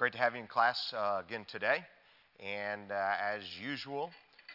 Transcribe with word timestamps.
Great 0.00 0.14
to 0.14 0.18
have 0.18 0.34
you 0.34 0.40
in 0.40 0.46
class 0.46 0.94
uh, 0.96 1.20
again 1.22 1.44
today. 1.46 1.84
And 2.42 2.90
uh, 2.90 3.12
as 3.22 3.42
usual, 3.62 4.08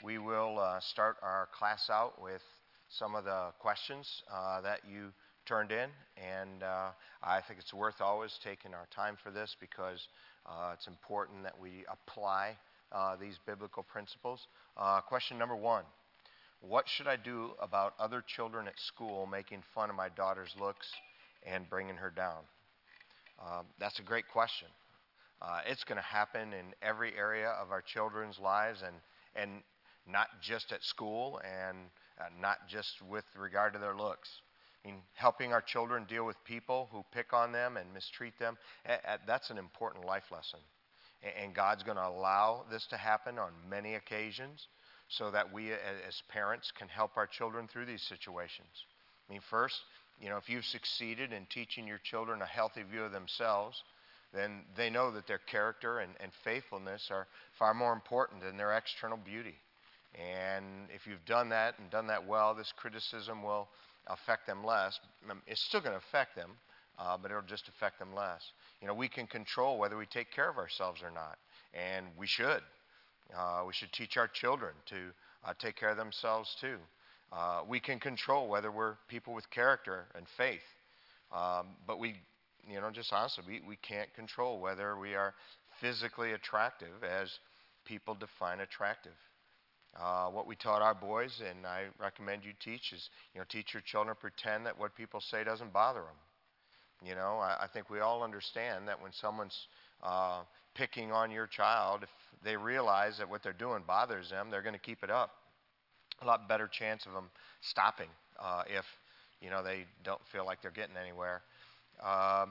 we 0.03 0.17
will 0.17 0.57
uh, 0.57 0.79
start 0.79 1.17
our 1.21 1.49
class 1.55 1.87
out 1.91 2.19
with 2.19 2.41
some 2.89 3.13
of 3.13 3.25
the 3.25 3.49
questions 3.59 4.23
uh, 4.33 4.61
that 4.61 4.79
you 4.91 5.11
turned 5.45 5.71
in. 5.71 5.91
And 6.17 6.63
uh, 6.63 6.87
I 7.21 7.41
think 7.41 7.59
it's 7.59 7.75
worth 7.75 8.01
always 8.01 8.31
taking 8.43 8.73
our 8.73 8.87
time 8.89 9.17
for 9.23 9.29
this 9.29 9.55
because 9.59 10.07
uh, 10.47 10.71
it's 10.73 10.87
important 10.87 11.43
that 11.43 11.59
we 11.61 11.85
apply 11.91 12.57
these 13.21 13.37
biblical 13.45 13.83
principles. 13.83 14.47
question 15.07 15.37
number 15.37 15.55
one 15.55 15.83
What 16.61 16.85
should 16.87 17.05
I 17.07 17.17
do 17.17 17.51
about 17.61 17.93
other 17.99 18.23
children 18.25 18.67
at 18.67 18.79
school 18.79 19.27
making 19.27 19.61
fun 19.75 19.91
of 19.91 19.95
my 19.95 20.09
daughter's 20.09 20.55
looks 20.59 20.87
and 21.45 21.69
bringing 21.69 21.97
her 21.97 22.09
down? 22.09 22.41
Um, 23.39 23.65
that's 23.79 23.99
a 23.99 24.03
great 24.03 24.27
question. 24.27 24.69
Uh, 25.45 25.59
it's 25.67 25.83
going 25.83 25.97
to 25.97 26.01
happen 26.01 26.53
in 26.53 26.73
every 26.81 27.13
area 27.15 27.49
of 27.61 27.71
our 27.71 27.81
children's 27.81 28.39
lives 28.39 28.81
and, 28.81 28.95
and 29.35 29.61
not 30.11 30.27
just 30.41 30.71
at 30.71 30.83
school 30.83 31.39
and 31.43 31.77
uh, 32.19 32.23
not 32.41 32.57
just 32.67 32.99
with 33.07 33.25
regard 33.37 33.73
to 33.73 33.79
their 33.79 33.95
looks. 33.95 34.29
I 34.83 34.87
mean, 34.87 35.01
helping 35.13 35.53
our 35.53 35.61
children 35.61 36.05
deal 36.05 36.25
with 36.25 36.35
people 36.45 36.89
who 36.91 37.03
pick 37.11 37.31
on 37.33 37.51
them 37.51 37.77
and 37.77 37.93
mistreat 37.93 38.37
them, 38.39 38.57
that's 39.27 39.49
an 39.49 39.57
important 39.57 40.05
life 40.05 40.31
lesson. 40.31 40.59
And 41.41 41.55
God's 41.55 41.83
going 41.83 41.97
to 41.97 42.07
allow 42.07 42.65
this 42.71 42.85
to 42.87 42.97
happen 42.97 43.39
on 43.39 43.51
many 43.69 43.95
occasions 43.95 44.67
so 45.09 45.31
that 45.31 45.51
we 45.51 45.71
as 45.71 46.21
parents 46.29 46.71
can 46.77 46.87
help 46.87 47.17
our 47.17 47.27
children 47.27 47.67
through 47.67 47.85
these 47.85 48.03
situations. 48.03 48.85
I 49.27 49.33
mean, 49.33 49.41
first, 49.49 49.75
you 50.21 50.29
know, 50.29 50.37
if 50.37 50.49
you've 50.49 50.65
succeeded 50.65 51.33
in 51.33 51.45
teaching 51.47 51.87
your 51.87 51.99
children 52.03 52.41
a 52.41 52.45
healthy 52.45 52.83
view 52.83 53.03
of 53.03 53.11
themselves, 53.11 53.81
then 54.33 54.63
they 54.75 54.89
know 54.89 55.11
that 55.11 55.27
their 55.27 55.39
character 55.39 55.99
and, 55.99 56.11
and 56.19 56.31
faithfulness 56.43 57.09
are 57.11 57.27
far 57.57 57.73
more 57.73 57.93
important 57.93 58.41
than 58.41 58.57
their 58.57 58.73
external 58.77 59.17
beauty. 59.17 59.55
And 60.15 60.89
if 60.93 61.07
you've 61.07 61.25
done 61.25 61.49
that 61.49 61.77
and 61.79 61.89
done 61.89 62.07
that 62.07 62.25
well, 62.25 62.55
this 62.55 62.71
criticism 62.77 63.43
will 63.43 63.67
affect 64.07 64.47
them 64.47 64.63
less. 64.63 64.99
Um, 65.29 65.41
it's 65.47 65.63
still 65.65 65.81
going 65.81 65.93
to 65.93 65.97
affect 65.97 66.35
them, 66.35 66.51
uh, 66.97 67.17
but 67.17 67.31
it'll 67.31 67.43
just 67.43 67.67
affect 67.67 67.99
them 67.99 68.13
less. 68.13 68.41
You 68.81 68.87
know, 68.87 68.93
we 68.93 69.09
can 69.09 69.27
control 69.27 69.77
whether 69.77 69.97
we 69.97 70.05
take 70.05 70.31
care 70.31 70.49
of 70.49 70.57
ourselves 70.57 71.01
or 71.03 71.11
not, 71.11 71.37
and 71.73 72.07
we 72.17 72.27
should. 72.27 72.61
Uh, 73.35 73.63
we 73.65 73.73
should 73.73 73.91
teach 73.91 74.17
our 74.17 74.27
children 74.27 74.73
to 74.87 74.95
uh, 75.43 75.53
take 75.59 75.75
care 75.75 75.89
of 75.89 75.97
themselves 75.97 76.55
too. 76.61 76.77
Uh, 77.31 77.61
we 77.67 77.79
can 77.79 77.99
control 77.99 78.47
whether 78.47 78.71
we're 78.71 78.95
people 79.07 79.33
with 79.33 79.49
character 79.49 80.05
and 80.15 80.25
faith, 80.37 80.61
um, 81.35 81.67
but 81.87 81.99
we 81.99 82.15
you 82.69 82.81
know, 82.81 82.89
just 82.91 83.13
honestly, 83.13 83.43
we, 83.47 83.61
we 83.67 83.75
can't 83.77 84.13
control 84.13 84.59
whether 84.59 84.97
we 84.97 85.15
are 85.15 85.33
physically 85.81 86.33
attractive 86.33 87.03
as 87.03 87.29
people 87.85 88.15
define 88.15 88.59
attractive. 88.59 89.13
Uh, 89.99 90.27
what 90.27 90.45
we 90.45 90.55
taught 90.55 90.81
our 90.81 90.95
boys, 90.95 91.41
and 91.47 91.65
I 91.65 91.85
recommend 92.01 92.43
you 92.43 92.51
teach, 92.59 92.91
is 92.91 93.09
you 93.33 93.39
know, 93.39 93.45
teach 93.49 93.73
your 93.73 93.81
children 93.81 94.15
pretend 94.19 94.65
that 94.65 94.77
what 94.77 94.95
people 94.95 95.21
say 95.21 95.43
doesn't 95.43 95.71
bother 95.71 96.01
them. 96.01 97.07
You 97.07 97.15
know, 97.15 97.39
I, 97.41 97.63
I 97.63 97.67
think 97.71 97.89
we 97.89 97.99
all 97.99 98.23
understand 98.23 98.87
that 98.87 99.01
when 99.01 99.11
someone's 99.13 99.57
uh, 100.03 100.41
picking 100.75 101.11
on 101.11 101.31
your 101.31 101.47
child, 101.47 102.03
if 102.03 102.09
they 102.43 102.57
realize 102.57 103.17
that 103.19 103.29
what 103.29 103.41
they're 103.41 103.53
doing 103.53 103.83
bothers 103.87 104.29
them, 104.29 104.49
they're 104.49 104.61
going 104.61 104.75
to 104.75 104.79
keep 104.79 105.03
it 105.03 105.09
up. 105.09 105.31
A 106.21 106.25
lot 106.25 106.47
better 106.47 106.67
chance 106.67 107.05
of 107.05 107.13
them 107.13 107.29
stopping 107.61 108.09
uh, 108.39 108.63
if 108.67 108.85
you 109.41 109.49
know 109.49 109.63
they 109.63 109.85
don't 110.03 110.21
feel 110.31 110.45
like 110.45 110.61
they're 110.61 110.71
getting 110.71 110.95
anywhere. 110.95 111.41
Uh, 112.03 112.45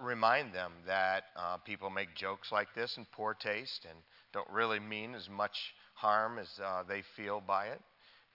remind 0.00 0.54
them 0.54 0.72
that 0.86 1.24
uh, 1.36 1.56
people 1.58 1.90
make 1.90 2.14
jokes 2.14 2.52
like 2.52 2.68
this 2.74 2.94
in 2.96 3.06
poor 3.12 3.34
taste 3.34 3.86
and 3.88 3.98
don't 4.32 4.48
really 4.50 4.78
mean 4.78 5.14
as 5.14 5.28
much 5.28 5.56
harm 5.94 6.38
as 6.38 6.48
uh, 6.64 6.82
they 6.88 7.02
feel 7.16 7.40
by 7.40 7.66
it. 7.66 7.80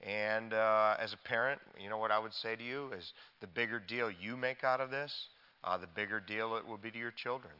And 0.02 0.54
uh, 0.54 0.96
as 1.00 1.14
a 1.14 1.28
parent, 1.28 1.60
you 1.82 1.90
know 1.90 1.98
what 1.98 2.12
I 2.12 2.20
would 2.20 2.34
say 2.34 2.56
to 2.56 2.64
you 2.64 2.92
is 2.92 3.12
the 3.42 3.48
bigger 3.48 3.80
deal 3.80 4.12
you 4.12 4.38
make 4.38 4.64
out 4.64 4.80
of 4.80 4.92
this, 4.92 5.12
uh, 5.64 5.78
the 5.78 5.88
bigger 5.88 6.20
deal 6.20 6.56
it 6.56 6.68
will 6.68 6.78
be 6.78 6.92
to 6.92 6.98
your 6.98 7.12
children. 7.12 7.54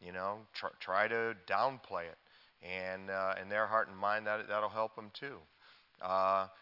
You 0.00 0.12
know, 0.12 0.38
try, 0.54 0.70
try 0.80 1.08
to 1.08 1.36
downplay 1.48 2.04
it, 2.04 2.18
and 2.62 3.10
uh, 3.10 3.34
in 3.40 3.48
their 3.48 3.66
heart 3.66 3.88
and 3.88 3.96
mind, 3.96 4.26
that 4.26 4.48
that'll 4.48 4.68
help 4.68 4.96
them 4.96 5.10
too. 5.18 5.36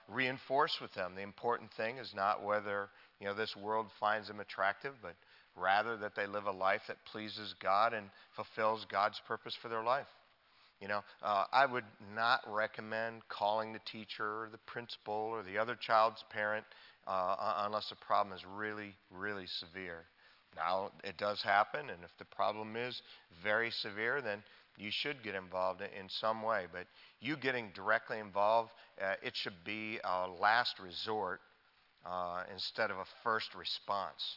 Reinforce 0.09 0.76
with 0.81 0.92
them 0.94 1.15
the 1.16 1.22
important 1.22 1.72
thing 1.76 1.98
is 1.98 2.12
not 2.15 2.44
whether 2.44 2.88
you 3.22 3.28
know, 3.28 3.34
this 3.34 3.55
world 3.56 3.87
finds 4.00 4.27
them 4.27 4.41
attractive, 4.41 4.94
but 5.00 5.15
rather 5.55 5.97
that 5.97 6.16
they 6.16 6.27
live 6.27 6.47
a 6.47 6.50
life 6.50 6.81
that 6.88 6.97
pleases 7.12 7.55
God 7.62 7.94
and 7.94 8.10
fulfills 8.34 8.84
God's 8.91 9.21
purpose 9.28 9.56
for 9.62 9.69
their 9.69 9.84
life. 9.84 10.09
You 10.81 10.88
know, 10.88 11.03
uh, 11.22 11.44
I 11.53 11.66
would 11.66 11.84
not 12.16 12.41
recommend 12.49 13.22
calling 13.28 13.72
the 13.72 13.78
teacher 13.93 14.25
or 14.25 14.49
the 14.50 14.59
principal 14.66 15.15
or 15.15 15.44
the 15.44 15.56
other 15.56 15.77
child's 15.77 16.25
parent 16.31 16.65
uh, 17.06 17.62
unless 17.65 17.88
the 17.91 17.97
problem 18.05 18.37
is 18.37 18.43
really, 18.56 18.93
really 19.12 19.47
severe. 19.47 20.00
Now, 20.56 20.91
it 21.04 21.16
does 21.16 21.41
happen, 21.43 21.91
and 21.91 22.03
if 22.03 22.10
the 22.19 22.25
problem 22.25 22.75
is 22.75 23.00
very 23.44 23.71
severe, 23.71 24.21
then 24.21 24.43
you 24.77 24.91
should 24.91 25.22
get 25.22 25.37
involved 25.37 25.81
in 25.81 26.09
some 26.09 26.43
way. 26.43 26.66
But 26.72 26.87
you 27.21 27.37
getting 27.37 27.71
directly 27.72 28.19
involved, 28.19 28.71
uh, 29.00 29.15
it 29.22 29.34
should 29.37 29.65
be 29.65 30.00
a 30.03 30.27
last 30.41 30.81
resort 30.81 31.41
uh, 32.04 32.42
instead 32.52 32.90
of 32.90 32.96
a 32.96 33.04
first 33.22 33.54
response, 33.54 34.36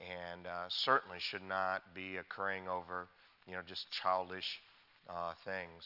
and 0.00 0.46
uh, 0.46 0.64
certainly 0.68 1.18
should 1.20 1.42
not 1.42 1.82
be 1.94 2.16
occurring 2.16 2.68
over 2.68 3.08
you 3.46 3.54
know 3.54 3.60
just 3.66 3.86
childish 3.90 4.60
uh, 5.08 5.32
things. 5.44 5.84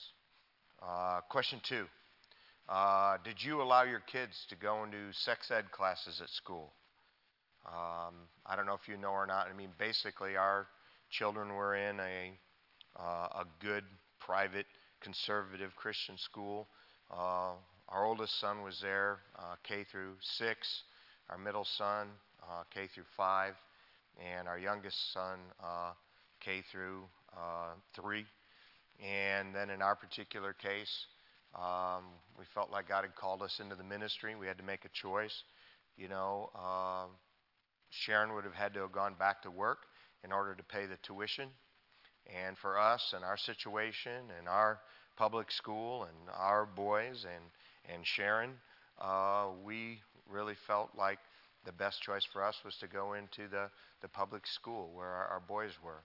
Uh, 0.83 1.21
question 1.29 1.61
two: 1.69 1.87
uh, 2.69 3.17
Did 3.25 3.43
you 3.43 3.61
allow 3.61 3.83
your 3.83 4.01
kids 4.01 4.47
to 4.51 4.57
go 4.57 4.85
into 4.85 5.13
sex 5.13 5.51
ed 5.51 5.71
classes 5.73 6.21
at 6.23 6.31
school? 6.31 6.73
Um, 7.67 8.15
I 8.45 8.55
don't 8.55 8.67
know 8.67 8.75
if 8.81 8.89
you 8.89 8.97
know 8.97 9.11
or 9.11 9.27
not. 9.27 9.49
I 9.53 9.57
mean, 9.57 9.71
basically, 9.79 10.37
our 10.37 10.69
children 11.11 11.55
were 11.55 11.75
in 11.75 11.99
a 11.99 12.33
uh, 12.99 13.43
a 13.43 13.45
good 13.61 13.85
private 14.21 14.67
conservative 15.01 15.75
Christian 15.77 16.17
school. 16.19 16.69
our 17.11 18.05
oldest 18.05 18.41
son 18.41 18.63
was 18.63 18.81
there 18.81 19.19
K 19.65 19.85
through 19.91 20.15
six 20.21 20.83
our 21.31 21.39
middle 21.39 21.65
son, 21.65 22.09
uh, 22.43 22.63
K 22.73 22.89
through 22.95 23.05
5, 23.17 23.55
and 24.19 24.49
our 24.49 24.59
youngest 24.59 25.13
son, 25.13 25.39
uh, 25.63 25.93
K 26.41 26.63
through 26.71 27.05
uh, 27.37 27.75
3. 28.01 28.25
And 29.05 29.55
then 29.55 29.71
in 29.71 29.83
our 29.83 29.97
particular 29.97 30.53
case, 30.53 31.07
um, 31.55 32.05
we 32.39 32.45
felt 32.55 32.71
like 32.71 32.89
God 32.89 33.05
had 33.05 33.15
called 33.15 33.43
us 33.43 33.61
into 33.61 33.75
the 33.75 33.85
ministry. 33.85 34.35
We 34.35 34.47
had 34.47 34.59
to 34.59 34.65
make 34.65 34.85
a 34.85 34.91
choice. 34.93 35.35
You 35.97 36.09
know, 36.09 36.51
uh, 36.55 37.07
Sharon 37.91 38.35
would 38.35 38.45
have 38.45 38.55
had 38.55 38.75
to 38.75 38.81
have 38.81 38.93
gone 38.93 39.15
back 39.19 39.43
to 39.43 39.51
work 39.51 39.79
in 40.25 40.33
order 40.33 40.55
to 40.55 40.63
pay 40.63 40.87
the 40.87 40.99
tuition. 41.03 41.49
And 42.45 42.57
for 42.59 42.79
us 42.79 43.13
and 43.15 43.25
our 43.25 43.37
situation 43.37 44.31
and 44.39 44.49
our 44.49 44.81
public 45.17 45.51
school 45.51 46.05
and 46.05 46.17
our 46.37 46.67
boys 46.67 47.25
and, 47.25 47.45
and 47.95 48.05
Sharon, 48.05 48.55
uh, 49.01 49.49
we 49.65 50.01
really 50.31 50.55
felt 50.67 50.91
like 50.97 51.19
the 51.65 51.73
best 51.73 52.01
choice 52.03 52.25
for 52.33 52.43
us 52.43 52.55
was 52.65 52.77
to 52.81 52.87
go 52.87 53.15
into 53.15 53.49
the, 53.49 53.71
the 54.03 54.09
public 54.09 54.47
school 54.47 54.91
where 54.95 55.09
our, 55.09 55.27
our 55.27 55.43
boys 55.47 55.73
were. 55.85 56.03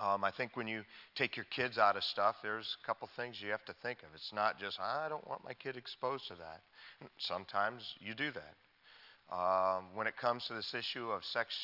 Um, 0.00 0.24
I 0.24 0.30
think 0.30 0.56
when 0.56 0.66
you 0.66 0.82
take 1.16 1.36
your 1.36 1.46
kids 1.54 1.76
out 1.78 1.96
of 1.96 2.04
stuff, 2.04 2.36
there's 2.42 2.76
a 2.82 2.86
couple 2.86 3.08
things 3.14 3.36
you 3.42 3.50
have 3.50 3.64
to 3.66 3.74
think 3.82 3.98
of. 4.00 4.08
It's 4.14 4.32
not 4.32 4.58
just, 4.58 4.80
I 4.80 5.08
don't 5.08 5.26
want 5.28 5.44
my 5.44 5.54
kid 5.54 5.76
exposed 5.76 6.28
to 6.28 6.34
that. 6.36 6.60
Sometimes 7.18 7.82
you 8.00 8.14
do 8.14 8.30
that. 8.32 9.34
Um, 9.34 9.86
when 9.94 10.06
it 10.06 10.16
comes 10.16 10.44
to 10.48 10.54
this 10.54 10.74
issue 10.74 11.10
of 11.10 11.24
sex 11.24 11.54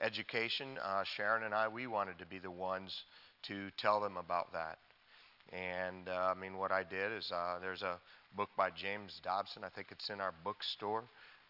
education, 0.00 0.78
uh, 0.82 1.04
Sharon 1.16 1.44
and 1.44 1.54
I, 1.54 1.68
we 1.68 1.86
wanted 1.86 2.18
to 2.18 2.26
be 2.26 2.38
the 2.38 2.50
ones 2.50 2.94
to 3.48 3.70
tell 3.78 4.00
them 4.00 4.16
about 4.16 4.52
that. 4.52 4.78
And 5.52 6.08
uh, 6.08 6.32
I 6.36 6.40
mean, 6.40 6.56
what 6.56 6.72
I 6.72 6.82
did 6.84 7.12
is 7.12 7.30
uh, 7.32 7.58
there's 7.60 7.82
a 7.82 7.98
book 8.36 8.50
by 8.56 8.70
James 8.70 9.20
Dobson. 9.24 9.64
I 9.64 9.68
think 9.68 9.88
it's 9.90 10.08
in 10.10 10.20
our 10.20 10.32
bookstore 10.44 11.04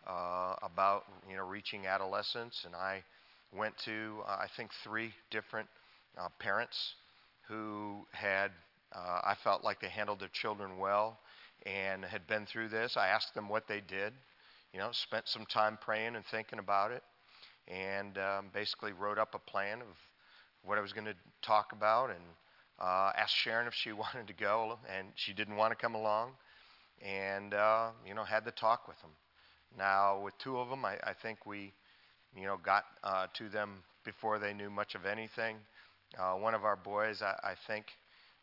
uh, 0.07 0.55
about 0.63 1.05
you 1.29 1.37
know 1.37 1.45
reaching 1.45 1.87
adolescence, 1.87 2.63
and 2.65 2.75
I 2.75 3.03
went 3.55 3.77
to 3.85 4.23
uh, 4.27 4.39
I 4.41 4.47
think 4.57 4.71
three 4.85 5.13
different 5.31 5.69
uh, 6.19 6.29
parents 6.39 6.95
who 7.49 8.07
had 8.13 8.53
uh, 8.95 9.21
I 9.23 9.35
felt 9.45 9.65
like 9.65 9.81
they 9.81 9.89
handled 9.89 10.21
their 10.21 10.31
children 10.33 10.79
well 10.79 11.19
and 11.67 12.05
had 12.05 12.27
been 12.27 12.47
through 12.47 12.69
this. 12.69 12.97
I 12.97 13.09
asked 13.09 13.35
them 13.35 13.49
what 13.49 13.69
they 13.69 13.81
did, 13.81 14.15
you 14.73 14.81
know, 14.81 14.89
spent 14.93 15.29
some 15.29 15.45
time 15.45 15.79
praying 15.81 16.17
and 16.17 16.25
thinking 16.31 16.59
about 16.59 16.91
it, 16.91 17.03
and 17.69 18.17
um, 18.19 18.47
basically 18.55 18.93
wrote 18.93 19.19
up 19.19 19.35
a 19.35 19.51
plan 19.51 19.83
of 19.83 19.89
what 20.65 20.79
I 20.79 20.81
was 20.81 20.93
going 20.93 21.07
to 21.07 21.15
talk 21.43 21.73
about 21.73 22.11
and 22.11 22.21
uh, 22.81 23.13
asked 23.17 23.37
Sharon 23.37 23.67
if 23.67 23.75
she 23.75 23.93
wanted 24.05 24.27
to 24.29 24.35
go, 24.35 24.79
and 24.89 25.09
she 25.17 25.33
didn't 25.33 25.57
want 25.57 25.73
to 25.73 25.77
come 25.77 25.95
along 25.95 26.33
and 27.03 27.55
uh, 27.55 27.91
you 28.07 28.15
know 28.15 28.25
had 28.25 28.45
the 28.45 28.51
talk 28.53 28.89
with 28.89 29.01
them. 29.03 29.11
Now 29.79 30.21
with 30.21 30.37
two 30.39 30.59
of 30.59 30.69
them, 30.71 30.85
I, 30.85 30.97
I 31.05 31.15
think 31.15 31.47
we 31.47 31.73
you 32.37 32.47
know 32.47 32.59
got 32.63 32.85
uh, 33.05 33.27
to 33.35 33.49
them 33.49 33.83
before 34.05 34.39
they 34.39 34.53
knew 34.55 34.71
much 34.71 34.95
of 34.95 35.07
anything, 35.07 35.57
Uh, 36.19 36.35
one 36.35 36.55
of 36.55 36.65
our 36.65 36.77
boys, 36.77 37.23
I, 37.23 37.35
I 37.45 37.55
think, 37.69 37.87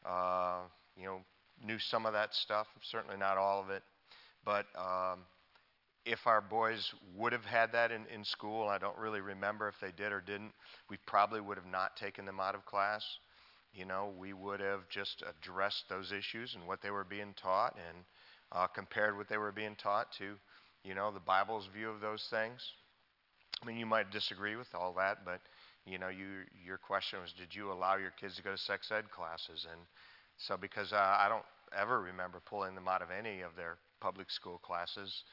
uh, 0.05 0.59
you 0.97 1.05
know, 1.05 1.21
knew 1.65 1.79
some 1.79 2.05
of 2.05 2.13
that 2.13 2.33
stuff. 2.35 2.67
Certainly 2.81 3.17
not 3.17 3.37
all 3.37 3.61
of 3.61 3.69
it, 3.71 3.83
but 4.45 4.67
um, 4.77 5.21
if 6.05 6.27
our 6.27 6.41
boys 6.41 6.93
would 7.15 7.33
have 7.33 7.45
had 7.45 7.71
that 7.73 7.91
in, 7.91 8.05
in 8.07 8.23
school, 8.23 8.67
I 8.69 8.77
don't 8.77 8.97
really 8.97 9.21
remember 9.21 9.67
if 9.67 9.79
they 9.79 9.91
did 9.91 10.11
or 10.11 10.21
didn't. 10.21 10.53
We 10.89 10.97
probably 11.05 11.41
would 11.41 11.57
have 11.57 11.67
not 11.71 11.97
taken 11.97 12.25
them 12.25 12.39
out 12.39 12.55
of 12.55 12.65
class. 12.65 13.03
You 13.73 13.85
know, 13.85 14.11
we 14.17 14.33
would 14.33 14.59
have 14.59 14.89
just 14.89 15.23
addressed 15.23 15.85
those 15.89 16.11
issues 16.11 16.55
and 16.55 16.67
what 16.67 16.81
they 16.81 16.91
were 16.91 17.03
being 17.03 17.33
taught 17.41 17.75
and 17.75 18.03
uh, 18.51 18.67
compared 18.67 19.17
what 19.17 19.29
they 19.29 19.37
were 19.37 19.51
being 19.51 19.75
taught 19.75 20.11
to, 20.19 20.35
you 20.83 20.95
know, 20.95 21.11
the 21.11 21.19
Bible's 21.19 21.67
view 21.67 21.89
of 21.89 22.01
those 22.01 22.25
things. 22.29 22.61
I 23.61 23.65
mean, 23.65 23.77
you 23.77 23.85
might 23.85 24.11
disagree 24.11 24.55
with 24.55 24.73
all 24.73 24.93
that, 24.97 25.25
but 25.25 25.41
you 25.85 25.97
know, 25.97 26.09
you 26.09 26.43
your 26.65 26.77
question 26.77 27.19
was, 27.21 27.33
did 27.33 27.55
you 27.55 27.71
allow 27.71 27.97
your 27.97 28.11
kids 28.19 28.35
to 28.35 28.43
go 28.43 28.51
to 28.51 28.57
sex 28.57 28.91
ed 28.91 29.09
classes? 29.11 29.65
And 29.71 29.81
so, 30.37 30.57
because 30.57 30.93
uh, 30.93 30.97
I 30.97 31.27
don't 31.29 31.45
ever 31.77 32.01
remember 32.01 32.41
pulling 32.45 32.75
them 32.75 32.87
out 32.87 33.01
of 33.01 33.09
any 33.11 33.41
of 33.41 33.55
their 33.55 33.77
public 33.99 34.29
school 34.29 34.59
classes, 34.59 35.23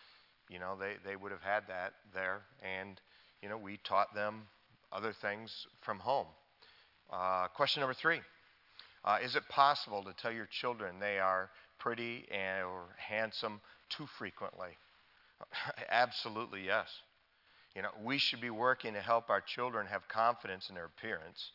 you 0.48 0.58
know, 0.58 0.76
they 0.78 0.94
they 1.04 1.16
would 1.16 1.32
have 1.32 1.42
had 1.42 1.64
that 1.68 1.94
there, 2.14 2.42
and 2.62 3.00
you 3.42 3.48
know, 3.48 3.58
we 3.58 3.78
taught 3.84 4.14
them 4.14 4.42
other 4.92 5.12
things 5.12 5.66
from 5.82 5.98
home. 5.98 6.26
Uh, 7.12 7.48
question 7.48 7.80
number 7.80 7.94
three: 7.94 8.20
uh, 9.04 9.18
Is 9.22 9.36
it 9.36 9.42
possible 9.48 10.02
to 10.04 10.12
tell 10.14 10.32
your 10.32 10.46
children 10.46 10.98
they 10.98 11.18
are 11.18 11.50
pretty 11.78 12.26
and, 12.30 12.64
or 12.64 12.84
handsome 12.96 13.60
too 13.90 14.06
frequently? 14.18 14.70
Absolutely 15.90 16.64
yes. 16.64 16.88
You 17.74 17.82
know, 17.82 17.90
we 18.04 18.18
should 18.18 18.40
be 18.40 18.50
working 18.50 18.94
to 18.94 19.00
help 19.00 19.30
our 19.30 19.40
children 19.40 19.86
have 19.86 20.06
confidence 20.08 20.68
in 20.68 20.76
their 20.76 20.84
appearance, 20.84 21.52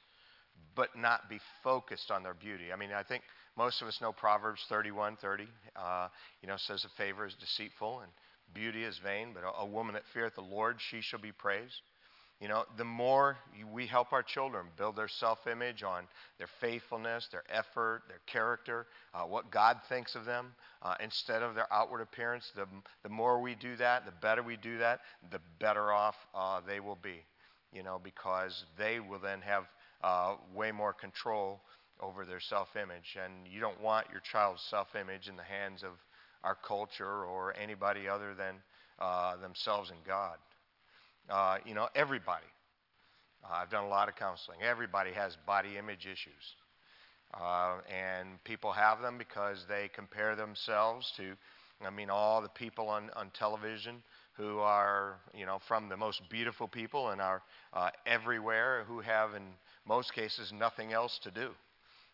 but 0.75 0.95
not 0.97 1.29
be 1.29 1.39
focused 1.63 2.11
on 2.11 2.23
their 2.23 2.33
beauty. 2.33 2.73
I 2.73 2.75
mean, 2.75 2.91
I 2.91 3.03
think 3.03 3.23
most 3.57 3.81
of 3.81 3.87
us 3.87 4.01
know 4.01 4.11
Proverbs 4.11 4.65
31:30. 4.69 5.47
Uh, 5.75 6.09
you 6.41 6.47
know, 6.47 6.57
says 6.57 6.85
a 6.85 6.89
favor 6.89 7.25
is 7.25 7.35
deceitful 7.35 8.01
and 8.01 8.11
beauty 8.53 8.83
is 8.83 8.97
vain, 8.97 9.33
but 9.33 9.43
a, 9.43 9.61
a 9.61 9.65
woman 9.65 9.93
that 9.93 10.05
feareth 10.13 10.35
the 10.35 10.41
Lord, 10.41 10.77
she 10.79 11.01
shall 11.01 11.19
be 11.19 11.31
praised. 11.31 11.81
You 12.39 12.47
know, 12.47 12.63
the 12.77 12.85
more 12.85 13.37
we 13.73 13.85
help 13.85 14.13
our 14.13 14.23
children 14.23 14.67
build 14.77 14.95
their 14.95 15.09
self 15.09 15.45
image 15.45 15.83
on 15.83 16.07
their 16.37 16.47
faithfulness, 16.61 17.27
their 17.31 17.43
effort, 17.49 18.03
their 18.07 18.21
character, 18.27 18.87
uh, 19.13 19.23
what 19.23 19.51
God 19.51 19.81
thinks 19.89 20.15
of 20.15 20.23
them, 20.23 20.53
uh, 20.81 20.95
instead 21.01 21.43
of 21.43 21.53
their 21.53 21.71
outward 21.71 21.99
appearance, 21.99 22.49
the, 22.55 22.65
the 23.03 23.09
more 23.09 23.41
we 23.41 23.55
do 23.55 23.75
that, 23.75 24.05
the 24.05 24.13
better 24.21 24.41
we 24.41 24.55
do 24.55 24.77
that, 24.77 25.01
the 25.31 25.41
better 25.59 25.91
off 25.91 26.15
uh, 26.33 26.61
they 26.65 26.79
will 26.79 26.97
be. 27.01 27.23
You 27.73 27.83
know, 27.83 27.99
because 28.01 28.63
they 28.77 29.01
will 29.01 29.19
then 29.19 29.41
have 29.41 29.65
uh, 30.01 30.35
way 30.55 30.71
more 30.71 30.93
control 30.93 31.59
over 31.99 32.23
their 32.23 32.39
self 32.39 32.69
image. 32.77 33.17
And 33.21 33.33
you 33.51 33.59
don't 33.59 33.81
want 33.81 34.07
your 34.11 34.21
child's 34.21 34.61
self 34.61 34.95
image 34.95 35.27
in 35.27 35.35
the 35.35 35.43
hands 35.43 35.83
of 35.83 35.91
our 36.45 36.55
culture 36.55 37.25
or 37.25 37.53
anybody 37.61 38.07
other 38.07 38.33
than 38.33 38.55
uh, 38.97 39.35
themselves 39.37 39.89
and 39.89 39.99
God. 40.05 40.37
Uh, 41.29 41.57
you 41.65 41.75
know, 41.75 41.87
everybody. 41.95 42.45
Uh, 43.43 43.53
I've 43.53 43.69
done 43.69 43.83
a 43.83 43.87
lot 43.87 44.09
of 44.09 44.15
counseling. 44.15 44.59
Everybody 44.63 45.11
has 45.11 45.37
body 45.45 45.77
image 45.77 46.07
issues. 46.07 46.55
Uh, 47.39 47.77
and 47.87 48.43
people 48.43 48.71
have 48.71 49.01
them 49.01 49.17
because 49.17 49.65
they 49.69 49.89
compare 49.93 50.35
themselves 50.35 51.13
to, 51.17 51.33
I 51.85 51.91
mean, 51.91 52.09
all 52.09 52.41
the 52.41 52.49
people 52.49 52.89
on, 52.89 53.11
on 53.15 53.29
television 53.29 54.01
who 54.33 54.59
are, 54.59 55.17
you 55.37 55.45
know, 55.45 55.59
from 55.67 55.89
the 55.89 55.97
most 55.97 56.27
beautiful 56.29 56.67
people 56.67 57.09
and 57.09 57.21
are 57.21 57.43
uh, 57.73 57.91
everywhere 58.07 58.83
who 58.87 58.99
have, 58.99 59.35
in 59.35 59.43
most 59.85 60.13
cases, 60.13 60.51
nothing 60.51 60.93
else 60.93 61.19
to 61.19 61.29
do, 61.29 61.49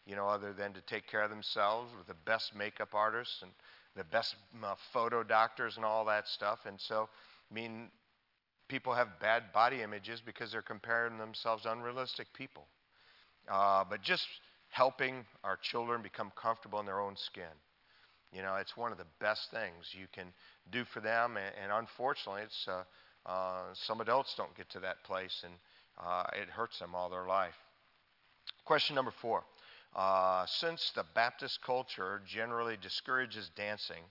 you 0.05 0.15
know, 0.17 0.27
other 0.27 0.51
than 0.51 0.73
to 0.73 0.81
take 0.81 1.07
care 1.07 1.21
of 1.23 1.29
themselves 1.29 1.91
with 1.97 2.07
the 2.07 2.15
best 2.25 2.53
makeup 2.53 2.89
artists 2.93 3.41
and 3.41 3.51
the 3.95 4.03
best 4.03 4.35
uh, 4.61 4.75
photo 4.91 5.23
doctors 5.23 5.77
and 5.77 5.85
all 5.85 6.03
that 6.03 6.27
stuff. 6.27 6.59
And 6.65 6.79
so, 6.81 7.07
I 7.49 7.53
mean, 7.53 7.89
people 8.67 8.93
have 8.93 9.19
bad 9.19 9.53
body 9.53 9.81
images 9.81 10.21
because 10.25 10.51
they're 10.51 10.61
comparing 10.61 11.17
themselves 11.17 11.63
to 11.63 11.71
unrealistic 11.71 12.27
people. 12.33 12.67
Uh, 13.49 13.83
but 13.89 14.01
just 14.01 14.27
helping 14.69 15.25
our 15.43 15.57
children 15.57 16.01
become 16.01 16.31
comfortable 16.35 16.79
in 16.79 16.85
their 16.85 16.99
own 16.99 17.15
skin. 17.15 17.43
You 18.31 18.41
know, 18.41 18.55
it's 18.55 18.75
one 18.75 18.91
of 18.91 18.97
the 18.97 19.05
best 19.19 19.51
things 19.51 19.93
you 19.97 20.07
can 20.11 20.33
do 20.71 20.83
for 20.83 20.99
them, 20.99 21.37
and, 21.37 21.53
and 21.63 21.71
unfortunately, 21.71 22.41
it's 22.41 22.67
uh, 22.67 22.83
uh, 23.29 23.73
some 23.73 24.01
adults 24.01 24.33
don't 24.35 24.55
get 24.57 24.69
to 24.71 24.79
that 24.81 25.03
place, 25.03 25.43
and 25.43 25.53
uh, 26.03 26.23
it 26.33 26.49
hurts 26.49 26.79
them 26.79 26.93
all 26.95 27.09
their 27.09 27.27
life. 27.27 27.53
Question 28.65 28.95
number 28.95 29.13
four: 29.21 29.43
uh, 29.95 30.45
Since 30.47 30.91
the 30.95 31.05
Baptist 31.13 31.59
culture 31.65 32.21
generally 32.27 32.77
discourages 32.81 33.49
dancing, 33.55 34.03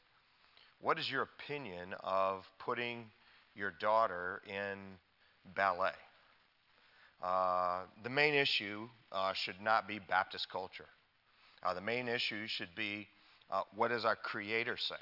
what 0.80 0.98
is 0.98 1.10
your 1.10 1.22
opinion 1.22 1.94
of 2.02 2.44
putting 2.58 3.10
your 3.54 3.72
daughter 3.80 4.42
in 4.46 4.78
ballet. 5.54 5.90
Uh, 7.22 7.82
the 8.02 8.10
main 8.10 8.34
issue 8.34 8.88
uh, 9.12 9.32
should 9.32 9.60
not 9.62 9.88
be 9.88 9.98
Baptist 9.98 10.48
culture. 10.50 10.88
Uh, 11.62 11.72
the 11.74 11.80
main 11.80 12.08
issue 12.08 12.46
should 12.46 12.74
be 12.76 13.08
uh, 13.50 13.62
what 13.76 13.88
does 13.88 14.04
our 14.04 14.16
Creator 14.16 14.76
say? 14.76 14.94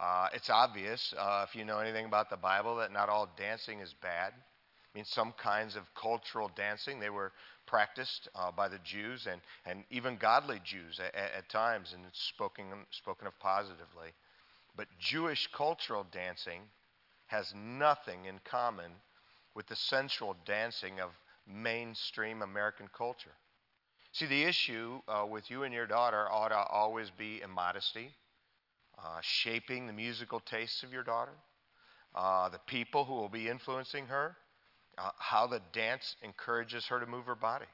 Uh, 0.00 0.28
it's 0.32 0.50
obvious, 0.50 1.14
uh, 1.18 1.46
if 1.48 1.54
you 1.54 1.64
know 1.64 1.78
anything 1.78 2.04
about 2.04 2.28
the 2.28 2.36
Bible, 2.36 2.76
that 2.76 2.92
not 2.92 3.08
all 3.08 3.28
dancing 3.36 3.80
is 3.80 3.94
bad. 4.02 4.32
I 4.32 4.98
mean, 4.98 5.04
some 5.04 5.32
kinds 5.32 5.76
of 5.76 5.82
cultural 6.00 6.50
dancing, 6.54 7.00
they 7.00 7.10
were 7.10 7.32
practiced 7.66 8.28
by 8.56 8.68
the 8.68 8.78
Jews 8.84 9.26
and, 9.30 9.40
and 9.66 9.84
even 9.90 10.16
godly 10.16 10.60
Jews 10.64 11.00
at, 11.00 11.14
at 11.14 11.48
times, 11.48 11.92
and 11.94 12.04
it's 12.06 12.22
spoken, 12.22 12.66
spoken 12.90 13.26
of 13.26 13.38
positively. 13.40 14.12
But 14.76 14.86
Jewish 15.00 15.48
cultural 15.56 16.06
dancing 16.12 16.62
has 17.34 17.52
nothing 17.56 18.26
in 18.26 18.38
common 18.44 18.92
with 19.54 19.66
the 19.66 19.76
sensual 19.76 20.36
dancing 20.46 21.00
of 21.00 21.10
mainstream 21.46 22.42
American 22.42 22.88
culture. 22.96 23.34
See, 24.12 24.26
the 24.26 24.44
issue 24.44 25.00
uh, 25.08 25.26
with 25.28 25.50
you 25.50 25.64
and 25.64 25.74
your 25.74 25.86
daughter 25.88 26.30
ought 26.30 26.50
to 26.50 26.56
always 26.56 27.10
be 27.10 27.40
immodesty, 27.42 28.10
uh, 28.96 29.18
shaping 29.20 29.86
the 29.86 29.92
musical 29.92 30.38
tastes 30.38 30.84
of 30.84 30.92
your 30.92 31.02
daughter, 31.02 31.34
uh, 32.14 32.48
the 32.48 32.60
people 32.66 33.04
who 33.04 33.14
will 33.14 33.28
be 33.28 33.48
influencing 33.48 34.06
her, 34.06 34.36
uh, 34.96 35.10
how 35.18 35.48
the 35.48 35.60
dance 35.72 36.14
encourages 36.22 36.86
her 36.86 37.00
to 37.00 37.06
move 37.06 37.26
her 37.26 37.34
body. 37.34 37.66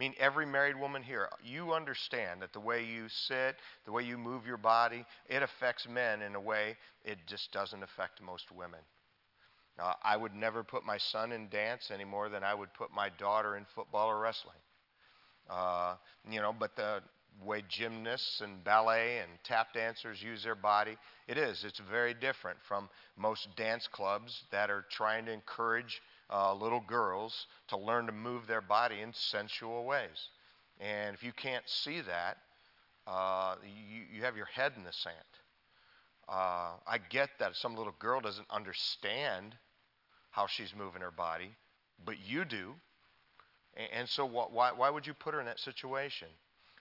I 0.00 0.02
mean, 0.02 0.14
every 0.18 0.46
married 0.46 0.80
woman 0.80 1.02
here, 1.02 1.28
you 1.44 1.74
understand 1.74 2.40
that 2.40 2.54
the 2.54 2.60
way 2.60 2.86
you 2.86 3.10
sit, 3.10 3.56
the 3.84 3.92
way 3.92 4.02
you 4.02 4.16
move 4.16 4.46
your 4.46 4.56
body, 4.56 5.04
it 5.28 5.42
affects 5.42 5.86
men 5.86 6.22
in 6.22 6.34
a 6.34 6.40
way 6.40 6.78
it 7.04 7.18
just 7.26 7.52
doesn't 7.52 7.82
affect 7.82 8.22
most 8.22 8.50
women. 8.50 8.80
I 10.02 10.16
would 10.16 10.34
never 10.34 10.64
put 10.64 10.86
my 10.86 10.96
son 10.96 11.32
in 11.32 11.50
dance 11.50 11.90
any 11.92 12.04
more 12.04 12.30
than 12.30 12.42
I 12.42 12.54
would 12.54 12.72
put 12.72 12.90
my 12.94 13.10
daughter 13.18 13.58
in 13.58 13.66
football 13.74 14.08
or 14.08 14.18
wrestling. 14.18 14.56
Uh, 15.50 15.96
you 16.30 16.40
know, 16.40 16.54
but 16.58 16.76
the 16.76 17.00
way 17.44 17.62
gymnasts 17.68 18.40
and 18.40 18.64
ballet 18.64 19.18
and 19.18 19.30
tap 19.44 19.74
dancers 19.74 20.22
use 20.22 20.42
their 20.42 20.54
body, 20.54 20.96
it 21.28 21.36
is. 21.36 21.62
It's 21.62 21.80
very 21.90 22.14
different 22.14 22.58
from 22.66 22.88
most 23.18 23.48
dance 23.54 23.86
clubs 23.92 24.44
that 24.50 24.70
are 24.70 24.86
trying 24.90 25.26
to 25.26 25.32
encourage 25.32 26.00
uh, 26.32 26.54
little 26.54 26.80
girls 26.80 27.46
to 27.68 27.76
learn 27.76 28.06
to 28.06 28.12
move 28.12 28.46
their 28.46 28.60
body 28.60 29.00
in 29.00 29.12
sensual 29.12 29.84
ways. 29.84 30.28
And 30.80 31.14
if 31.14 31.22
you 31.22 31.32
can't 31.32 31.68
see 31.68 32.00
that, 32.02 32.38
uh, 33.06 33.56
you, 33.64 34.16
you 34.18 34.22
have 34.22 34.36
your 34.36 34.46
head 34.46 34.72
in 34.76 34.84
the 34.84 34.92
sand. 34.92 35.14
Uh, 36.28 36.72
I 36.86 36.98
get 37.10 37.30
that 37.40 37.56
some 37.56 37.76
little 37.76 37.94
girl 37.98 38.20
doesn't 38.20 38.46
understand 38.50 39.56
how 40.30 40.46
she's 40.46 40.74
moving 40.76 41.02
her 41.02 41.10
body, 41.10 41.50
but 42.04 42.16
you 42.20 42.44
do. 42.44 42.74
And, 43.76 43.88
and 43.92 44.08
so, 44.08 44.26
wh- 44.28 44.52
why, 44.52 44.72
why 44.72 44.90
would 44.90 45.06
you 45.06 45.14
put 45.14 45.34
her 45.34 45.40
in 45.40 45.46
that 45.46 45.60
situation? 45.60 46.28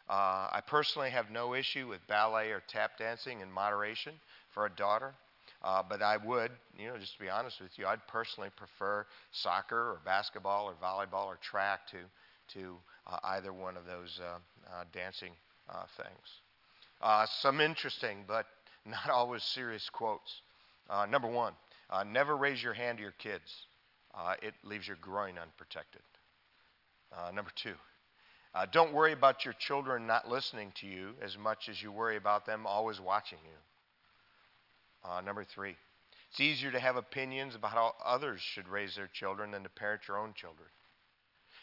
Uh, 0.10 0.50
I 0.52 0.62
personally 0.66 1.10
have 1.12 1.30
no 1.32 1.54
issue 1.54 1.88
with 1.88 2.06
ballet 2.08 2.52
or 2.52 2.62
tap 2.68 2.98
dancing 2.98 3.42
in 3.42 3.52
moderation 3.52 4.14
for 4.52 4.66
a 4.66 4.70
daughter. 4.70 5.14
Uh, 5.62 5.84
but 5.88 6.02
I 6.02 6.18
would, 6.18 6.52
you 6.78 6.88
know, 6.88 6.98
just 6.98 7.14
to 7.14 7.20
be 7.20 7.30
honest 7.30 7.60
with 7.60 7.78
you, 7.78 7.86
I'd 7.86 8.08
personally 8.08 8.50
prefer 8.56 9.06
soccer 9.32 9.78
or 9.78 10.02
basketball 10.06 10.68
or 10.68 10.74
volleyball 10.82 11.26
or 11.26 11.38
track 11.42 11.88
to 11.88 11.98
to 12.54 12.78
uh, 13.06 13.18
either 13.26 13.54
one 13.54 13.78
of 13.78 13.86
those 13.86 14.20
uh, 14.24 14.38
uh 14.74 14.84
dancing 14.94 15.34
uh, 15.70 15.84
things. 15.98 16.42
Uh, 17.02 17.26
some 17.42 17.62
interesting 17.62 18.24
but 18.28 18.46
not 18.86 19.10
always 19.10 19.44
serious 19.44 19.90
quotes. 19.90 20.42
number 21.10 21.28
one, 21.28 21.54
never 22.08 22.36
raise 22.38 22.64
your 22.64 22.74
hand 22.74 22.98
to 22.98 23.04
your 23.04 23.14
kids. 23.20 23.68
it 24.42 24.54
leaves 24.64 24.88
your 24.88 24.98
groin 25.02 25.38
unprotected. 25.38 26.02
number 27.34 27.52
two, 27.56 27.76
don't 28.72 28.94
worry 28.94 29.12
about 29.12 29.46
your 29.46 29.54
children 29.56 30.08
not 30.08 30.30
listening 30.30 30.72
to 30.76 30.88
you 30.88 31.14
as 31.22 31.38
much 31.38 31.70
as 31.70 31.84
you 31.84 31.92
worry 31.92 32.16
about 32.16 32.46
them 32.46 32.66
always 32.66 33.00
watching 33.00 33.40
you. 33.44 33.69
Uh, 35.04 35.22
number 35.22 35.44
three, 35.44 35.76
it's 36.32 36.40
easier 36.40 36.72
to 36.72 36.80
have 36.80 36.96
opinions 36.96 37.56
about 37.56 37.72
how 37.72 37.94
others 38.04 38.40
should 38.42 38.68
raise 38.68 38.96
their 38.96 39.10
children 39.14 39.52
than 39.52 39.64
to 39.64 39.70
parent 39.70 40.02
your 40.08 40.18
own 40.18 40.34
children. 40.34 40.68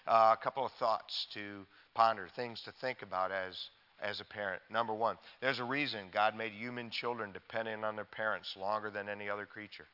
Uh, 0.07 0.35
a 0.39 0.43
couple 0.43 0.65
of 0.65 0.73
thoughts 0.73 1.27
to 1.35 1.67
ponder, 1.95 2.29
things 2.35 2.61
to 2.63 2.73
think 2.81 3.03
about 3.03 3.33
as, 3.33 3.57
as 4.01 4.21
a 4.21 4.25
parent. 4.25 4.63
Number 4.71 4.95
one, 4.95 5.17
there's 5.41 5.59
a 5.59 5.65
reason 5.65 6.07
God 6.13 6.37
made 6.37 6.53
human 6.53 6.91
children 6.91 7.33
dependent 7.33 7.85
on 7.85 7.97
their 7.97 8.05
parents 8.05 8.57
longer 8.59 8.91
than 8.91 9.09
any 9.09 9.29
other 9.29 9.47
creature. 9.47 9.87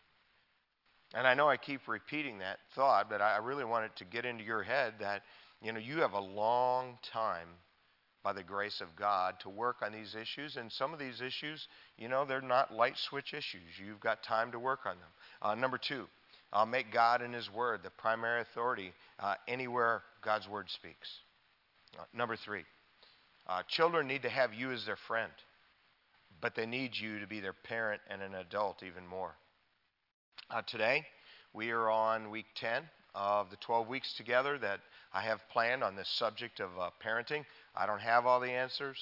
And 1.14 1.26
I 1.26 1.34
know 1.34 1.48
I 1.48 1.56
keep 1.56 1.86
repeating 1.88 2.38
that 2.38 2.58
thought, 2.74 3.10
but 3.10 3.20
I 3.20 3.38
really 3.38 3.64
want 3.64 3.84
it 3.86 3.96
to 3.96 4.04
get 4.04 4.24
into 4.24 4.44
your 4.44 4.62
head 4.62 4.94
that, 5.00 5.22
you 5.62 5.72
know, 5.72 5.78
you 5.78 5.98
have 5.98 6.12
a 6.12 6.20
long 6.20 6.98
time 7.12 7.48
by 8.22 8.32
the 8.32 8.42
grace 8.42 8.80
of 8.80 8.94
God 8.96 9.34
to 9.40 9.48
work 9.48 9.76
on 9.82 9.92
these 9.92 10.14
issues. 10.14 10.56
And 10.56 10.70
some 10.70 10.92
of 10.92 10.98
these 10.98 11.20
issues, 11.20 11.66
you 11.98 12.08
know, 12.08 12.24
they're 12.24 12.40
not 12.40 12.72
light 12.72 12.96
switch 12.96 13.34
issues. 13.34 13.62
You've 13.84 14.00
got 14.00 14.22
time 14.22 14.52
to 14.52 14.58
work 14.58 14.80
on 14.86 14.96
them. 14.96 15.08
Uh, 15.40 15.54
number 15.54 15.78
two, 15.78 16.06
uh, 16.52 16.64
make 16.64 16.92
God 16.92 17.22
and 17.22 17.34
His 17.34 17.50
Word 17.50 17.80
the 17.82 17.90
primary 17.90 18.42
authority 18.42 18.92
uh, 19.18 19.34
anywhere 19.48 20.02
God's 20.22 20.48
Word 20.48 20.70
speaks. 20.70 21.08
Uh, 21.98 22.04
number 22.14 22.36
three, 22.36 22.64
uh, 23.46 23.62
children 23.68 24.06
need 24.06 24.22
to 24.22 24.28
have 24.28 24.54
you 24.54 24.70
as 24.70 24.84
their 24.86 24.98
friend, 25.08 25.32
but 26.40 26.54
they 26.54 26.66
need 26.66 26.92
you 26.94 27.20
to 27.20 27.26
be 27.26 27.40
their 27.40 27.52
parent 27.52 28.00
and 28.08 28.22
an 28.22 28.34
adult 28.34 28.82
even 28.82 29.06
more. 29.06 29.34
Uh, 30.50 30.62
today, 30.66 31.04
we 31.54 31.70
are 31.70 31.90
on 31.90 32.30
week 32.30 32.46
10 32.56 32.82
of 33.14 33.50
the 33.50 33.56
12 33.56 33.88
weeks 33.88 34.14
together 34.16 34.58
that 34.58 34.80
I 35.12 35.22
have 35.22 35.40
planned 35.50 35.82
on 35.82 35.96
this 35.96 36.08
subject 36.18 36.60
of 36.60 36.70
parenting. 37.04 37.44
I 37.74 37.86
don't 37.86 38.00
have 38.00 38.26
all 38.26 38.40
the 38.40 38.50
answers. 38.50 38.98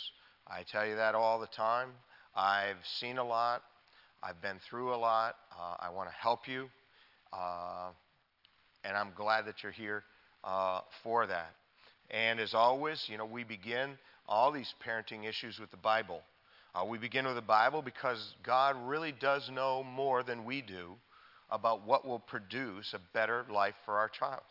I 0.47 0.63
tell 0.63 0.87
you 0.87 0.97
that 0.97 1.15
all 1.15 1.41
the 1.41 1.49
time. 1.49 1.91
I've 2.35 2.77
seen 2.99 3.19
a 3.19 3.25
lot. 3.25 3.63
I've 4.23 4.41
been 4.41 4.59
through 4.69 4.95
a 4.95 4.97
lot. 4.97 5.37
Uh, 5.53 5.77
I 5.81 5.91
want 5.91 6.09
to 6.09 6.15
help 6.15 6.47
you. 6.47 6.69
Uh, 7.33 7.91
and 8.85 8.97
I'm 8.97 9.11
glad 9.17 9.47
that 9.47 9.63
you're 9.63 9.73
here 9.73 10.05
uh, 10.45 10.81
for 11.03 11.27
that. 11.27 11.53
And 12.11 12.41
as 12.41 12.55
always, 12.55 13.07
you 13.09 13.19
know, 13.19 13.27
we 13.27 13.45
begin 13.45 13.99
all 14.29 14.53
these 14.53 14.73
parenting 14.87 15.29
issues 15.29 15.59
with 15.59 15.71
the 15.71 15.77
Bible. 15.77 16.23
Uh, 16.75 16.85
we 16.85 16.99
begin 16.99 17.27
with 17.27 17.35
the 17.35 17.43
Bible 17.43 17.83
because 17.83 18.35
God 18.45 18.77
really 18.87 19.13
does 19.13 19.51
know 19.51 19.83
more 19.83 20.23
than 20.23 20.45
we 20.45 20.63
do 20.63 20.95
about 21.51 21.85
what 21.87 22.07
will 22.07 22.21
produce 22.21 22.95
a 22.95 23.01
better 23.13 23.45
life 23.51 23.75
for 23.85 23.99
our 23.99 24.09
child. 24.09 24.43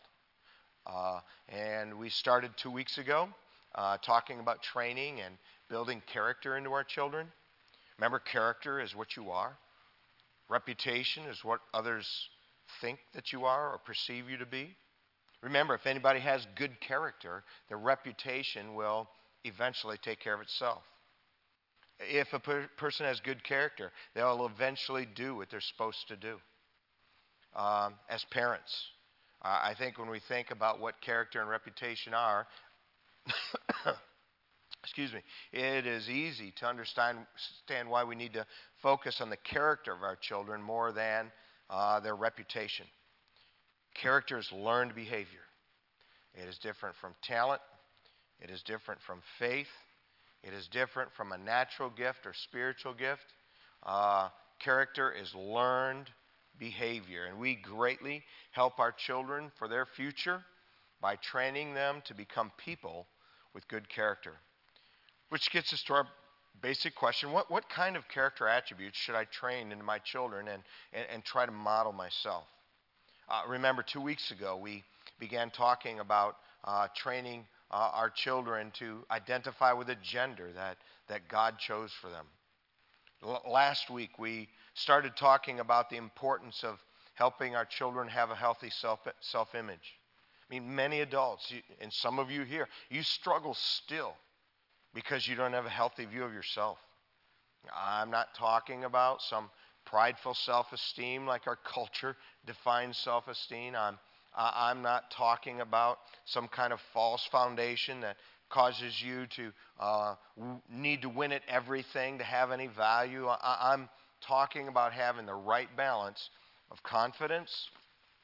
Uh, 0.86 1.20
and 1.48 1.98
we 1.98 2.10
started 2.10 2.50
two 2.56 2.70
weeks 2.70 2.98
ago 2.98 3.28
uh, 3.74 3.96
talking 3.98 4.40
about 4.40 4.62
training 4.62 5.20
and 5.20 5.34
building 5.68 6.02
character 6.12 6.56
into 6.56 6.72
our 6.72 6.84
children. 6.84 7.26
Remember, 7.98 8.18
character 8.18 8.80
is 8.80 8.94
what 8.94 9.16
you 9.16 9.30
are, 9.30 9.56
reputation 10.48 11.24
is 11.24 11.44
what 11.44 11.60
others 11.72 12.06
think 12.80 12.98
that 13.14 13.32
you 13.32 13.44
are 13.44 13.72
or 13.72 13.78
perceive 13.78 14.28
you 14.28 14.38
to 14.38 14.46
be. 14.46 14.76
Remember, 15.42 15.74
if 15.74 15.86
anybody 15.86 16.20
has 16.20 16.46
good 16.56 16.80
character, 16.80 17.44
their 17.68 17.78
reputation 17.78 18.74
will 18.74 19.08
eventually 19.44 19.96
take 20.02 20.20
care 20.20 20.34
of 20.34 20.40
itself. 20.40 20.82
If 22.00 22.32
a 22.32 22.38
per- 22.38 22.68
person 22.76 23.06
has 23.06 23.20
good 23.20 23.42
character, 23.44 23.90
they'll 24.14 24.46
eventually 24.46 25.06
do 25.14 25.36
what 25.36 25.50
they're 25.50 25.60
supposed 25.60 26.08
to 26.08 26.16
do. 26.16 26.36
Um, 27.54 27.94
as 28.08 28.24
parents, 28.30 28.72
uh, 29.42 29.48
I 29.48 29.74
think 29.78 29.98
when 29.98 30.08
we 30.08 30.20
think 30.28 30.50
about 30.50 30.80
what 30.80 31.00
character 31.00 31.40
and 31.40 31.48
reputation 31.50 32.14
are, 32.14 32.46
excuse 34.82 35.12
me, 35.12 35.20
it 35.52 35.86
is 35.86 36.08
easy 36.08 36.52
to 36.58 36.66
understand, 36.66 37.18
understand 37.18 37.88
why 37.88 38.04
we 38.04 38.14
need 38.14 38.32
to 38.34 38.46
focus 38.82 39.20
on 39.20 39.30
the 39.30 39.36
character 39.36 39.92
of 39.92 40.02
our 40.02 40.16
children 40.16 40.62
more 40.62 40.92
than 40.92 41.30
uh, 41.68 42.00
their 42.00 42.16
reputation. 42.16 42.86
Character 43.94 44.38
is 44.38 44.50
learned 44.52 44.94
behavior. 44.94 45.44
It 46.34 46.48
is 46.48 46.58
different 46.58 46.96
from 47.00 47.14
talent. 47.22 47.60
It 48.40 48.50
is 48.50 48.62
different 48.62 49.00
from 49.06 49.20
faith. 49.38 49.68
It 50.42 50.54
is 50.54 50.66
different 50.68 51.10
from 51.16 51.32
a 51.32 51.38
natural 51.38 51.90
gift 51.90 52.24
or 52.24 52.32
spiritual 52.32 52.94
gift. 52.94 53.24
Uh, 53.82 54.28
character 54.58 55.12
is 55.12 55.34
learned 55.34 56.08
behavior. 56.58 57.26
And 57.26 57.38
we 57.38 57.56
greatly 57.56 58.22
help 58.52 58.78
our 58.78 58.92
children 58.92 59.50
for 59.58 59.68
their 59.68 59.86
future 59.96 60.42
by 61.00 61.16
training 61.16 61.74
them 61.74 62.02
to 62.06 62.14
become 62.14 62.52
people 62.56 63.06
with 63.54 63.66
good 63.68 63.88
character. 63.88 64.34
Which 65.30 65.50
gets 65.50 65.72
us 65.72 65.82
to 65.84 65.94
our 65.94 66.06
basic 66.60 66.94
question 66.94 67.32
what, 67.32 67.50
what 67.50 67.68
kind 67.68 67.96
of 67.96 68.08
character 68.08 68.46
attributes 68.46 68.98
should 68.98 69.14
I 69.14 69.24
train 69.24 69.72
into 69.72 69.84
my 69.84 69.98
children 69.98 70.48
and, 70.48 70.62
and, 70.92 71.06
and 71.12 71.24
try 71.24 71.46
to 71.46 71.52
model 71.52 71.92
myself? 71.92 72.44
Uh, 73.28 73.42
remember, 73.48 73.82
two 73.82 74.00
weeks 74.00 74.30
ago, 74.32 74.56
we 74.56 74.82
began 75.20 75.50
talking 75.50 76.00
about 76.00 76.36
uh, 76.64 76.88
training 76.96 77.46
uh, 77.70 77.90
our 77.94 78.10
children 78.10 78.72
to 78.78 79.04
identify 79.10 79.72
with 79.72 79.88
a 79.88 79.96
gender 80.02 80.50
that, 80.54 80.76
that 81.08 81.28
God 81.28 81.58
chose 81.58 81.92
for 82.00 82.10
them. 82.10 82.26
L- 83.22 83.42
last 83.48 83.88
week, 83.88 84.18
we 84.18 84.48
started 84.74 85.16
talking 85.16 85.60
about 85.60 85.90
the 85.90 85.96
importance 85.96 86.64
of 86.64 86.80
helping 87.14 87.54
our 87.54 87.64
children 87.64 88.08
have 88.08 88.30
a 88.30 88.34
healthy 88.34 88.70
self, 88.70 89.54
image. 89.54 89.99
I 90.50 90.54
mean, 90.54 90.74
many 90.74 91.00
adults, 91.00 91.52
and 91.80 91.92
some 91.92 92.18
of 92.18 92.30
you 92.30 92.42
here, 92.42 92.68
you 92.88 93.04
struggle 93.04 93.54
still 93.54 94.14
because 94.94 95.28
you 95.28 95.36
don't 95.36 95.52
have 95.52 95.66
a 95.66 95.70
healthy 95.70 96.06
view 96.06 96.24
of 96.24 96.32
yourself. 96.32 96.78
I'm 97.76 98.10
not 98.10 98.34
talking 98.36 98.84
about 98.84 99.22
some 99.22 99.48
prideful 99.84 100.34
self 100.34 100.72
esteem 100.72 101.24
like 101.26 101.46
our 101.46 101.56
culture 101.56 102.16
defines 102.46 102.96
self 102.98 103.28
esteem. 103.28 103.76
I'm, 103.76 103.98
I'm 104.36 104.82
not 104.82 105.10
talking 105.12 105.60
about 105.60 105.98
some 106.24 106.48
kind 106.48 106.72
of 106.72 106.80
false 106.92 107.24
foundation 107.30 108.00
that 108.00 108.16
causes 108.48 109.00
you 109.00 109.26
to 109.26 109.52
uh, 109.78 110.14
need 110.68 111.02
to 111.02 111.08
win 111.08 111.30
at 111.30 111.42
everything 111.48 112.18
to 112.18 112.24
have 112.24 112.50
any 112.50 112.66
value. 112.66 113.28
I, 113.28 113.72
I'm 113.72 113.88
talking 114.20 114.66
about 114.66 114.92
having 114.92 115.26
the 115.26 115.34
right 115.34 115.68
balance 115.76 116.30
of 116.72 116.82
confidence 116.82 117.68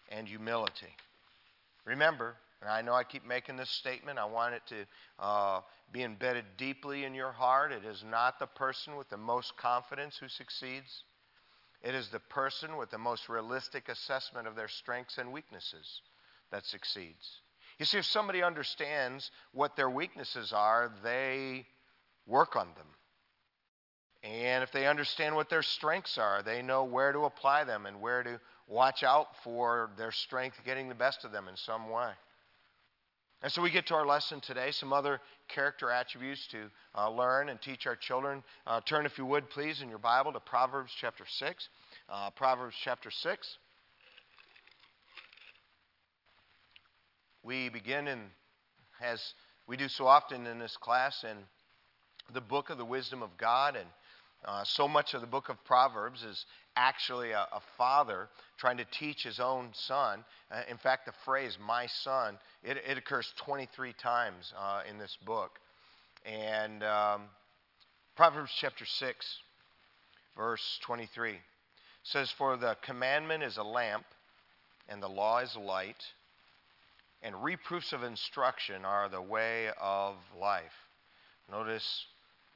and 0.09 0.27
humility. 0.27 0.95
Remember, 1.87 2.37
and 2.61 2.71
I 2.71 2.83
know 2.83 2.93
I 2.93 3.05
keep 3.05 3.25
making 3.25 3.57
this 3.57 3.71
statement, 3.71 4.19
I 4.19 4.25
want 4.27 4.55
it 4.55 4.63
to 4.67 4.85
uh, 5.19 5.61
be 5.93 6.03
embedded 6.03 6.45
deeply 6.59 7.05
in 7.05 7.15
your 7.15 7.33
heart. 7.33 7.73
It 7.73 7.85
is 7.85 8.05
not 8.05 8.39
the 8.39 8.47
person 8.47 8.97
with 8.97 9.09
the 9.09 9.17
most 9.17 9.57
confidence 9.57 10.19
who 10.19 10.29
succeeds, 10.29 11.05
it 11.83 11.95
is 11.95 12.09
the 12.09 12.21
person 12.21 12.77
with 12.77 12.91
the 12.91 12.99
most 12.99 13.29
realistic 13.29 13.89
assessment 13.89 14.49
of 14.49 14.57
their 14.57 14.69
strengths 14.69 15.19
and 15.19 15.33
weaknesses 15.33 16.03
that 16.51 16.65
succeeds. 16.67 17.41
You 17.79 17.85
see, 17.85 17.99
if 17.99 18.07
somebody 18.07 18.43
understands 18.43 19.31
what 19.53 19.77
their 19.77 19.91
weaknesses 19.91 20.53
are, 20.53 20.91
they 21.05 21.67
work 22.27 22.57
on 22.57 22.69
them. 22.77 22.87
And 24.23 24.65
if 24.65 24.73
they 24.73 24.87
understand 24.87 25.37
what 25.37 25.51
their 25.51 25.63
strengths 25.63 26.19
are, 26.19 26.43
they 26.43 26.63
know 26.63 26.85
where 26.85 27.13
to 27.13 27.25
apply 27.27 27.65
them 27.65 27.87
and 27.87 28.01
where 28.01 28.23
to 28.23 28.41
watch 28.67 29.03
out 29.03 29.29
for 29.45 29.91
their 29.97 30.13
strength 30.13 30.57
getting 30.65 30.89
the 30.89 30.95
best 30.95 31.25
of 31.25 31.33
them 31.33 31.49
in 31.49 31.57
some 31.57 31.91
way. 31.91 32.11
And 33.43 33.53
so 33.53 33.63
we 33.63 33.71
get 33.71 33.87
to 33.89 33.95
our 33.95 34.07
lesson 34.07 34.41
today, 34.41 34.71
some 34.71 34.93
other 34.93 35.21
character 35.49 35.91
attributes 35.91 36.47
to 36.49 36.71
uh, 36.97 37.11
learn 37.11 37.49
and 37.49 37.61
teach 37.61 37.87
our 37.87 37.95
children. 37.95 38.43
Uh, 38.67 38.81
turn, 38.81 39.05
if 39.05 39.19
you 39.19 39.27
would, 39.27 39.51
please, 39.51 39.83
in 39.83 39.89
your 39.89 39.99
Bible 39.99 40.33
to 40.33 40.41
Proverbs 40.41 40.93
chapter 40.99 41.25
6. 41.29 41.69
Uh, 42.09 42.31
Proverbs 42.31 42.75
chapter 42.83 43.11
6. 43.11 43.59
We 47.43 47.69
begin 47.69 48.09
in, 48.09 48.21
as 49.03 49.23
we 49.69 49.77
do 49.77 49.87
so 49.89 50.07
often 50.07 50.47
in 50.47 50.59
this 50.59 50.77
class, 50.79 51.23
in 51.23 51.37
the 52.33 52.41
book 52.41 52.71
of 52.71 52.79
the 52.79 52.85
wisdom 52.85 53.23
of 53.23 53.37
God. 53.37 53.77
And 53.77 53.87
uh, 54.47 54.63
so 54.65 54.87
much 54.87 55.15
of 55.15 55.21
the 55.21 55.27
book 55.27 55.49
of 55.49 55.63
Proverbs 55.65 56.23
is 56.23 56.47
actually 56.77 57.33
a, 57.33 57.49
a, 57.53 57.61
father 57.77 58.29
trying 58.59 58.77
to 58.77 58.85
teach 58.85 59.25
his 59.25 59.41
own 59.41 59.71
son. 59.73 60.25
Uh, 60.53 60.61
in 60.71 60.77
fact, 60.77 61.07
the 61.07 61.13
phrase, 61.25 61.59
my 61.61 61.87
son, 61.87 62.39
it, 62.63 62.77
it 62.87 62.97
occurs 62.97 63.33
23 63.39 63.93
times 63.95 64.53
uh, 64.57 64.83
in 64.89 64.99
this 64.99 65.17
book. 65.27 65.59
And 66.25 66.85
um, 66.85 67.23
Proverbs 68.15 68.53
chapter 68.57 68.87
6, 68.87 69.39
verse 70.37 70.79
23 70.83 71.39
says, 72.05 72.31
For 72.31 72.57
the 72.57 72.77
commandment 72.83 73.43
is 73.43 73.57
a 73.57 73.65
lamp, 73.65 74.05
and 74.89 75.03
the 75.03 75.09
law 75.09 75.39
is 75.39 75.57
light, 75.57 76.05
and 77.23 77.43
reproofs 77.43 77.93
of 77.93 78.05
instruction 78.05 78.85
are 78.85 79.09
the 79.09 79.23
way 79.23 79.71
of 79.81 80.15
life. 80.39 80.73
Notice, 81.51 82.07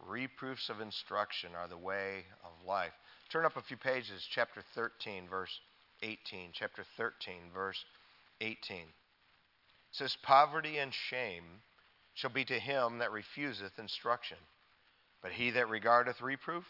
reproofs 0.09 0.69
of 0.69 0.81
instruction 0.81 1.51
are 1.57 1.69
the 1.69 1.77
way 1.77 2.25
of 2.45 2.67
life. 2.67 2.93
Turn 3.31 3.45
up 3.45 3.57
a 3.57 3.63
few 3.63 3.77
pages, 3.77 4.27
chapter 4.31 4.63
13, 4.75 5.29
verse 5.29 5.61
18. 6.03 6.51
Chapter 6.53 6.85
13, 6.97 7.35
verse 7.55 7.85
18. 8.41 8.79
It 8.79 8.87
says, 9.93 10.17
Poverty 10.23 10.79
and 10.79 10.93
shame 10.93 11.45
shall 12.15 12.31
be 12.31 12.45
to 12.45 12.59
him 12.59 12.99
that 12.99 13.13
refuseth 13.13 13.79
instruction, 13.79 14.37
but 15.23 15.33
he 15.33 15.51
that 15.51 15.69
regardeth 15.69 16.21
reproof 16.21 16.65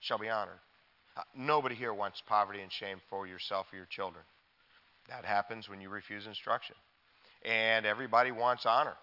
shall 0.00 0.18
be 0.18 0.28
honored. 0.28 0.58
Uh, 1.16 1.22
nobody 1.36 1.74
here 1.74 1.92
wants 1.92 2.22
poverty 2.26 2.60
and 2.60 2.72
shame 2.72 3.00
for 3.10 3.26
yourself 3.26 3.66
or 3.72 3.76
your 3.76 3.86
children. 3.86 4.24
That 5.08 5.24
happens 5.24 5.68
when 5.68 5.80
you 5.80 5.88
refuse 5.88 6.26
instruction. 6.26 6.76
And 7.44 7.86
everybody 7.86 8.30
wants 8.32 8.64
honor, 8.66 8.94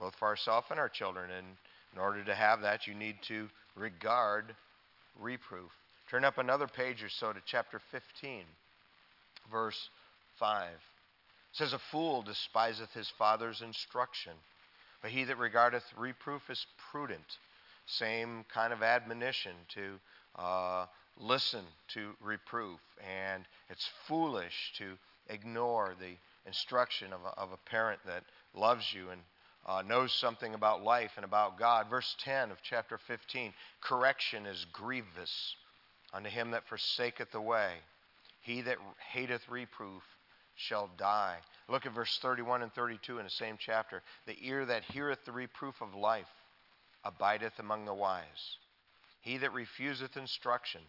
both 0.00 0.14
for 0.16 0.28
ourselves 0.28 0.66
and 0.70 0.80
our 0.80 0.88
children. 0.88 1.30
And 1.30 1.46
in 1.94 2.00
order 2.00 2.24
to 2.24 2.34
have 2.34 2.62
that, 2.62 2.86
you 2.86 2.94
need 2.94 3.16
to 3.28 3.48
regard 3.76 4.54
reproof. 5.20 5.70
Turn 6.10 6.24
up 6.24 6.38
another 6.38 6.66
page 6.66 7.02
or 7.02 7.08
so 7.08 7.32
to 7.32 7.40
chapter 7.46 7.80
15, 7.90 8.42
verse 9.50 9.88
5. 10.38 10.68
It 10.70 10.76
says, 11.52 11.72
A 11.72 11.78
fool 11.78 12.22
despiseth 12.22 12.92
his 12.92 13.08
father's 13.16 13.62
instruction, 13.62 14.32
but 15.02 15.10
he 15.10 15.24
that 15.24 15.38
regardeth 15.38 15.84
reproof 15.96 16.42
is 16.50 16.66
prudent. 16.90 17.38
Same 17.86 18.44
kind 18.52 18.72
of 18.72 18.82
admonition 18.82 19.52
to 19.74 19.98
uh, 20.36 20.86
listen 21.18 21.64
to 21.88 22.10
reproof. 22.20 22.80
And 23.00 23.44
it's 23.70 23.88
foolish 24.08 24.72
to 24.78 24.96
ignore 25.28 25.94
the 26.00 26.16
instruction 26.46 27.12
of 27.12 27.20
a, 27.24 27.40
of 27.40 27.52
a 27.52 27.70
parent 27.70 28.00
that 28.06 28.24
loves 28.54 28.92
you 28.92 29.10
and 29.10 29.20
uh, 29.66 29.82
knows 29.86 30.12
something 30.12 30.54
about 30.54 30.84
life 30.84 31.12
and 31.16 31.24
about 31.24 31.58
God. 31.58 31.88
Verse 31.88 32.14
10 32.20 32.50
of 32.50 32.58
chapter 32.62 32.98
15 33.06 33.52
correction 33.80 34.46
is 34.46 34.66
grievous 34.72 35.56
unto 36.12 36.28
him 36.28 36.52
that 36.52 36.68
forsaketh 36.68 37.32
the 37.32 37.40
way. 37.40 37.72
He 38.40 38.60
that 38.62 38.78
hateth 39.12 39.48
reproof 39.48 40.02
shall 40.54 40.90
die. 40.98 41.38
Look 41.68 41.86
at 41.86 41.94
verse 41.94 42.18
31 42.20 42.62
and 42.62 42.72
32 42.72 43.18
in 43.18 43.24
the 43.24 43.30
same 43.30 43.56
chapter. 43.58 44.02
The 44.26 44.36
ear 44.42 44.66
that 44.66 44.84
heareth 44.84 45.24
the 45.24 45.32
reproof 45.32 45.80
of 45.80 45.94
life 45.94 46.28
abideth 47.04 47.58
among 47.58 47.86
the 47.86 47.94
wise. 47.94 48.58
He 49.22 49.38
that 49.38 49.54
refuseth 49.54 50.16
instruction 50.16 50.82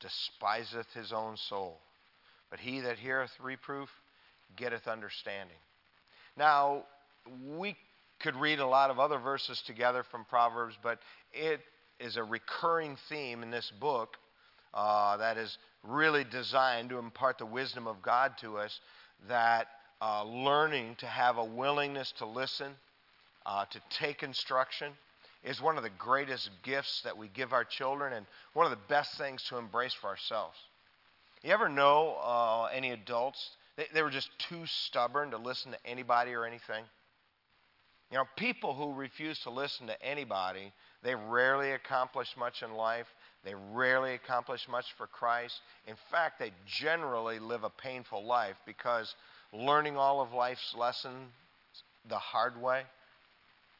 despiseth 0.00 0.92
his 0.92 1.12
own 1.12 1.36
soul. 1.36 1.80
But 2.50 2.60
he 2.60 2.80
that 2.80 2.98
heareth 2.98 3.32
reproof 3.42 3.90
getteth 4.56 4.86
understanding. 4.86 5.56
Now, 6.36 6.84
we 7.56 7.76
could 8.24 8.36
read 8.36 8.58
a 8.58 8.66
lot 8.66 8.88
of 8.88 8.98
other 8.98 9.18
verses 9.18 9.62
together 9.66 10.02
from 10.02 10.24
Proverbs, 10.24 10.78
but 10.82 10.98
it 11.34 11.60
is 12.00 12.16
a 12.16 12.24
recurring 12.24 12.96
theme 13.10 13.42
in 13.42 13.50
this 13.50 13.70
book 13.78 14.16
uh, 14.72 15.18
that 15.18 15.36
is 15.36 15.58
really 15.82 16.24
designed 16.24 16.88
to 16.88 16.98
impart 16.98 17.36
the 17.36 17.44
wisdom 17.44 17.86
of 17.86 18.00
God 18.00 18.32
to 18.40 18.56
us 18.56 18.80
that 19.28 19.66
uh, 20.00 20.24
learning 20.24 20.96
to 21.00 21.06
have 21.06 21.36
a 21.36 21.44
willingness 21.44 22.14
to 22.16 22.24
listen, 22.24 22.72
uh, 23.44 23.66
to 23.66 23.80
take 23.90 24.22
instruction, 24.22 24.92
is 25.44 25.60
one 25.60 25.76
of 25.76 25.82
the 25.82 25.90
greatest 25.90 26.48
gifts 26.62 27.02
that 27.04 27.18
we 27.18 27.28
give 27.28 27.52
our 27.52 27.64
children 27.64 28.14
and 28.14 28.24
one 28.54 28.64
of 28.64 28.70
the 28.70 28.86
best 28.88 29.18
things 29.18 29.42
to 29.50 29.58
embrace 29.58 29.92
for 29.92 30.06
ourselves. 30.06 30.56
You 31.42 31.52
ever 31.52 31.68
know 31.68 32.16
uh, 32.24 32.70
any 32.72 32.92
adults? 32.92 33.50
They, 33.76 33.84
they 33.92 34.00
were 34.00 34.08
just 34.08 34.30
too 34.38 34.64
stubborn 34.64 35.32
to 35.32 35.36
listen 35.36 35.72
to 35.72 35.78
anybody 35.84 36.32
or 36.32 36.46
anything. 36.46 36.84
You 38.10 38.18
know, 38.18 38.24
people 38.36 38.74
who 38.74 38.92
refuse 38.92 39.38
to 39.40 39.50
listen 39.50 39.86
to 39.86 40.02
anybody, 40.02 40.72
they 41.02 41.14
rarely 41.14 41.72
accomplish 41.72 42.28
much 42.36 42.62
in 42.62 42.74
life. 42.74 43.06
They 43.44 43.54
rarely 43.72 44.14
accomplish 44.14 44.66
much 44.68 44.86
for 44.96 45.06
Christ. 45.06 45.60
In 45.86 45.96
fact, 46.10 46.38
they 46.38 46.52
generally 46.66 47.38
live 47.38 47.64
a 47.64 47.70
painful 47.70 48.24
life 48.24 48.56
because 48.66 49.14
learning 49.52 49.96
all 49.96 50.20
of 50.20 50.32
life's 50.32 50.74
lessons 50.76 51.30
the 52.08 52.18
hard 52.18 52.60
way, 52.60 52.82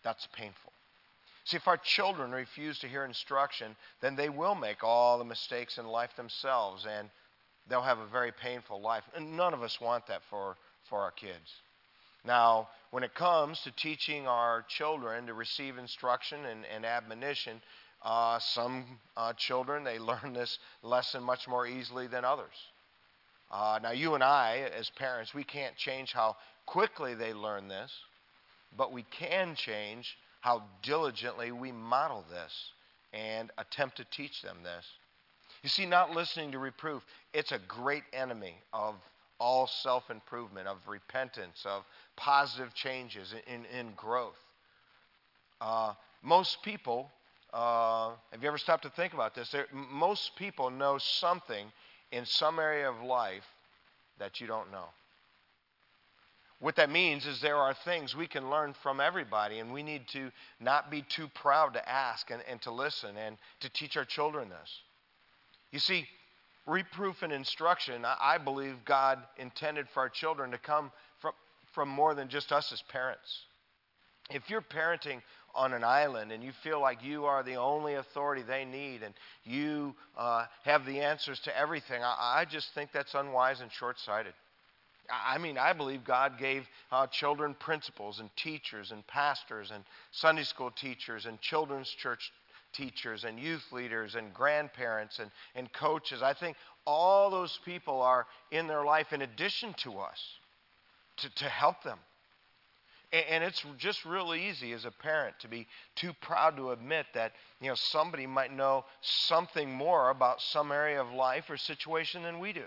that's 0.03 0.27
painful. 0.37 0.73
See, 1.45 1.57
if 1.57 1.69
our 1.69 1.77
children 1.77 2.31
refuse 2.33 2.79
to 2.81 2.89
hear 2.89 3.05
instruction, 3.05 3.77
then 4.01 4.17
they 4.17 4.31
will 4.31 4.55
make 4.55 4.83
all 4.83 5.19
the 5.19 5.25
mistakes 5.25 5.77
in 5.77 5.87
life 5.87 6.11
themselves 6.17 6.87
and 6.87 7.11
they'll 7.69 7.83
have 7.83 7.99
a 7.99 8.07
very 8.07 8.33
painful 8.33 8.81
life. 8.81 9.05
And 9.15 9.37
none 9.37 9.53
of 9.53 9.63
us 9.63 9.81
want 9.81 10.07
that 10.07 10.23
for, 10.31 10.57
for 10.89 11.01
our 11.01 11.11
kids. 11.11 11.53
Now, 12.25 12.69
when 12.91 13.03
it 13.03 13.15
comes 13.15 13.61
to 13.61 13.71
teaching 13.73 14.27
our 14.27 14.65
children 14.69 15.27
to 15.27 15.35
receive 15.35 15.79
instruction 15.79 16.45
and, 16.47 16.65
and 16.75 16.87
admonition, 16.87 17.61
uh, 18.03 18.39
some 18.39 18.99
uh, 19.17 19.33
children, 19.35 19.85
they 19.85 19.99
learn 20.13 20.33
this 20.33 20.59
lesson 20.83 21.23
much 21.23 21.49
more 21.49 21.67
easily 21.67 22.07
than 22.07 22.25
others. 22.25 22.55
Uh, 23.51 23.79
now, 23.83 23.93
you 23.93 24.15
and 24.15 24.25
I, 24.25 24.71
as 24.77 24.91
parents, 24.91 25.35
we 25.35 25.45
can't 25.45 25.77
change 25.77 26.13
how 26.13 26.37
quickly 26.67 27.15
they 27.15 27.33
learn 27.33 27.69
this, 27.69 27.93
but 28.77 28.93
we 28.93 29.05
can 29.11 29.55
change 29.55 30.17
how 30.41 30.63
diligently 30.83 31.53
we 31.53 31.73
model 31.73 32.25
this 32.31 32.73
and 33.13 33.51
attempt 33.59 33.97
to 33.99 34.05
teach 34.11 34.43
them 34.43 34.59
this. 34.63 34.85
You 35.63 35.69
see, 35.69 35.87
not 35.87 36.11
listening 36.11 36.53
to 36.53 36.59
reproof, 36.59 37.03
it's 37.33 37.53
a 37.53 37.59
great 37.69 38.03
enemy 38.13 38.57
of 38.73 38.97
all 39.45 39.67
self 39.67 40.09
improvement, 40.09 40.67
of 40.67 40.79
repentance, 40.89 41.67
of 41.67 41.85
positive 42.17 42.73
changes 42.73 43.35
in, 43.47 43.67
in, 43.79 43.93
growth. 43.95 44.39
Uh, 45.61 45.93
most 46.23 46.63
people, 46.63 47.11
uh, 47.53 48.13
have 48.33 48.43
you 48.43 48.49
ever 48.49 48.57
stopped 48.57 48.85
to 48.85 48.91
think 48.91 49.13
about 49.13 49.35
this? 49.35 49.51
There, 49.51 49.67
most 49.73 50.35
people 50.37 50.71
know 50.71 50.97
something 50.97 51.67
in 52.11 52.25
some 52.25 52.59
area 52.59 52.89
of 52.89 53.03
life 53.03 53.45
that 54.19 54.41
you 54.41 54.47
don't 54.47 54.73
know. 54.73 54.87
What 56.61 56.77
that 56.77 56.89
means 56.89 57.27
is 57.27 57.43
there 57.43 57.59
are 57.59 57.75
things 57.75 58.17
we 58.17 58.27
can 58.27 58.49
learn 58.49 58.75
from 58.83 58.99
everybody, 58.99 59.59
and 59.59 59.75
we 59.75 59.83
need 59.83 60.09
to 60.09 60.31
not 60.59 60.91
be 60.91 61.03
too 61.03 61.29
proud 61.35 61.75
to 61.75 61.87
ask 61.87 62.31
and, 62.31 62.43
and 62.49 62.63
to 62.63 62.71
listen 62.71 63.15
and 63.19 63.37
to 63.61 63.69
teach 63.69 63.99
our 63.99 64.07
children 64.07 64.49
this. 64.49 64.81
You 65.71 65.81
see, 65.81 66.07
reproof 66.67 67.23
and 67.23 67.33
instruction, 67.33 68.05
I, 68.05 68.39
believe 68.39 68.77
God 68.85 69.19
intended 69.37 69.87
for 69.93 70.01
our 70.01 70.09
children 70.09 70.51
to 70.53 70.59
come 70.59 70.91
from, 71.21 71.33
from 71.75 71.89
more 71.89 72.15
than 72.15 72.29
just 72.29 72.53
us 72.53 72.73
as 72.73 72.83
parents. 72.83 73.43
If 74.31 74.49
you're 74.49 74.63
parenting 74.63 75.21
on 75.55 75.73
an 75.73 75.85
island 75.85 76.33
and 76.33 76.43
you 76.43 76.53
feel 76.63 76.81
like 76.81 77.05
you 77.05 77.27
are 77.27 77.43
the 77.43 77.57
only 77.57 77.95
authority 77.95 78.43
they 78.43 78.65
need 78.65 79.03
and 79.03 79.15
you 79.45 79.95
uh, 80.17 80.47
have 80.65 80.87
the 80.87 81.01
answers 81.01 81.39
to 81.41 81.57
everything, 81.57 82.03
I, 82.03 82.41
I 82.41 82.45
just 82.47 82.73
think 82.75 82.91
that's 82.93 83.15
unwise 83.15 83.61
and 83.61 83.71
short 83.71 83.99
sighted. 83.99 84.33
I 85.11 85.37
mean, 85.37 85.59
I 85.59 85.75
believe 85.75 86.03
God 86.03 86.39
gave 86.39 86.67
uh, 86.91 87.07
children 87.09 87.55
principals 87.61 88.21
and 88.21 88.31
teachers 88.37 88.91
and 88.91 89.07
pastors 89.07 89.71
and 89.71 89.85
Sunday 90.13 90.45
school 90.45 90.71
teachers 90.71 91.27
and 91.27 91.39
children's 91.43 91.91
church 91.91 92.33
teachers 92.75 93.25
and 93.25 93.39
youth 93.39 93.65
leaders 93.73 94.15
and 94.15 94.35
grandparents 94.35 95.19
and, 95.19 95.31
and 95.55 95.73
coaches. 95.73 96.23
I 96.23 96.35
think 96.35 96.57
all 96.87 97.31
those 97.31 97.59
people 97.65 98.03
are 98.03 98.27
in 98.51 98.67
their 98.67 98.85
life 98.85 99.13
in 99.13 99.23
addition 99.23 99.75
to 99.79 99.99
us 99.99 100.21
to, 101.19 101.35
to 101.37 101.45
help 101.45 101.83
them. 101.83 101.99
And, 103.13 103.25
and 103.31 103.45
it's 103.45 103.65
just 103.79 104.05
real 104.05 104.35
easy 104.35 104.73
as 104.73 104.85
a 104.85 104.91
parent 104.91 105.37
to 105.41 105.49
be 105.49 105.67
too 105.95 106.13
proud 106.21 106.57
to 106.57 106.73
admit 106.73 107.07
that 107.15 107.33
you 107.61 107.69
know 107.69 107.75
somebody 107.77 108.27
might 108.27 108.55
know 108.55 108.85
something 109.01 109.71
more 109.71 110.11
about 110.11 110.41
some 110.41 110.73
area 110.73 111.01
of 111.01 111.13
life 111.13 111.49
or 111.49 111.57
situation 111.57 112.23
than 112.23 112.41
we 112.41 112.53
do. 112.53 112.65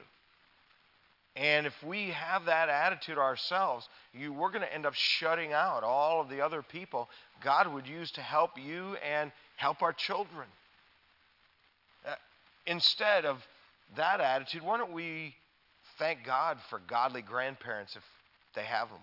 And 1.35 1.67
if 1.67 1.83
we 1.83 2.09
have 2.09 2.45
that 2.45 2.67
attitude 2.67 3.19
ourselves, 3.19 3.87
you, 4.11 4.33
we're 4.33 4.49
going 4.49 4.63
to 4.63 4.73
end 4.73 4.87
up 4.87 4.95
shutting 4.95 5.53
out 5.53 5.83
all 5.83 6.19
of 6.19 6.29
the 6.29 6.41
other 6.41 6.63
people 6.63 7.09
God 7.43 7.71
would 7.71 7.85
use 7.85 8.09
to 8.13 8.21
help 8.21 8.51
you 8.57 8.95
and 9.07 9.31
help 9.57 9.81
our 9.81 9.93
children. 9.93 10.47
Uh, 12.07 12.13
instead 12.65 13.25
of 13.25 13.37
that 13.97 14.21
attitude, 14.21 14.61
why 14.63 14.77
don't 14.77 14.93
we 14.93 15.35
thank 15.99 16.23
God 16.25 16.57
for 16.69 16.79
godly 16.87 17.21
grandparents 17.21 17.95
if 17.95 18.03
they 18.55 18.63
have 18.63 18.89
them? 18.89 19.01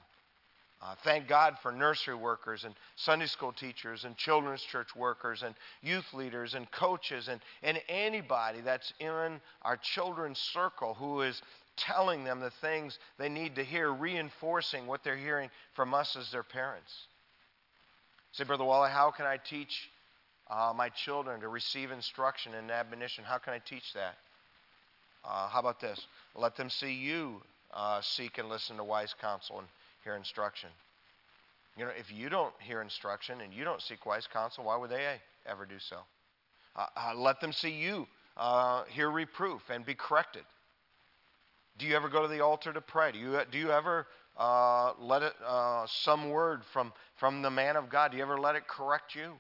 Uh, 0.83 0.95
thank 1.03 1.29
God 1.29 1.57
for 1.63 1.73
nursery 1.73 2.15
workers 2.15 2.65
and 2.65 2.75
Sunday 2.97 3.27
school 3.27 3.53
teachers 3.53 4.05
and 4.05 4.17
children's 4.17 4.61
church 4.61 4.95
workers 4.95 5.43
and 5.43 5.55
youth 5.83 6.05
leaders 6.13 6.55
and 6.55 6.71
coaches 6.71 7.29
and, 7.29 7.41
and 7.63 7.81
anybody 7.89 8.61
that's 8.61 8.93
in 9.01 9.41
our 9.63 9.79
children's 9.81 10.39
circle 10.39 10.95
who 10.95 11.23
is 11.23 11.41
telling 11.77 12.25
them 12.25 12.41
the 12.41 12.51
things 12.61 12.99
they 13.19 13.31
need 13.31 13.57
to 13.57 13.65
hear, 13.65 13.91
reinforcing 13.93 14.87
what 14.87 15.03
they're 15.03 15.17
hearing 15.17 15.49
from 15.75 15.95
us 15.95 16.17
as 16.17 16.31
their 16.31 16.43
parents. 16.43 16.93
Say, 18.33 18.45
Brother 18.45 18.65
Wally, 18.65 18.91
how 18.91 19.11
can 19.11 19.27
I 19.27 19.39
teach 19.39 19.89
uh, 20.51 20.73
my 20.77 20.89
children 20.91 21.41
to 21.41 21.49
receive 21.49 21.91
instruction 21.91 22.55
and 22.55 22.71
admonition? 22.71 23.25
How 23.25 23.39
can 23.39 23.53
I 23.53 23.59
teach 23.59 23.93
that? 23.95 24.17
Uh, 25.25 25.49
how 25.49 25.61
about 25.61 25.81
this? 25.81 26.07
Let 26.35 26.57
them 26.57 26.69
see 26.69 26.93
you 26.93 27.41
uh, 27.73 28.01
seek 28.03 28.39
and 28.39 28.49
listen 28.49 28.77
to 28.77 28.85
wise 28.85 29.15
counsel 29.21 29.59
and 29.59 29.69
hear 30.05 30.17
instruction. 30.17 30.69
You 31.77 31.87
know, 31.87 31.91
if 31.99 32.13
you 32.13 32.29
don't 32.29 32.53
hear 32.61 32.83
instruction 32.83 33.41
and 33.41 33.53
you 33.53 33.65
don't 33.65 33.83
seek 33.83 34.07
wise 34.07 34.29
counsel, 34.33 34.65
why 34.65 34.77
would 34.77 34.91
they 34.91 35.05
ever 35.47 35.65
do 35.65 35.79
so? 35.79 35.97
Uh, 36.77 36.87
uh, 36.97 37.15
let 37.17 37.41
them 37.41 37.53
see 37.53 37.71
you 37.71 38.07
uh, 38.37 38.85
hear 38.85 39.11
reproof 39.11 39.63
and 39.71 39.85
be 39.85 39.95
corrected. 39.95 40.43
Do 41.79 41.87
you 41.87 41.97
ever 41.97 42.09
go 42.09 42.23
to 42.23 42.29
the 42.29 42.41
altar 42.41 42.73
to 42.73 42.81
pray? 42.81 43.13
Do 43.13 43.19
you, 43.19 43.41
do 43.51 43.59
you 43.59 43.71
ever 43.71 44.07
let 45.01 45.23
it, 45.23 45.33
some 45.87 46.31
word 46.31 46.63
from, 46.73 46.93
from 47.17 47.43
the 47.43 47.51
man 47.51 47.77
of 47.77 47.89
God, 47.89 48.13
do 48.13 48.19
you 48.19 48.23
ever 48.23 48.39
let 48.39 48.55
it 48.55 48.69
correct 48.69 49.15
you? 49.15 49.33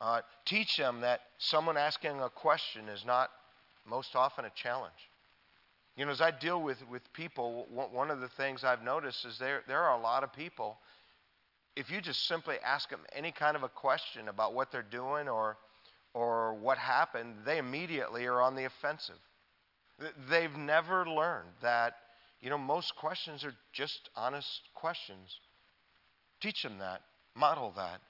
Uh, 0.00 0.20
teach 0.44 0.76
them 0.76 1.00
that 1.00 1.20
someone 1.38 1.76
asking 1.76 2.20
a 2.20 2.28
question 2.28 2.88
is 2.88 3.04
not 3.04 3.30
most 3.84 4.14
often 4.14 4.44
a 4.44 4.50
challenge. 4.50 4.92
You 5.96 6.04
know, 6.04 6.12
as 6.12 6.20
I 6.20 6.30
deal 6.30 6.62
with, 6.62 6.78
with 6.88 7.12
people, 7.12 7.66
one 7.70 8.10
of 8.10 8.20
the 8.20 8.28
things 8.28 8.62
I've 8.62 8.84
noticed 8.84 9.24
is 9.24 9.38
there, 9.38 9.62
there 9.66 9.82
are 9.82 9.98
a 9.98 10.00
lot 10.00 10.22
of 10.22 10.32
people, 10.32 10.78
if 11.74 11.90
you 11.90 12.00
just 12.00 12.28
simply 12.28 12.54
ask 12.64 12.88
them 12.88 13.00
any 13.12 13.32
kind 13.32 13.56
of 13.56 13.64
a 13.64 13.68
question 13.68 14.28
about 14.28 14.54
what 14.54 14.70
they're 14.70 14.82
doing 14.82 15.28
or, 15.28 15.56
or 16.14 16.54
what 16.54 16.78
happened, 16.78 17.34
they 17.44 17.58
immediately 17.58 18.26
are 18.26 18.40
on 18.40 18.54
the 18.54 18.64
offensive. 18.64 19.18
They've 20.30 20.56
never 20.56 21.04
learned 21.04 21.48
that, 21.62 21.94
you 22.40 22.48
know, 22.48 22.58
most 22.58 22.94
questions 22.94 23.42
are 23.42 23.54
just 23.72 24.08
honest 24.14 24.60
questions. 24.74 25.40
Teach 26.40 26.62
them 26.62 26.78
that, 26.78 27.00
model 27.34 27.72
that. 27.76 28.00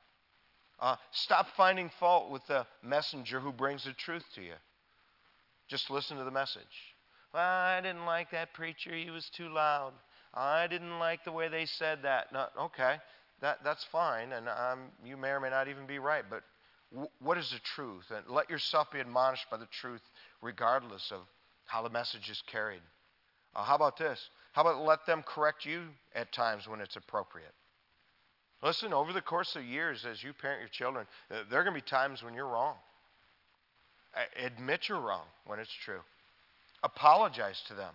Uh, 0.81 0.97
stop 1.11 1.49
finding 1.57 1.91
fault 1.99 2.31
with 2.31 2.47
the 2.47 2.67
messenger 2.83 3.41
who 3.41 3.53
brings 3.53 3.85
the 3.85 3.93
truth 3.93 4.25
to 4.35 4.43
you. 4.43 4.55
Just 5.69 5.91
listen 5.91 6.17
to 6.19 6.25
the 6.25 6.31
message. 6.31 6.62
Well, 7.35 7.43
I 7.43 7.81
didn't 7.81 8.07
like 8.07 8.31
that 8.31 8.55
preacher. 8.55 8.95
He 8.95 9.11
was 9.11 9.29
too 9.31 9.49
loud. 9.49 9.93
I 10.33 10.67
didn't 10.67 10.99
like 10.99 11.25
the 11.25 11.33
way 11.33 11.49
they 11.49 11.67
said 11.67 12.03
that. 12.03 12.33
No, 12.33 12.47
okay, 12.59 12.97
that, 13.41 13.59
that's 13.64 13.85
fine, 13.91 14.33
and 14.33 14.49
um, 14.49 14.91
you 15.05 15.17
may 15.17 15.31
or 15.31 15.41
may 15.41 15.51
not 15.51 15.69
even 15.69 15.87
be 15.87 15.99
right. 15.99 16.25
But 16.29 16.43
w- 16.93 17.11
what 17.21 17.38
is 17.38 17.51
the 17.51 17.59
truth? 17.61 18.05
And 18.14 18.25
let 18.29 18.49
yourself 18.49 18.91
be 18.93 19.01
admonished 19.01 19.47
by 19.51 19.57
the 19.57 19.67
truth, 19.67 20.03
regardless 20.41 21.11
of 21.11 21.21
how 21.67 21.83
the 21.83 21.91
message 21.91 22.31
is 22.31 22.43
carried. 22.51 22.83
Uh, 23.55 23.64
how 23.64 23.75
about 23.75 23.99
this? 23.99 24.21
How 24.53 24.62
about 24.62 24.85
let 24.85 25.07
them 25.07 25.23
correct 25.27 25.67
you 25.67 25.83
at 26.14 26.33
times 26.33 26.69
when 26.69 26.81
it's 26.81 26.97
appropriate? 26.97 27.55
Listen, 28.62 28.92
over 28.92 29.12
the 29.12 29.21
course 29.21 29.55
of 29.57 29.64
years, 29.64 30.05
as 30.05 30.23
you 30.23 30.33
parent 30.33 30.61
your 30.61 30.68
children, 30.68 31.07
uh, 31.31 31.42
there 31.51 31.61
are 31.61 31.64
going 31.64 31.75
to 31.75 31.81
be 31.81 31.88
times 31.88 32.23
when 32.23 32.35
you're 32.35 32.49
wrong. 32.49 32.75
Admit 34.44 34.88
you're 34.88 35.01
wrong 35.01 35.27
when 35.47 35.61
it's 35.61 35.73
true. 35.85 36.01
Apologize 36.83 37.62
to 37.68 37.75
them. 37.75 37.92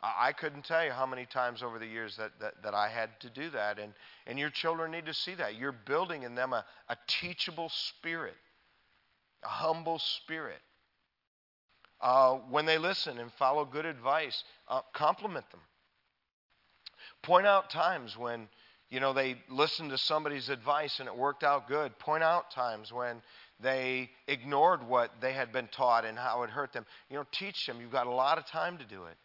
I 0.00 0.32
couldn't 0.32 0.64
tell 0.64 0.84
you 0.84 0.92
how 0.92 1.06
many 1.06 1.26
times 1.26 1.60
over 1.60 1.80
the 1.80 1.86
years 1.86 2.16
that, 2.18 2.30
that, 2.40 2.62
that, 2.62 2.74
I 2.74 2.88
had 2.88 3.10
to 3.20 3.30
do 3.30 3.50
that. 3.50 3.80
And, 3.80 3.92
and 4.28 4.38
your 4.38 4.50
children 4.50 4.92
need 4.92 5.06
to 5.06 5.14
see 5.14 5.34
that. 5.34 5.56
You're 5.56 5.72
building 5.72 6.22
in 6.22 6.36
them 6.36 6.52
a, 6.52 6.64
a 6.88 6.96
teachable 7.08 7.68
spirit, 7.68 8.36
a 9.42 9.48
humble 9.48 9.98
spirit. 9.98 10.60
Uh, 12.00 12.34
when 12.48 12.64
they 12.64 12.78
listen 12.78 13.18
and 13.18 13.32
follow 13.32 13.64
good 13.64 13.86
advice, 13.86 14.44
uh, 14.68 14.82
compliment 14.92 15.50
them. 15.50 15.60
Point 17.22 17.48
out 17.48 17.68
times 17.68 18.16
when 18.16 18.48
you 18.90 19.00
know 19.00 19.12
they 19.12 19.36
listened 19.48 19.90
to 19.90 19.98
somebody's 19.98 20.48
advice 20.48 20.98
and 21.00 21.08
it 21.08 21.16
worked 21.16 21.42
out 21.42 21.68
good. 21.68 21.98
Point 21.98 22.22
out 22.22 22.50
times 22.52 22.92
when 22.92 23.22
they 23.60 24.10
ignored 24.26 24.86
what 24.86 25.10
they 25.20 25.32
had 25.32 25.52
been 25.52 25.68
taught 25.68 26.04
and 26.04 26.16
how 26.16 26.42
it 26.42 26.50
hurt 26.50 26.72
them. 26.72 26.86
You 27.10 27.16
know, 27.16 27.24
teach 27.32 27.66
them. 27.66 27.80
You've 27.80 27.92
got 27.92 28.06
a 28.06 28.10
lot 28.10 28.38
of 28.38 28.46
time 28.46 28.78
to 28.78 28.84
do 28.84 29.04
it. 29.04 29.16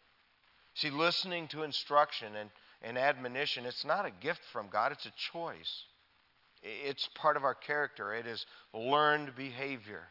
See, 0.74 0.90
listening 0.90 1.48
to 1.48 1.62
instruction 1.62 2.34
and, 2.34 2.50
and 2.82 2.98
admonition, 2.98 3.64
it's 3.64 3.84
not 3.84 4.06
a 4.06 4.10
gift 4.10 4.40
from 4.52 4.68
God, 4.68 4.92
it's 4.92 5.06
a 5.06 5.12
choice. 5.32 5.84
It's 6.62 7.08
part 7.14 7.36
of 7.36 7.44
our 7.44 7.54
character, 7.54 8.12
it 8.14 8.26
is 8.26 8.44
learned 8.72 9.36
behavior. 9.36 10.02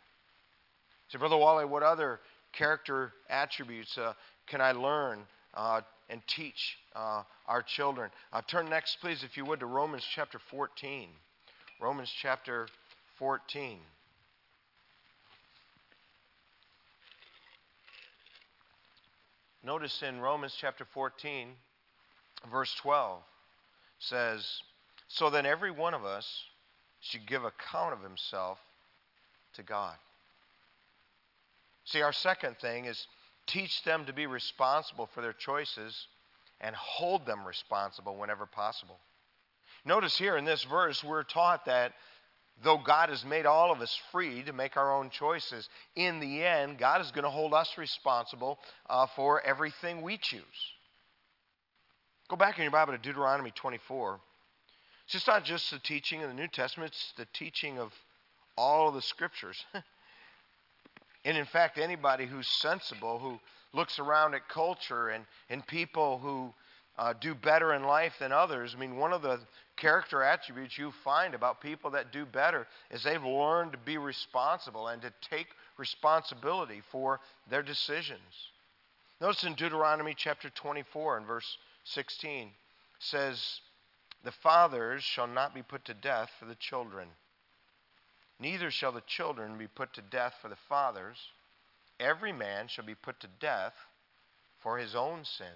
See, 1.10 1.18
Brother 1.18 1.38
Wally, 1.38 1.66
what 1.66 1.84
other 1.84 2.20
character 2.54 3.12
attributes 3.30 3.98
uh, 3.98 4.14
can 4.48 4.62
I 4.62 4.72
learn 4.72 5.26
uh, 5.54 5.82
and 6.10 6.22
teach 6.28 6.78
uh, 6.96 7.24
our 7.48 7.62
children? 7.62 8.10
Uh, 8.32 8.42
turn 8.48 8.70
next, 8.70 8.98
please, 9.02 9.24
if 9.24 9.38
you 9.38 9.46
would, 9.46 9.60
to 9.60 9.66
Romans 9.66 10.06
chapter 10.16 10.40
14. 10.52 11.10
Romans 11.80 12.12
chapter 12.22 12.68
14. 13.20 13.80
Notice 19.66 20.04
in 20.04 20.20
Romans 20.20 20.56
chapter 20.60 20.86
14, 20.94 21.48
verse 22.52 22.74
12, 22.82 23.22
says, 24.00 24.46
So 25.08 25.30
then 25.30 25.46
every 25.46 25.72
one 25.72 25.94
of 25.94 26.04
us 26.04 26.28
should 27.00 27.26
give 27.26 27.44
account 27.46 27.94
of 27.94 28.02
himself 28.02 28.60
to 29.56 29.64
God. 29.64 29.96
See, 31.86 32.02
our 32.02 32.14
second 32.14 32.58
thing 32.58 32.86
is 32.86 33.08
teach 33.48 33.84
them 33.84 34.06
to 34.06 34.14
be 34.14 34.26
responsible 34.26 35.10
for 35.14 35.22
their 35.22 35.34
choices 35.34 36.08
and 36.64 36.76
hold 36.76 37.26
them 37.26 37.46
responsible 37.46 38.16
whenever 38.16 38.46
possible. 38.46 38.98
Notice 39.86 40.18
here 40.18 40.38
in 40.38 40.46
this 40.46 40.64
verse, 40.64 41.04
we're 41.04 41.24
taught 41.24 41.66
that 41.66 41.92
though 42.64 42.78
God 42.78 43.10
has 43.10 43.26
made 43.26 43.46
all 43.46 43.72
of 43.72 43.82
us 43.82 44.00
free 44.12 44.42
to 44.44 44.54
make 44.54 44.78
our 44.78 44.96
own 44.96 45.10
choices, 45.10 45.68
in 45.96 46.22
the 46.22 46.44
end, 46.44 46.80
God 46.80 47.02
is 47.02 47.12
going 47.12 47.26
to 47.26 47.30
hold 47.30 47.54
us 47.54 47.78
responsible 47.78 48.60
uh, 48.90 49.08
for 49.16 49.42
everything 49.46 50.02
we 50.02 50.18
choose. 50.18 50.42
Go 52.30 52.38
back 52.38 52.58
in 52.58 52.64
your 52.64 52.72
Bible 52.72 52.94
to 52.94 53.00
Deuteronomy 53.00 53.52
24. 53.52 54.20
It's 55.14 55.28
not 55.28 55.44
just 55.44 55.70
the 55.70 55.80
teaching 55.80 56.24
of 56.24 56.30
the 56.30 56.36
New 56.36 56.48
Testament, 56.48 56.94
it's 56.94 57.14
the 57.18 57.28
teaching 57.34 57.78
of 57.78 57.92
all 58.58 58.88
of 58.88 58.96
the 58.96 59.02
scriptures. 59.02 59.64
and 61.26 61.38
in 61.38 61.46
fact, 61.46 61.78
anybody 61.78 62.26
who's 62.26 62.48
sensible, 62.48 63.20
who 63.20 63.40
looks 63.74 64.00
around 64.00 64.36
at 64.36 64.48
culture 64.48 65.10
and, 65.10 65.26
and 65.50 65.66
people 65.66 66.20
who 66.20 66.54
uh, 66.98 67.14
do 67.20 67.34
better 67.34 67.74
in 67.74 67.84
life 67.84 68.14
than 68.20 68.32
others, 68.32 68.76
I 68.76 68.80
mean, 68.80 68.98
one 68.98 69.14
of 69.14 69.24
the 69.24 69.40
character 69.78 70.22
attributes 70.22 70.78
you 70.78 70.94
find 71.04 71.34
about 71.34 71.60
people 71.60 71.92
that 71.92 72.12
do 72.12 72.26
better 72.26 72.68
is 72.92 73.04
they've 73.04 73.24
learned 73.24 73.72
to 73.72 73.78
be 73.80 73.98
responsible 73.98 74.88
and 74.88 75.02
to 75.02 75.12
take 75.30 75.48
responsibility 75.78 76.82
for 76.92 77.20
their 77.50 77.64
decisions. 77.64 78.22
Notice 79.20 79.44
in 79.44 79.56
Deuteronomy 79.56 80.14
chapter 80.16 80.50
24 80.50 81.18
and 81.18 81.26
verse 81.26 81.58
16 81.86 82.52
says, 83.00 83.60
The 84.24 84.32
fathers 84.32 85.04
shall 85.04 85.28
not 85.28 85.56
be 85.56 85.64
put 85.64 85.86
to 85.86 85.94
death 85.94 86.30
for 86.40 86.46
the 86.46 86.56
children, 86.56 87.08
neither 88.40 88.70
shall 88.70 88.92
the 88.92 89.02
children 89.02 89.58
be 89.58 89.68
put 89.68 89.94
to 89.94 90.02
death 90.02 90.36
for 90.42 90.50
the 90.50 90.58
fathers. 90.70 91.18
Every 92.00 92.34
man 92.34 92.68
shall 92.68 92.86
be 92.86 92.96
put 92.96 93.20
to 93.22 93.28
death 93.40 93.74
for 94.60 94.78
his 94.78 94.96
own 94.96 95.26
sin. 95.26 95.54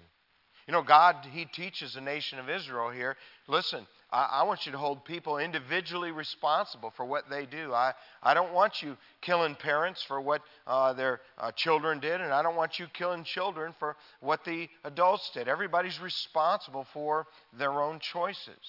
You 0.68 0.72
know, 0.72 0.82
God, 0.82 1.26
He 1.32 1.46
teaches 1.46 1.94
the 1.94 2.02
nation 2.02 2.38
of 2.38 2.50
Israel 2.50 2.90
here 2.90 3.16
listen, 3.48 3.86
I, 4.12 4.28
I, 4.32 4.42
want 4.42 4.66
you 4.66 4.72
to 4.72 4.78
hold 4.78 5.02
people 5.06 5.38
individually 5.38 6.10
responsible 6.10 6.92
for 6.94 7.06
what 7.06 7.30
they 7.30 7.46
do. 7.46 7.72
I, 7.72 7.94
I 8.22 8.34
don't 8.34 8.52
want 8.52 8.82
you 8.82 8.98
killing 9.22 9.54
parents 9.54 10.02
for 10.02 10.20
what 10.20 10.42
uh, 10.66 10.92
their 10.92 11.20
uh, 11.38 11.52
children 11.52 12.00
did, 12.00 12.20
and 12.20 12.32
I 12.32 12.42
don't 12.42 12.56
want 12.56 12.78
you 12.78 12.86
killing 12.92 13.24
children 13.24 13.74
for 13.78 13.96
what 14.20 14.44
the 14.44 14.68
adults 14.84 15.30
did. 15.32 15.48
Everybody's 15.48 15.98
responsible 16.00 16.86
for 16.92 17.26
their 17.58 17.80
own 17.82 17.98
choices. 18.00 18.60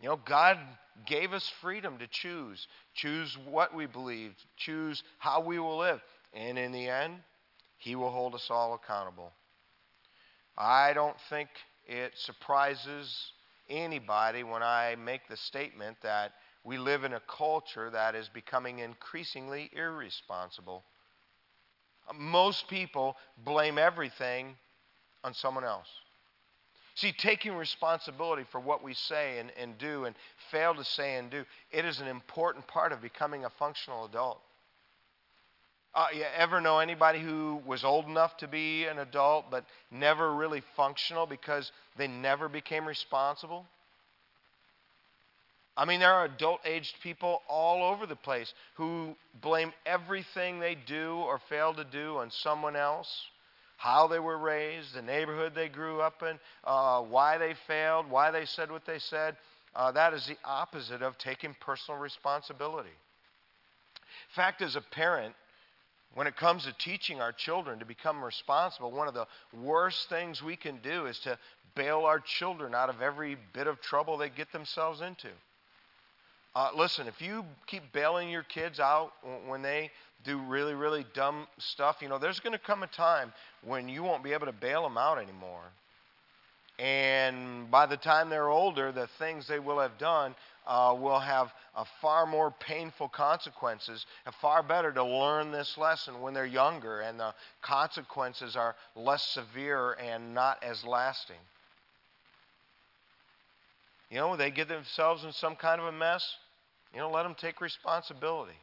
You 0.00 0.10
know, 0.10 0.20
God 0.24 0.58
gave 1.06 1.32
us 1.32 1.50
freedom 1.60 1.98
to 1.98 2.06
choose. 2.06 2.66
Choose 2.94 3.36
what 3.48 3.74
we 3.74 3.86
believe, 3.86 4.34
choose 4.56 5.02
how 5.18 5.40
we 5.42 5.58
will 5.58 5.78
live. 5.78 6.00
And 6.32 6.58
in 6.58 6.72
the 6.72 6.88
end, 6.88 7.16
He 7.78 7.96
will 7.96 8.10
hold 8.10 8.34
us 8.34 8.46
all 8.50 8.74
accountable. 8.74 9.32
I 10.56 10.92
don't 10.92 11.16
think 11.30 11.48
it 11.86 12.12
surprises 12.16 13.32
anybody 13.68 14.42
when 14.42 14.62
I 14.62 14.96
make 14.96 15.22
the 15.28 15.36
statement 15.36 15.96
that 16.02 16.32
we 16.64 16.76
live 16.76 17.04
in 17.04 17.14
a 17.14 17.20
culture 17.20 17.90
that 17.90 18.14
is 18.14 18.28
becoming 18.28 18.80
increasingly 18.80 19.70
irresponsible. 19.72 20.84
Most 22.14 22.68
people 22.68 23.16
blame 23.44 23.78
everything 23.78 24.56
on 25.24 25.32
someone 25.32 25.64
else. 25.64 25.88
See, 26.94 27.12
taking 27.12 27.54
responsibility 27.54 28.44
for 28.50 28.60
what 28.60 28.82
we 28.82 28.94
say 28.94 29.38
and, 29.38 29.50
and 29.58 29.78
do 29.78 30.04
and 30.04 30.14
fail 30.50 30.74
to 30.74 30.84
say 30.84 31.16
and 31.16 31.30
do, 31.30 31.44
it 31.70 31.84
is 31.84 32.00
an 32.00 32.08
important 32.08 32.66
part 32.66 32.92
of 32.92 33.00
becoming 33.00 33.44
a 33.44 33.50
functional 33.50 34.04
adult. 34.04 34.40
Uh, 35.92 36.06
you 36.14 36.24
ever 36.36 36.60
know 36.60 36.78
anybody 36.78 37.20
who 37.20 37.60
was 37.66 37.82
old 37.82 38.06
enough 38.06 38.36
to 38.36 38.46
be 38.46 38.84
an 38.86 38.98
adult 38.98 39.46
but 39.50 39.64
never 39.90 40.32
really 40.32 40.62
functional 40.76 41.26
because 41.26 41.72
they 41.96 42.06
never 42.06 42.48
became 42.48 42.86
responsible? 42.86 43.66
I 45.76 45.84
mean, 45.84 46.00
there 46.00 46.12
are 46.12 46.26
adult 46.26 46.60
aged 46.64 46.94
people 47.02 47.42
all 47.48 47.82
over 47.82 48.06
the 48.06 48.16
place 48.16 48.52
who 48.74 49.16
blame 49.40 49.72
everything 49.86 50.60
they 50.60 50.74
do 50.74 51.14
or 51.14 51.40
fail 51.48 51.74
to 51.74 51.84
do 51.84 52.18
on 52.18 52.30
someone 52.30 52.76
else. 52.76 53.08
How 53.80 54.08
they 54.08 54.18
were 54.18 54.36
raised, 54.36 54.92
the 54.92 55.00
neighborhood 55.00 55.54
they 55.54 55.70
grew 55.70 56.02
up 56.02 56.22
in, 56.22 56.38
uh, 56.64 57.00
why 57.00 57.38
they 57.38 57.54
failed, 57.66 58.10
why 58.10 58.30
they 58.30 58.44
said 58.44 58.70
what 58.70 58.84
they 58.84 58.98
said. 58.98 59.38
Uh, 59.74 59.90
that 59.92 60.12
is 60.12 60.26
the 60.26 60.36
opposite 60.44 61.00
of 61.00 61.16
taking 61.16 61.56
personal 61.60 61.98
responsibility. 61.98 62.90
Fact 64.34 64.60
is, 64.60 64.76
a 64.76 64.82
parent, 64.82 65.34
when 66.14 66.26
it 66.26 66.36
comes 66.36 66.64
to 66.64 66.74
teaching 66.74 67.22
our 67.22 67.32
children 67.32 67.78
to 67.78 67.86
become 67.86 68.22
responsible, 68.22 68.90
one 68.90 69.08
of 69.08 69.14
the 69.14 69.26
worst 69.58 70.10
things 70.10 70.42
we 70.42 70.56
can 70.56 70.76
do 70.82 71.06
is 71.06 71.18
to 71.20 71.38
bail 71.74 72.00
our 72.00 72.20
children 72.20 72.74
out 72.74 72.90
of 72.90 73.00
every 73.00 73.38
bit 73.54 73.66
of 73.66 73.80
trouble 73.80 74.18
they 74.18 74.28
get 74.28 74.52
themselves 74.52 75.00
into. 75.00 75.28
Uh, 76.54 76.68
listen, 76.76 77.08
if 77.08 77.22
you 77.22 77.46
keep 77.66 77.92
bailing 77.92 78.28
your 78.28 78.42
kids 78.42 78.78
out 78.78 79.12
when 79.46 79.62
they 79.62 79.90
do 80.24 80.38
really, 80.38 80.74
really 80.74 81.04
dumb 81.14 81.46
stuff, 81.58 81.98
you 82.00 82.08
know, 82.08 82.18
there's 82.18 82.40
going 82.40 82.52
to 82.52 82.58
come 82.58 82.82
a 82.82 82.86
time 82.86 83.32
when 83.64 83.88
you 83.88 84.02
won't 84.02 84.22
be 84.22 84.32
able 84.32 84.46
to 84.46 84.52
bail 84.52 84.82
them 84.82 84.98
out 84.98 85.18
anymore. 85.18 85.64
And 86.78 87.70
by 87.70 87.86
the 87.86 87.96
time 87.96 88.30
they're 88.30 88.48
older, 88.48 88.90
the 88.90 89.06
things 89.18 89.46
they 89.46 89.58
will 89.58 89.80
have 89.80 89.98
done 89.98 90.34
uh, 90.66 90.96
will 90.98 91.18
have 91.18 91.52
a 91.76 91.84
far 92.00 92.26
more 92.26 92.50
painful 92.50 93.08
consequences. 93.08 94.06
And 94.24 94.34
far 94.36 94.62
better 94.62 94.90
to 94.92 95.04
learn 95.04 95.52
this 95.52 95.76
lesson 95.76 96.22
when 96.22 96.32
they're 96.32 96.46
younger, 96.46 97.00
and 97.00 97.20
the 97.20 97.34
consequences 97.60 98.56
are 98.56 98.76
less 98.96 99.22
severe 99.22 99.92
and 99.92 100.32
not 100.34 100.62
as 100.62 100.82
lasting. 100.84 101.36
You 104.10 104.18
know, 104.18 104.36
they 104.36 104.50
get 104.50 104.68
themselves 104.68 105.24
in 105.24 105.32
some 105.32 105.56
kind 105.56 105.80
of 105.80 105.86
a 105.86 105.92
mess, 105.92 106.36
you 106.94 107.00
know, 107.00 107.10
let 107.10 107.24
them 107.24 107.36
take 107.38 107.60
responsibility. 107.60 108.56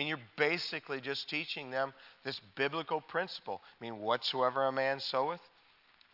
Mean, 0.00 0.08
you're 0.08 0.18
basically 0.38 0.98
just 1.02 1.28
teaching 1.28 1.70
them 1.70 1.92
this 2.24 2.40
biblical 2.54 3.02
principle. 3.02 3.60
I 3.62 3.84
mean, 3.84 3.98
whatsoever 3.98 4.64
a 4.64 4.72
man 4.72 4.98
soweth, 4.98 5.42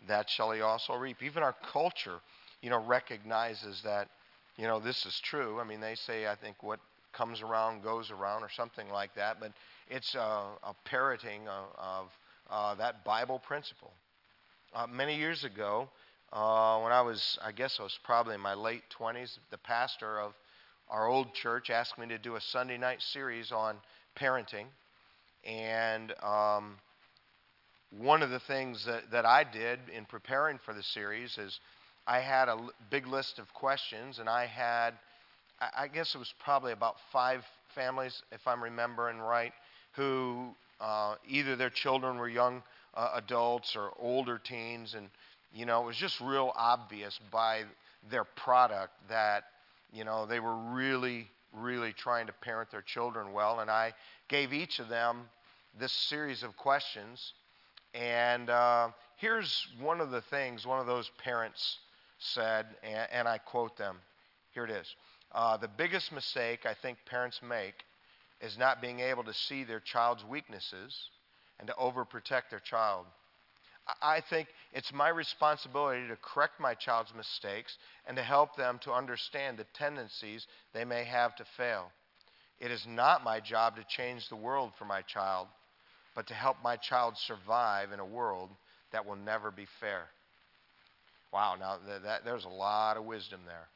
that 0.09 0.29
shall 0.29 0.51
he 0.51 0.61
also 0.61 0.95
reap. 0.95 1.23
Even 1.23 1.45
our 1.45 1.55
culture, 1.71 2.19
you 2.63 2.69
know, 2.69 2.85
recognizes 2.85 3.83
that, 3.83 4.09
you 4.57 4.67
know, 4.67 4.81
this 4.81 5.07
is 5.07 5.21
true. 5.21 5.61
I 5.61 5.65
mean, 5.65 5.81
they 5.81 5.95
say, 5.95 6.27
I 6.27 6.35
think, 6.35 6.65
what 6.65 6.81
comes 7.13 7.43
around 7.43 7.85
goes 7.85 8.11
around 8.11 8.43
or 8.43 8.51
something 8.51 8.91
like 8.91 9.15
that, 9.15 9.39
but 9.39 9.53
it's 9.89 10.17
a, 10.17 10.19
a 10.19 10.75
parroting 10.85 11.47
of, 11.47 11.67
of 11.79 12.07
uh, 12.51 12.75
that 12.75 13.05
Bible 13.05 13.39
principle. 13.39 13.93
Uh, 14.75 14.89
many 14.89 15.15
years 15.15 15.45
ago, 15.45 15.89
uh, 16.33 16.81
when 16.81 16.91
I 16.91 17.03
was, 17.03 17.39
I 17.41 17.53
guess 17.53 17.79
I 17.79 17.85
was 17.85 17.97
probably 18.03 18.35
in 18.35 18.41
my 18.41 18.55
late 18.55 18.83
20s, 18.99 19.39
the 19.53 19.59
pastor 19.59 20.19
of 20.19 20.33
our 20.89 21.07
old 21.07 21.35
church 21.35 21.71
asked 21.71 21.99
me 21.99 22.07
to 22.09 22.19
do 22.19 22.37
a 22.37 22.41
Sunday 22.41 22.79
night 22.79 23.03
series 23.03 23.53
on 23.53 23.77
parenting. 24.19 24.67
And 25.45 26.13
um, 26.23 26.77
one 27.99 28.23
of 28.23 28.31
the 28.31 28.41
things 28.41 28.85
that, 28.87 29.11
that 29.13 29.25
I 29.25 29.45
did 29.45 29.79
in 29.95 30.05
preparing 30.05 30.59
for 30.65 30.75
the 30.75 30.83
series 30.83 31.39
is 31.39 31.59
I 32.07 32.21
had 32.21 32.49
a 32.49 32.53
l- 32.53 32.71
big 32.91 33.07
list 33.07 33.39
of 33.39 33.53
questions, 33.55 34.19
and 34.19 34.29
I 34.29 34.47
had, 34.47 34.95
I, 35.61 35.85
I 35.85 35.89
guess 35.89 36.15
it 36.15 36.19
was 36.19 36.33
probably 36.45 36.73
about 36.73 36.97
five 37.13 37.43
families, 37.75 38.23
if 38.33 38.47
I'm 38.47 38.63
remembering 38.63 39.19
right, 39.19 39.53
who 39.93 40.55
uh, 40.81 41.15
either 41.29 41.57
their 41.57 41.71
children 41.71 42.19
were 42.19 42.29
young 42.29 42.63
uh, 42.95 43.11
adults 43.15 43.77
or 43.77 43.91
older 43.99 44.39
teens, 44.39 44.95
and 44.95 45.09
you 45.55 45.65
know, 45.67 45.83
it 45.83 45.87
was 45.87 45.97
just 45.97 46.21
real 46.21 46.53
obvious 46.55 47.19
by 47.33 47.63
their 48.11 48.25
product 48.25 48.93
that, 49.09 49.45
you 49.97 50.05
know, 50.05 50.27
they 50.27 50.41
were 50.41 50.55
really, 50.55 51.27
really 51.53 51.93
trying 51.95 52.27
to 52.27 52.33
parent 52.33 52.71
their 52.71 52.83
children 52.83 53.33
well. 53.33 53.61
And 53.61 53.71
I 53.71 53.95
gave 54.29 54.53
each 54.53 54.79
of 54.79 54.89
them 54.89 55.23
this 55.79 55.93
series 55.93 56.43
of 56.43 56.55
questions. 56.57 57.33
And 57.95 58.51
uh, 58.51 58.91
here's 59.17 59.67
one 59.81 60.03
of 60.03 60.11
the 60.11 60.21
things 60.21 60.67
one 60.67 60.81
of 60.81 60.87
those 60.87 61.11
parents 61.25 61.79
said, 62.19 62.67
and, 62.83 63.09
and 63.11 63.29
I 63.29 63.39
quote 63.39 63.79
them. 63.79 63.97
Here 64.53 64.65
it 64.65 64.71
is. 64.71 64.87
Uh, 65.33 65.57
the 65.57 65.69
biggest 65.69 66.13
mistake 66.13 66.67
I 66.67 66.75
think 66.75 66.99
parents 67.07 67.41
make 67.43 67.75
is 68.43 68.59
not 68.59 68.83
being 68.83 69.01
able 69.01 69.25
to 69.25 69.35
see 69.35 69.65
their 69.65 69.81
child's 69.81 70.25
weaknesses 70.25 70.95
and 71.59 71.69
to 71.69 71.75
overprotect 71.75 72.51
their 72.51 72.61
child. 72.61 73.07
I 74.03 74.21
think 74.21 74.49
it's 74.73 74.93
my 74.93 75.09
responsibility 75.09 76.09
to 76.09 76.17
correct 76.17 76.59
my 76.59 76.75
child's 76.75 77.15
mistakes 77.15 77.77
and 78.07 78.17
to 78.17 78.23
help 78.23 78.57
them 78.57 78.81
to 78.83 78.93
understand 78.93 79.59
the 79.59 79.67
tendencies 79.75 80.47
they 80.75 80.85
may 80.85 81.05
have 81.05 81.37
to 81.37 81.45
fail. 81.57 81.93
It 82.59 82.71
is 82.71 82.85
not 82.87 83.23
my 83.23 83.41
job 83.41 83.77
to 83.77 83.85
change 83.89 84.29
the 84.29 84.37
world 84.37 84.73
for 84.79 84.87
my 84.87 85.03
child, 85.03 85.49
but 86.15 86.27
to 86.29 86.35
help 86.35 86.57
my 86.65 86.77
child 86.77 87.17
survive 87.17 87.93
in 87.93 88.01
a 88.01 88.07
world 88.07 88.51
that 88.93 89.07
will 89.07 89.17
never 89.17 89.51
be 89.51 89.67
fair. 89.81 90.07
Wow, 91.33 91.57
now 91.59 91.79
that, 91.87 92.03
that, 92.03 92.25
there's 92.25 92.45
a 92.45 92.49
lot 92.49 92.97
of 92.97 93.05
wisdom 93.05 93.41
there. 93.47 93.69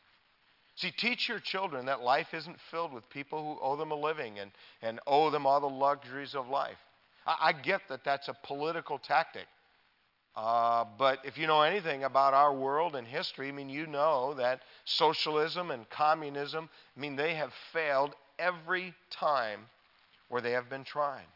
See, 0.77 0.91
teach 0.91 1.29
your 1.29 1.41
children 1.41 1.87
that 1.87 2.01
life 2.01 2.29
isn't 2.33 2.57
filled 2.71 2.93
with 2.93 3.09
people 3.11 3.43
who 3.45 3.63
owe 3.63 3.77
them 3.77 3.91
a 3.91 3.95
living 3.95 4.39
and, 4.39 4.51
and 4.81 4.99
owe 5.07 5.31
them 5.31 5.47
all 5.47 5.61
the 5.61 5.67
luxuries 5.67 6.35
of 6.35 6.49
life. 6.49 6.79
I, 7.27 7.49
I 7.49 7.53
get 7.53 7.83
that 7.91 8.03
that's 8.03 8.29
a 8.29 8.37
political 8.45 8.99
tactic. 8.99 9.47
Uh, 10.37 10.85
but 10.99 11.19
if 11.25 11.37
you 11.37 11.47
know 11.47 11.63
anything 11.63 12.05
about 12.05 12.35
our 12.35 12.55
world 12.55 12.95
and 12.95 13.07
history, 13.07 13.49
I 13.49 13.53
mean, 13.53 13.69
you 13.69 13.87
know 13.87 14.35
that 14.35 14.61
socialism 14.85 15.71
and 15.71 15.89
communism, 15.91 16.69
I 16.97 17.01
mean, 17.01 17.17
they 17.17 17.35
have 17.35 17.53
failed 17.73 18.15
every 18.39 18.95
time 19.11 19.61
where 20.29 20.41
they 20.41 20.53
have 20.53 20.71
been 20.71 20.85
tried. 20.85 21.27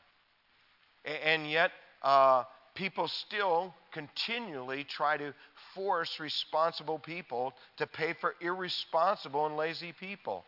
And 1.05 1.51
yet, 1.51 1.73
uh, 2.03 2.45
people 2.75 3.09
still 3.09 3.75
continually 3.93 4.85
try 4.85 5.17
to 5.17 5.35
force 5.75 6.19
responsible 6.21 6.99
people 6.99 7.53
to 7.77 7.87
pay 7.87 8.15
for 8.21 8.35
irresponsible 8.41 9.47
and 9.47 9.57
lazy 9.57 9.93
people. 9.93 10.45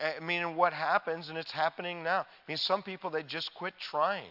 I 0.00 0.20
mean, 0.20 0.54
what 0.54 0.72
happens, 0.72 1.28
and 1.28 1.36
it's 1.38 1.50
happening 1.50 2.02
now. 2.04 2.20
I 2.20 2.24
mean, 2.46 2.56
some 2.58 2.82
people, 2.82 3.10
they 3.10 3.22
just 3.22 3.52
quit 3.54 3.74
trying. 3.80 4.30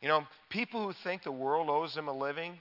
You 0.00 0.08
know, 0.08 0.26
people 0.48 0.82
who 0.84 0.92
think 0.92 1.22
the 1.22 1.32
world 1.32 1.68
owes 1.68 1.94
them 1.94 2.08
a 2.08 2.16
living, 2.16 2.58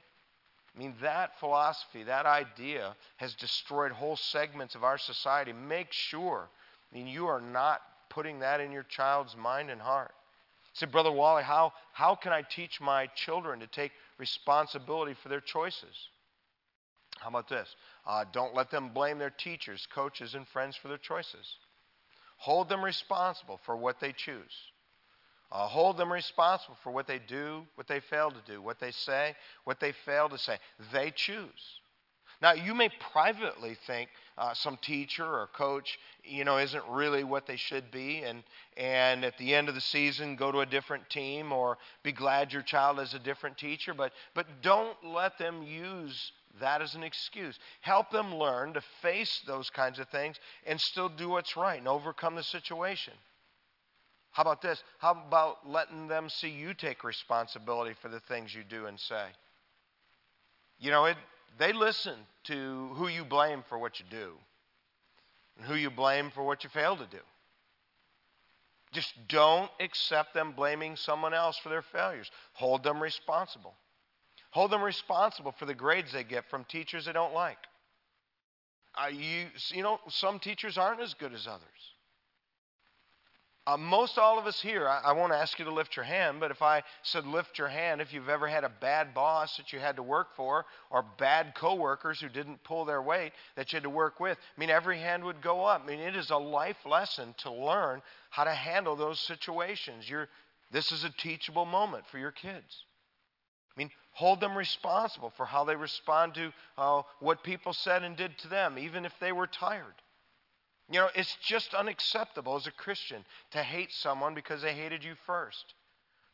I 0.75 0.80
mean, 0.80 0.93
that 1.02 1.39
philosophy, 1.39 2.04
that 2.04 2.25
idea 2.25 2.95
has 3.17 3.34
destroyed 3.36 3.91
whole 3.91 4.17
segments 4.17 4.75
of 4.75 4.84
our 4.84 4.97
society. 4.97 5.54
Make 5.54 5.91
sure, 5.91 6.49
I 6.91 6.95
mean, 6.95 7.08
you 7.08 7.28
are 7.28 7.41
not 7.41 7.82
putting 8.10 8.39
that 8.39 8.60
in 8.60 8.71
your 8.71 8.84
child's 8.84 9.36
mind 9.36 9.69
and 9.69 9.82
heart. 9.82 10.12
I 10.13 10.71
said, 10.73 10.91
Brother 10.91 11.12
Wally, 11.12 11.43
how, 11.43 11.73
how 11.93 12.15
can 12.15 12.32
I 12.32 12.43
teach 12.43 12.80
my 12.80 13.08
children 13.08 13.60
to 13.62 13.67
take 13.67 13.91
responsibility 14.17 15.15
for 15.21 15.30
their 15.30 15.41
choices? 15.41 15.95
How 17.19 17.30
about 17.30 17.49
this? 17.49 17.67
Uh, 18.06 18.25
don't 18.32 18.54
let 18.56 18.71
them 18.71 18.89
blame 18.89 19.17
their 19.17 19.30
teachers, 19.30 19.88
coaches, 19.93 20.36
and 20.36 20.47
friends 20.47 20.75
for 20.75 20.88
their 20.88 20.97
choices. 20.97 21.56
Hold 22.38 22.69
them 22.69 22.84
responsible 22.84 23.60
for 23.65 23.75
what 23.75 23.99
they 23.99 24.13
choose. 24.13 24.54
Uh, 25.52 25.68
hold 25.68 25.98
them 25.98 26.12
responsible 26.12 26.78
for 26.84 26.92
what 26.92 27.08
they 27.08 27.20
do, 27.20 27.66
what 27.76 27.88
they 27.88 28.00
fail 28.00 28.30
to 28.30 28.52
do, 28.52 28.62
what 28.62 28.80
they 28.80 28.92
say, 28.92 29.36
what 29.64 29.80
they 29.80 29.92
fail 30.06 30.30
to 30.30 30.38
say. 30.38 30.58
They 30.94 31.12
choose. 31.12 31.80
Now, 32.42 32.54
you 32.54 32.74
may 32.74 32.90
privately 33.12 33.76
think 33.86 34.10
uh, 34.38 34.54
some 34.54 34.78
teacher 34.78 35.26
or 35.26 35.48
coach, 35.48 36.00
you 36.24 36.46
know, 36.46 36.58
isn't 36.58 36.84
really 36.90 37.26
what 37.26 37.46
they 37.46 37.58
should 37.58 37.92
be, 37.92 38.20
and 38.20 38.44
and 38.78 39.26
at 39.26 39.38
the 39.38 39.54
end 39.54 39.68
of 39.68 39.76
the 39.76 39.82
season, 39.82 40.38
go 40.38 40.52
to 40.52 40.60
a 40.60 40.66
different 40.66 41.10
team 41.10 41.52
or 41.52 41.78
be 42.02 42.14
glad 42.14 42.54
your 42.54 42.62
child 42.62 43.00
is 43.00 43.14
a 43.14 43.20
different 43.20 43.58
teacher. 43.58 43.94
But 43.94 44.14
but 44.36 44.46
don't 44.62 44.96
let 45.04 45.38
them 45.38 45.64
use 45.64 46.32
that 46.62 46.82
as 46.82 46.96
an 46.96 47.04
excuse. 47.04 47.60
Help 47.82 48.10
them 48.12 48.36
learn 48.36 48.74
to 48.74 48.82
face 49.02 49.42
those 49.46 49.70
kinds 49.70 50.00
of 50.00 50.08
things 50.08 50.38
and 50.66 50.80
still 50.80 51.10
do 51.10 51.30
what's 51.30 51.58
right 51.58 51.78
and 51.78 51.88
overcome 51.88 52.36
the 52.36 52.44
situation. 52.44 53.14
How 54.32 54.44
about 54.44 54.62
this? 54.62 54.82
How 55.00 55.12
about 55.12 55.68
letting 55.68 56.08
them 56.08 56.30
see 56.30 56.50
you 56.50 56.74
take 56.74 57.04
responsibility 57.04 57.96
for 58.02 58.10
the 58.10 58.20
things 58.22 58.54
you 58.54 58.63
do 58.63 58.86
and 58.86 59.00
say? 59.00 59.26
You 60.80 60.92
know, 60.92 61.06
it, 61.06 61.18
they 61.58 61.74
listen 61.74 62.15
to 62.46 62.89
who 62.94 63.08
you 63.08 63.26
blame 63.26 63.63
for 63.68 63.78
what 63.78 64.00
you 64.00 64.06
do 64.10 64.34
and 65.58 65.65
who 65.65 65.76
you 65.76 65.89
blame 65.89 66.32
for 66.34 66.44
what 66.44 66.63
you 66.63 66.70
fail 66.70 66.96
to 66.96 67.06
do. 67.06 67.20
Just 68.92 69.13
don't 69.28 69.70
accept 69.80 70.34
them 70.34 70.54
blaming 70.54 70.96
someone 70.96 71.34
else 71.34 71.58
for 71.58 71.70
their 71.70 71.84
failures. 71.84 72.30
Hold 72.54 72.84
them 72.84 73.02
responsible. 73.02 73.74
Hold 74.52 74.72
them 74.72 74.82
responsible 74.82 75.54
for 75.60 75.65
the 75.65 75.76
grades 75.76 76.12
they 76.12 76.24
get 76.24 76.50
from 76.50 76.63
teachers 76.63 77.06
they 77.06 77.13
don't 77.13 77.34
like. 77.34 77.58
Uh, 78.96 79.08
you, 79.08 79.46
you 79.70 79.84
know, 79.84 80.00
some 80.08 80.39
teachers 80.39 80.78
aren't 80.78 81.02
as 81.02 81.13
good 81.13 81.34
as 81.34 81.46
others. 81.46 81.88
Uh, 83.67 83.78
most 83.78 84.17
all 84.17 84.39
of 84.39 84.48
us 84.48 84.60
here, 84.60 84.88
I, 84.88 85.02
I 85.06 85.12
won't 85.12 85.34
ask 85.34 85.60
you 85.60 85.65
to 85.65 85.74
lift 85.74 85.95
your 85.95 86.06
hand, 86.06 86.39
but 86.39 86.50
if 86.50 86.62
I 86.62 86.82
said 87.04 87.28
lift 87.28 87.60
your 87.60 87.67
hand, 87.67 88.02
if 88.02 88.13
you've 88.13 88.30
ever 88.30 88.48
had 88.48 88.63
a 88.63 88.72
bad 88.82 89.13
boss 89.13 89.58
that 89.58 89.72
you 89.72 89.80
had 89.80 89.98
to 89.98 90.04
work 90.04 90.36
for, 90.36 90.65
or 90.89 91.06
bad 91.19 91.54
coworkers 91.56 92.19
who 92.19 92.30
didn't 92.30 92.63
pull 92.63 92.86
their 92.86 93.02
weight 93.02 93.32
that 93.56 93.72
you 93.72 93.78
had 93.78 93.84
to 93.84 93.89
work 93.89 94.19
with, 94.19 94.38
I 94.38 94.60
mean, 94.60 94.72
every 94.72 94.98
hand 94.98 95.24
would 95.24 95.41
go 95.41 95.65
up. 95.65 95.84
I 95.84 95.88
mean, 95.88 96.00
it 96.00 96.15
is 96.15 96.32
a 96.32 96.38
life 96.38 96.84
lesson 96.86 97.36
to 97.39 97.52
learn 97.52 98.02
how 98.32 98.45
to 98.45 98.54
handle 98.54 98.95
those 98.95 99.19
situations. 99.19 100.10
You're, 100.10 100.30
this 100.72 100.91
is 100.91 101.04
a 101.04 101.12
teachable 101.12 101.65
moment 101.65 102.06
for 102.12 102.17
your 102.17 102.32
kids. 102.32 102.84
I 103.76 103.80
mean, 103.80 103.91
hold 104.13 104.39
them 104.39 104.58
responsible 104.58 105.32
for 105.38 105.45
how 105.45 105.63
they 105.63 105.76
respond 105.76 106.34
to 106.36 106.52
uh, 106.78 107.02
what 107.19 107.43
people 107.43 107.74
said 107.74 108.04
and 108.04 108.15
did 108.15 108.38
to 108.39 108.48
them, 108.48 108.80
even 108.80 109.06
if 109.06 109.13
they 109.19 109.32
were 109.32 109.48
tired. 109.48 109.93
You 110.91 110.99
know, 110.99 111.10
it's 111.13 111.36
just 111.43 111.73
unacceptable 111.73 112.56
as 112.56 112.65
a 112.65 112.71
Christian 112.71 113.23
to 113.52 113.62
hate 113.62 113.91
someone 113.91 114.34
because 114.34 114.62
they 114.62 114.73
hated 114.73 115.04
you 115.04 115.13
first, 115.25 115.75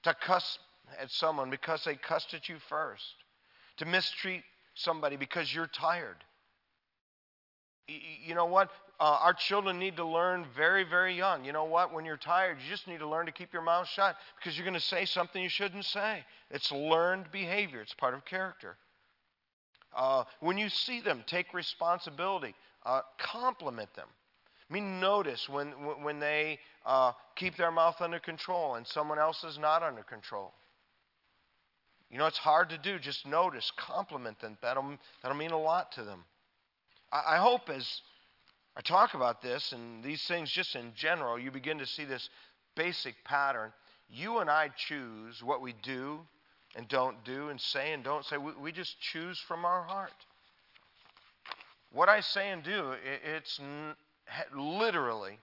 to 0.04 0.14
cuss 0.14 0.60
at 1.00 1.12
someone 1.12 1.50
because 1.50 1.84
they 1.84 1.96
cussed 1.96 2.34
at 2.34 2.48
you 2.48 2.58
first, 2.70 3.04
to 3.78 3.86
mistreat 3.86 4.44
somebody 4.76 5.18
because 5.18 5.54
you're 5.54 5.68
tired. 5.68 6.16
You 7.88 8.34
know 8.34 8.46
what? 8.46 8.70
Uh, 8.98 9.18
our 9.22 9.34
children 9.34 9.78
need 9.78 9.98
to 9.98 10.06
learn 10.06 10.46
very, 10.56 10.86
very 10.86 11.16
young. 11.16 11.44
You 11.44 11.52
know 11.52 11.66
what? 11.66 11.94
When 11.94 12.06
you're 12.06 12.16
tired, 12.16 12.58
you 12.64 12.70
just 12.70 12.88
need 12.88 13.00
to 13.00 13.08
learn 13.08 13.26
to 13.26 13.34
keep 13.34 13.52
your 13.52 13.62
mouth 13.62 13.88
shut 13.90 14.16
because 14.40 14.58
you're 14.58 14.66
going 14.66 14.74
to 14.74 14.80
say 14.80 15.04
something 15.06 15.44
you 15.44 15.50
shouldn't 15.50 15.86
say. 15.86 16.24
It's 16.50 16.72
learned 16.72 17.26
behavior, 17.32 17.82
it's 17.82 17.94
part 17.94 18.14
of 18.14 18.24
character. 18.24 18.78
Uh, 19.94 20.24
when 20.40 20.58
you 20.58 20.70
see 20.70 21.02
them, 21.02 21.24
take 21.28 21.54
responsibility, 21.54 22.56
uh, 22.86 23.02
compliment 23.18 23.94
them. 23.96 24.08
I 24.70 24.74
mean, 24.74 25.00
notice 25.00 25.48
when, 25.48 25.72
when 26.02 26.20
they 26.20 26.60
uh, 26.86 27.12
keep 27.36 27.56
their 27.56 27.72
mouth 27.72 28.02
under 28.02 28.20
control 28.20 28.76
and 28.76 28.88
someone 28.88 29.20
else 29.20 29.44
is 29.44 29.60
not 29.60 29.84
under 29.84 30.02
control. 30.02 30.54
You 32.10 32.18
know, 32.18 32.26
it's 32.26 32.38
hard 32.38 32.70
to 32.70 32.78
do. 32.78 32.98
Just 32.98 33.28
notice, 33.28 33.72
compliment 33.78 34.40
them. 34.40 34.58
That'll, 34.62 34.98
that'll 35.22 35.38
mean 35.38 35.52
a 35.52 35.60
lot 35.60 35.92
to 35.94 36.04
them. 36.04 36.24
I, 37.12 37.36
I 37.36 37.38
hope 37.38 37.70
as 37.70 38.02
I 38.76 38.82
talk 38.82 39.14
about 39.14 39.42
this 39.42 39.72
and 39.72 40.04
these 40.04 40.24
things 40.26 40.52
just 40.52 40.76
in 40.76 40.94
general, 40.96 41.40
you 41.40 41.52
begin 41.52 41.78
to 41.80 41.86
see 41.86 42.06
this 42.06 42.30
basic 42.76 43.16
pattern. 43.24 43.72
You 44.10 44.40
and 44.40 44.50
I 44.50 44.70
choose 44.76 45.44
what 45.44 45.62
we 45.62 45.74
do 45.84 46.22
and 46.76 46.88
don't 46.88 47.24
do 47.24 47.50
and 47.50 47.60
say 47.60 47.94
and 47.94 48.04
don't 48.04 48.26
say. 48.26 48.38
We, 48.38 48.52
we 48.60 48.72
just 48.72 49.00
choose 49.00 49.40
from 49.40 49.64
our 49.64 49.84
heart. 49.84 50.12
What 51.92 52.10
I 52.10 52.20
say 52.20 52.50
and 52.50 52.64
do, 52.64 52.92
it, 52.92 53.22
it's 53.24 53.60
literally 54.56 55.40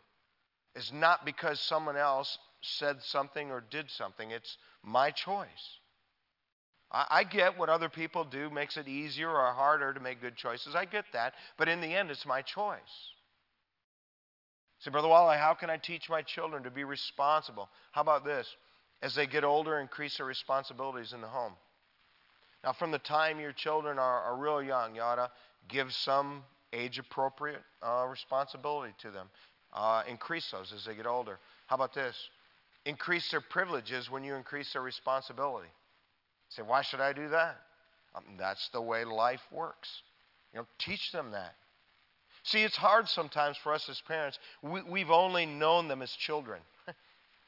is 0.74 0.92
not 0.92 1.24
because 1.24 1.60
someone 1.60 1.96
else 1.96 2.38
said 2.62 3.02
something 3.02 3.50
or 3.50 3.62
did 3.70 3.90
something. 3.90 4.30
It's 4.30 4.56
my 4.82 5.10
choice. 5.10 5.78
I, 6.90 7.06
I 7.10 7.24
get 7.24 7.58
what 7.58 7.68
other 7.68 7.88
people 7.88 8.24
do 8.24 8.50
makes 8.50 8.76
it 8.76 8.88
easier 8.88 9.30
or 9.30 9.52
harder 9.52 9.92
to 9.92 10.00
make 10.00 10.20
good 10.20 10.36
choices. 10.36 10.74
I 10.74 10.84
get 10.84 11.04
that. 11.12 11.34
But 11.58 11.68
in 11.68 11.80
the 11.80 11.94
end, 11.94 12.10
it's 12.10 12.26
my 12.26 12.42
choice. 12.42 12.78
Say, 14.80 14.90
Brother 14.90 15.08
Wally, 15.08 15.38
how 15.38 15.54
can 15.54 15.70
I 15.70 15.76
teach 15.76 16.10
my 16.10 16.22
children 16.22 16.64
to 16.64 16.70
be 16.70 16.84
responsible? 16.84 17.68
How 17.92 18.00
about 18.00 18.24
this? 18.24 18.48
As 19.00 19.14
they 19.14 19.26
get 19.26 19.44
older, 19.44 19.78
increase 19.78 20.16
their 20.16 20.26
responsibilities 20.26 21.12
in 21.12 21.20
the 21.20 21.28
home. 21.28 21.54
Now, 22.64 22.72
from 22.72 22.92
the 22.92 22.98
time 22.98 23.40
your 23.40 23.52
children 23.52 23.98
are, 23.98 24.22
are 24.22 24.36
real 24.36 24.62
young, 24.62 24.94
you 24.94 25.02
ought 25.02 25.16
to 25.16 25.30
give 25.68 25.92
some 25.92 26.42
age 26.72 26.98
appropriate 26.98 27.62
uh, 27.82 28.06
responsibility 28.10 28.94
to 29.02 29.10
them. 29.10 29.28
Uh, 29.72 30.02
increase 30.08 30.50
those 30.50 30.72
as 30.72 30.84
they 30.84 30.94
get 30.94 31.06
older. 31.06 31.38
How 31.66 31.76
about 31.76 31.94
this? 31.94 32.16
Increase 32.84 33.30
their 33.30 33.40
privileges 33.40 34.10
when 34.10 34.24
you 34.24 34.34
increase 34.34 34.72
their 34.72 34.82
responsibility. 34.82 35.68
say, 36.48 36.62
why 36.62 36.82
should 36.82 37.00
I 37.00 37.12
do 37.12 37.28
that? 37.28 37.56
Um, 38.14 38.24
that's 38.38 38.68
the 38.70 38.82
way 38.82 39.04
life 39.04 39.40
works. 39.50 39.88
You 40.52 40.60
know, 40.60 40.66
teach 40.78 41.12
them 41.12 41.30
that. 41.30 41.54
See, 42.44 42.62
it's 42.62 42.76
hard 42.76 43.08
sometimes 43.08 43.56
for 43.62 43.72
us 43.72 43.88
as 43.88 44.00
parents. 44.06 44.38
We, 44.62 44.82
we've 44.82 45.10
only 45.10 45.46
known 45.46 45.88
them 45.88 46.02
as 46.02 46.10
children. 46.10 46.60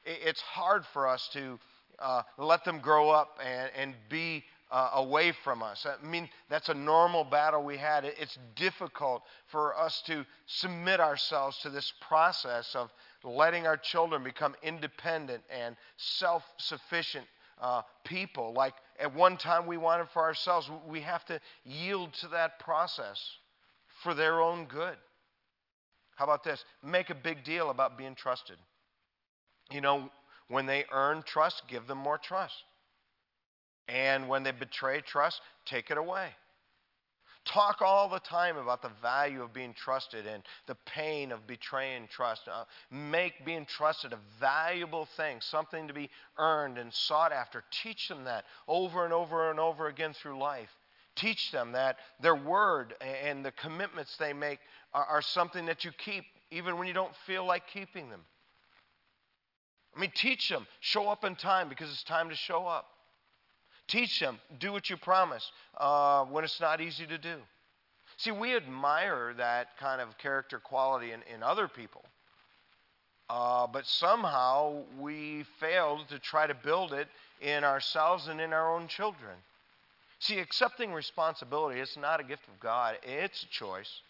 it's 0.05 0.41
hard 0.41 0.85
for 0.93 1.09
us 1.09 1.29
to 1.33 1.59
uh, 1.99 2.23
let 2.39 2.65
them 2.65 2.81
grow 2.81 3.11
up 3.11 3.39
and, 3.45 3.71
and 3.77 3.95
be 4.09 4.45
uh, 4.75 4.91
away 4.95 5.31
from 5.45 5.63
us. 5.63 5.87
I 5.87 6.05
mean, 6.05 6.29
that's 6.51 6.69
a 6.69 6.75
normal 6.75 7.23
battle 7.23 7.63
we 7.63 7.77
had. 7.77 8.05
It's 8.05 8.37
difficult 8.57 9.23
for 9.47 9.79
us 9.79 10.03
to 10.07 10.27
submit 10.47 10.99
ourselves 10.99 11.59
to 11.59 11.71
this 11.71 11.93
process 12.01 12.75
of 12.75 12.91
letting 13.23 13.69
our 13.69 13.77
children 13.77 14.25
become 14.25 14.57
independent 14.65 15.45
and 15.49 15.77
self 15.97 16.43
sufficient 16.57 17.25
uh, 17.61 17.83
people. 18.05 18.53
Like 18.53 18.75
at 18.99 19.15
one 19.15 19.37
time 19.37 19.69
we 19.69 19.77
wanted 19.77 20.09
for 20.13 20.23
ourselves, 20.23 20.69
we 20.89 21.03
have 21.03 21.25
to 21.27 21.39
yield 21.65 22.13
to 22.15 22.29
that 22.29 22.59
process 22.59 23.25
for 24.03 24.13
their 24.13 24.41
own 24.41 24.65
good. 24.65 24.97
How 26.17 26.25
about 26.25 26.43
this? 26.43 26.65
Make 26.83 27.11
a 27.11 27.15
big 27.15 27.45
deal 27.45 27.71
about 27.71 27.97
being 27.97 28.17
trusted. 28.17 28.57
You 29.71 29.83
know, 29.83 30.11
when 30.49 30.67
they 30.67 30.85
earn 30.91 31.23
trust, 31.23 31.63
give 31.69 31.87
them 31.87 31.99
more 31.99 32.19
trust. 32.19 32.57
And 33.89 34.29
when 34.29 34.43
they 34.43 34.53
betray 34.53 35.01
trust, 35.01 35.41
take 35.67 35.91
it 35.91 35.99
away. 35.99 36.29
Talk 37.45 37.83
all 37.83 38.09
the 38.09 38.21
time 38.21 38.57
about 38.57 38.81
the 38.81 38.91
value 39.03 39.43
of 39.43 39.53
being 39.53 39.75
trusted 39.75 40.27
and 40.27 40.43
the 40.67 40.77
pain 40.87 41.31
of 41.31 41.47
betraying 41.47 42.09
trust. 42.11 42.49
Uh, 42.49 42.65
make 42.91 43.45
being 43.45 43.67
trusted 43.67 44.15
a 44.15 44.19
valuable 44.41 45.07
thing, 45.19 45.39
something 45.41 45.87
to 45.89 45.93
be 45.93 46.09
earned 46.39 46.79
and 46.79 46.93
sought 46.93 47.33
after. 47.33 47.63
Teach 47.71 48.09
them 48.09 48.25
that 48.25 48.47
over 48.67 49.05
and 49.05 49.13
over 49.13 49.51
and 49.51 49.61
over 49.61 49.89
again 49.89 50.15
through 50.15 50.39
life. 50.39 50.71
Teach 51.17 51.53
them 51.53 51.73
that 51.73 51.99
their 52.21 52.35
word 52.35 52.95
and 53.01 53.45
the 53.45 53.53
commitments 53.53 54.17
they 54.17 54.33
make 54.33 54.59
are, 54.95 55.05
are 55.05 55.23
something 55.23 55.67
that 55.67 55.85
you 55.85 55.91
keep 55.93 56.25
even 56.51 56.79
when 56.79 56.89
you 56.89 56.95
don't 56.95 57.15
feel 57.27 57.45
like 57.45 57.67
keeping 57.67 58.09
them. 58.09 58.23
I 59.95 60.01
mean, 60.01 60.13
teach 60.15 60.49
them. 60.49 60.67
Show 60.81 61.09
up 61.09 61.25
in 61.25 61.37
time 61.37 61.69
because 61.69 61.91
it's 61.91 62.03
time 62.03 62.31
to 62.31 62.35
show 62.35 62.67
up. 62.67 62.87
Teach 63.89 64.19
them. 64.21 64.39
Do 64.59 64.73
what 64.73 64.89
you 64.89 64.97
promise 64.97 65.51
uh, 65.79 66.25
when 66.25 66.45
it's 66.45 66.61
not 66.61 66.81
easy 66.81 67.07
to 67.07 67.19
do. 67.19 67.37
See, 68.17 68.31
we 68.31 68.57
admire 68.57 69.35
that 69.37 69.77
kind 69.79 70.01
of 70.01 70.17
character 70.19 70.59
quality 70.59 71.13
in, 71.13 71.21
in 71.33 71.43
other 71.43 71.69
people. 71.69 72.03
Uh, 73.29 73.67
but 73.67 73.87
somehow 73.87 74.83
we 74.99 75.45
failed 75.59 76.09
to 76.09 76.19
try 76.19 76.47
to 76.47 76.55
build 76.55 76.93
it 76.93 77.09
in 77.41 77.65
ourselves 77.65 78.29
and 78.29 78.41
in 78.41 78.53
our 78.53 78.75
own 78.75 78.87
children. 78.87 79.35
See, 80.21 80.39
accepting 80.39 80.93
responsibility 80.93 81.81
is 81.81 81.97
not 81.97 82.21
a 82.21 82.25
gift 82.25 82.47
of 82.49 82.61
God, 82.61 82.97
it's 83.03 83.43
a 83.43 83.49
choice. 83.49 84.01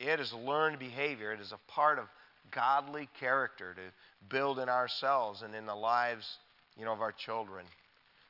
It 0.00 0.18
is 0.18 0.32
learned 0.32 0.78
behavior, 0.78 1.32
it 1.32 1.40
is 1.40 1.52
a 1.52 1.70
part 1.70 1.98
of 1.98 2.06
godly 2.50 3.08
character 3.20 3.74
to 3.74 4.28
build 4.28 4.58
in 4.58 4.68
ourselves 4.68 5.42
and 5.42 5.54
in 5.54 5.66
the 5.66 5.74
lives 5.74 6.38
you 6.76 6.84
know, 6.84 6.92
of 6.92 7.00
our 7.00 7.12
children. 7.12 7.64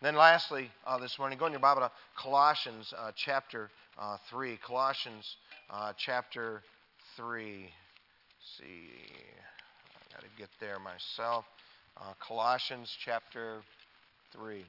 Then, 0.03 0.17
lastly, 0.17 0.69
uh, 0.85 0.99
this 0.99 1.17
morning, 1.17 1.38
go 1.38 1.47
in 1.47 1.53
your 1.53 1.61
Bible 1.61 1.83
to 1.83 1.91
Colossians 2.21 2.93
uh, 2.99 3.12
chapter 3.15 3.71
uh, 3.97 4.17
3. 4.31 4.59
Colossians 4.67 5.37
uh, 5.71 5.93
chapter 5.97 6.61
3. 7.17 7.61
Let's 7.61 7.69
see, 8.59 8.88
I 9.95 10.12
got 10.12 10.23
to 10.23 10.29
get 10.37 10.49
there 10.59 10.81
myself. 10.81 11.45
Uh, 11.97 12.15
Colossians 12.19 12.93
chapter 13.05 13.62
3. 14.33 14.65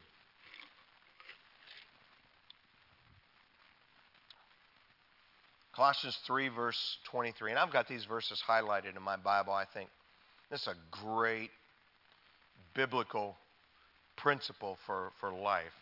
Colossians 5.76 6.16
3, 6.28 6.50
verse 6.50 6.98
23. 7.06 7.50
And 7.50 7.60
I've 7.60 7.74
got 7.74 7.88
these 7.88 8.06
verses 8.06 8.40
highlighted 8.48 8.96
in 8.96 9.02
my 9.02 9.18
Bible. 9.18 9.54
I 9.54 9.66
think 9.74 9.90
this 10.52 10.62
is 10.62 10.68
a 10.68 10.76
great 10.92 11.50
biblical 12.76 13.36
principle 14.16 14.78
for, 14.86 15.12
for 15.20 15.32
life. 15.32 15.74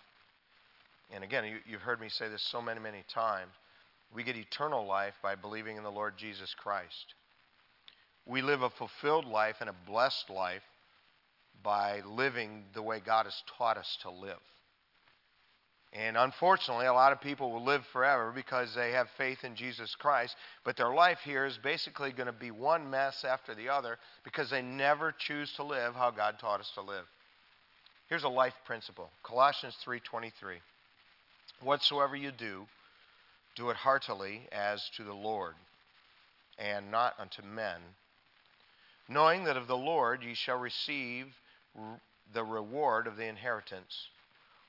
And 1.13 1.24
again, 1.24 1.46
you, 1.46 1.58
you've 1.65 1.82
heard 1.82 2.00
me 2.00 2.10
say 2.10 2.30
this 2.30 2.41
so 2.41 2.62
many, 2.62 2.80
many 2.80 3.04
times. 3.13 3.52
We 4.13 4.24
get 4.24 4.36
eternal 4.36 4.86
life 4.86 5.13
by 5.22 5.36
believing 5.36 5.78
in 5.78 5.84
the 5.84 5.91
Lord 5.91 6.17
Jesus 6.17 6.54
Christ. 6.54 7.13
We 8.26 8.41
live 8.41 8.62
a 8.62 8.70
fulfilled 8.70 9.26
life 9.26 9.58
and 9.62 9.70
a 9.70 9.76
blessed 9.88 10.30
life 10.30 10.63
by 11.63 12.02
living 12.06 12.63
the 12.74 12.82
way 12.82 13.00
God 13.00 13.26
has 13.26 13.44
taught 13.58 13.78
us 13.78 13.98
to 14.02 14.12
live. 14.12 14.39
And 15.94 16.15
unfortunately, 16.15 16.86
a 16.86 16.94
lot 16.94 17.12
of 17.12 17.20
people 17.20 17.52
will 17.52 17.65
live 17.65 17.86
forever 17.91 18.32
because 18.34 18.74
they 18.74 18.91
have 18.91 19.10
faith 19.17 19.44
in 19.44 19.56
Jesus 19.56 19.94
Christ, 19.96 20.36
but 20.63 20.78
their 20.78 20.94
life 20.94 21.20
here 21.20 21.46
is 21.46 21.58
basically 21.58 22.13
going 22.13 22.28
to 22.28 22.34
be 22.34 22.52
one 22.52 22.89
mess 22.89 23.26
after 23.26 23.54
the 23.54 23.67
other 23.67 23.98
because 24.24 24.50
they 24.50 24.62
never 24.62 25.12
choose 25.12 25.52
to 25.54 25.63
live 25.63 25.94
how 25.94 26.12
God 26.12 26.39
taught 26.39 26.62
us 26.62 26.72
to 26.76 26.82
live. 26.82 27.06
Here's 28.12 28.26
a 28.26 28.30
life 28.30 28.60
principle. 28.65 29.10
Colossians 29.24 29.78
3:23. 29.78 30.62
Whatsoever 31.62 32.13
you 32.13 32.34
do, 32.34 32.67
do 33.56 33.69
it 33.69 33.78
heartily 33.78 34.50
as 34.52 34.89
to 34.97 35.06
the 35.06 35.13
Lord, 35.13 35.56
and 36.58 36.91
not 36.91 37.17
unto 37.17 37.41
men, 37.41 37.95
knowing 39.08 39.45
that 39.45 39.56
of 39.56 39.67
the 39.67 39.78
Lord 39.78 40.24
ye 40.24 40.34
shall 40.34 40.58
receive 40.58 41.34
the 42.34 42.43
reward 42.43 43.08
of 43.08 43.15
the 43.15 43.28
inheritance, 43.28 44.09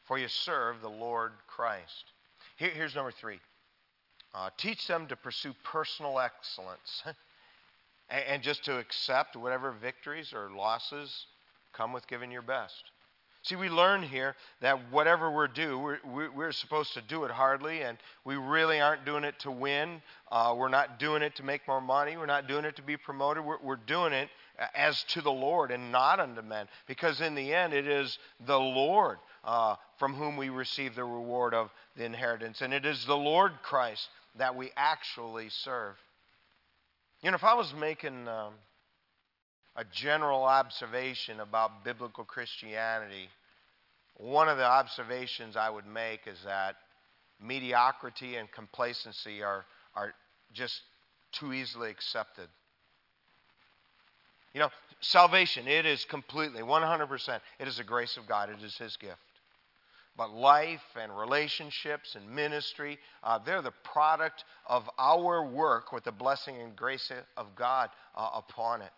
for 0.05 0.19
you 0.19 0.29
serve 0.29 0.81
the 0.81 0.89
Lord 0.89 1.33
Christ. 1.49 2.13
Here, 2.55 2.71
here's 2.71 2.95
number 2.95 3.11
three. 3.11 3.41
Uh, 4.33 4.51
teach 4.57 4.87
them 4.87 5.09
to 5.09 5.17
pursue 5.17 5.53
personal 5.65 6.21
excellence 6.21 7.03
and, 8.09 8.25
and 8.25 8.43
just 8.45 8.63
to 8.67 8.79
accept 8.79 9.35
whatever 9.35 9.73
victories 9.73 10.33
or 10.33 10.49
losses 10.49 11.27
come 11.73 11.93
with 11.93 12.07
giving 12.07 12.31
your 12.31 12.43
best. 12.43 12.93
See, 13.45 13.57
we 13.57 13.69
learn 13.69 14.05
here 14.05 14.37
that 14.61 14.93
whatever 14.93 15.29
we're 15.29 15.49
do, 15.49 15.99
we're, 16.05 16.31
we're 16.31 16.53
supposed 16.53 16.95
to 16.95 17.03
do 17.03 17.25
it 17.25 17.31
hardly, 17.33 17.83
and 17.83 17.99
we 18.25 18.37
really 18.37 18.81
aren't 18.81 19.05
doing 19.05 19.25
it 19.25 19.37
to 19.41 19.51
win. 19.51 20.01
Uh, 20.31 20.55
we're 20.57 20.69
not 20.69 21.01
doing 21.01 21.23
it 21.23 21.35
to 21.37 21.43
make 21.43 21.67
more 21.67 21.81
money. 21.81 22.17
We're 22.17 22.27
not 22.27 22.47
doing 22.47 22.65
it 22.65 22.77
to 22.77 22.83
be 22.83 22.97
promoted. 22.97 23.45
We're, 23.45 23.59
we're 23.61 23.77
doing 23.77 24.13
it 24.13 24.29
as 24.77 25.03
to 25.09 25.23
the 25.23 25.33
Lord 25.33 25.73
and 25.73 25.91
not 25.91 26.21
unto 26.21 26.41
men, 26.41 26.69
because 26.87 27.21
in 27.21 27.35
the 27.35 27.53
end, 27.53 27.73
it 27.73 27.89
is 27.89 28.17
the 28.47 28.59
Lord 28.59 29.19
uh, 29.43 29.75
from 29.99 30.15
whom 30.15 30.37
we 30.37 30.49
receive 30.49 30.95
the 30.95 31.05
reward 31.05 31.53
of 31.53 31.71
the 31.97 32.05
inheritance, 32.05 32.61
and 32.61 32.73
it 32.73 32.87
is 32.87 33.05
the 33.07 33.17
Lord 33.17 33.53
Christ 33.65 34.09
that 34.39 34.55
we 34.55 34.71
actually 34.77 35.49
serve. 35.49 35.97
You 37.23 37.33
know, 37.33 37.37
if 37.37 37.45
I 37.45 37.55
was 37.55 37.73
making 37.75 38.29
um, 38.29 38.55
a 39.77 39.85
general 39.85 40.45
observation 40.45 41.41
about 41.41 41.85
biblical 41.85 42.25
Christianity, 42.25 43.29
one 44.17 44.49
of 44.49 44.59
the 44.59 44.67
observations 44.67 45.57
I 45.57 45.71
would 45.71 45.87
make 45.87 46.27
is 46.27 46.39
that 46.45 46.77
mediocrity 47.41 48.37
and 48.37 48.51
complacency 48.53 49.43
are, 49.43 49.65
are 49.95 50.15
just 50.53 50.81
too 51.33 51.53
easily 51.53 51.91
accepted. 51.91 52.49
You 54.53 54.61
know, 54.61 54.71
salvation, 55.01 55.67
it 55.67 55.87
is 55.87 56.05
completely, 56.05 56.61
100%, 56.61 57.41
it 57.59 57.69
is 57.69 57.79
the 57.79 57.85
grace 57.85 58.19
of 58.19 58.29
God, 58.29 58.51
it 58.51 58.63
is 58.63 58.77
His 58.77 58.97
gift. 58.99 59.19
But 60.15 60.31
life 60.31 60.83
and 61.01 61.17
relationships 61.17 62.17
and 62.17 62.29
ministry, 62.29 62.99
uh, 63.25 63.39
they're 63.39 63.63
the 63.63 63.73
product 63.83 64.45
of 64.67 64.89
our 64.99 65.47
work 65.47 65.91
with 65.91 66.05
the 66.05 66.13
blessing 66.13 66.61
and 66.61 66.77
grace 66.77 67.11
of 67.39 67.47
God 67.57 67.89
uh, 68.15 68.29
upon 68.35 68.83
it. 68.83 68.91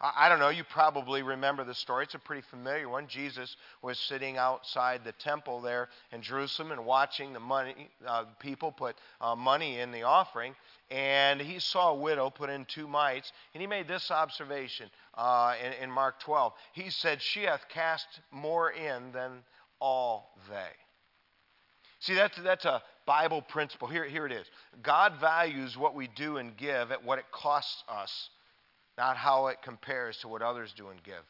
I 0.00 0.28
don't 0.28 0.38
know, 0.38 0.48
you 0.48 0.62
probably 0.62 1.22
remember 1.22 1.64
the 1.64 1.74
story. 1.74 2.04
It's 2.04 2.14
a 2.14 2.20
pretty 2.20 2.42
familiar 2.50 2.88
one. 2.88 3.08
Jesus 3.08 3.56
was 3.82 3.98
sitting 3.98 4.36
outside 4.36 5.02
the 5.04 5.12
temple 5.12 5.60
there 5.60 5.88
in 6.12 6.22
Jerusalem 6.22 6.70
and 6.70 6.86
watching 6.86 7.32
the 7.32 7.40
money, 7.40 7.90
uh, 8.06 8.24
people 8.38 8.70
put 8.70 8.94
uh, 9.20 9.34
money 9.34 9.80
in 9.80 9.90
the 9.90 10.04
offering. 10.04 10.54
And 10.90 11.40
he 11.40 11.58
saw 11.58 11.90
a 11.90 11.96
widow 11.96 12.30
put 12.30 12.48
in 12.48 12.64
two 12.64 12.86
mites. 12.86 13.32
And 13.54 13.60
he 13.60 13.66
made 13.66 13.88
this 13.88 14.10
observation 14.12 14.88
uh, 15.14 15.54
in, 15.64 15.84
in 15.84 15.90
Mark 15.90 16.20
12. 16.20 16.52
He 16.74 16.90
said, 16.90 17.20
She 17.20 17.42
hath 17.42 17.68
cast 17.68 18.06
more 18.30 18.70
in 18.70 19.10
than 19.12 19.42
all 19.80 20.30
they. 20.48 20.70
See, 22.00 22.14
that's, 22.14 22.38
that's 22.38 22.64
a 22.64 22.82
Bible 23.04 23.42
principle. 23.42 23.88
Here, 23.88 24.04
here 24.04 24.26
it 24.26 24.32
is 24.32 24.46
God 24.80 25.14
values 25.20 25.76
what 25.76 25.96
we 25.96 26.06
do 26.06 26.36
and 26.36 26.56
give 26.56 26.92
at 26.92 27.04
what 27.04 27.18
it 27.18 27.24
costs 27.32 27.82
us 27.88 28.30
not 28.98 29.16
how 29.16 29.46
it 29.46 29.62
compares 29.62 30.18
to 30.18 30.28
what 30.28 30.42
others 30.42 30.74
do 30.76 30.88
and 30.88 31.02
give. 31.02 31.24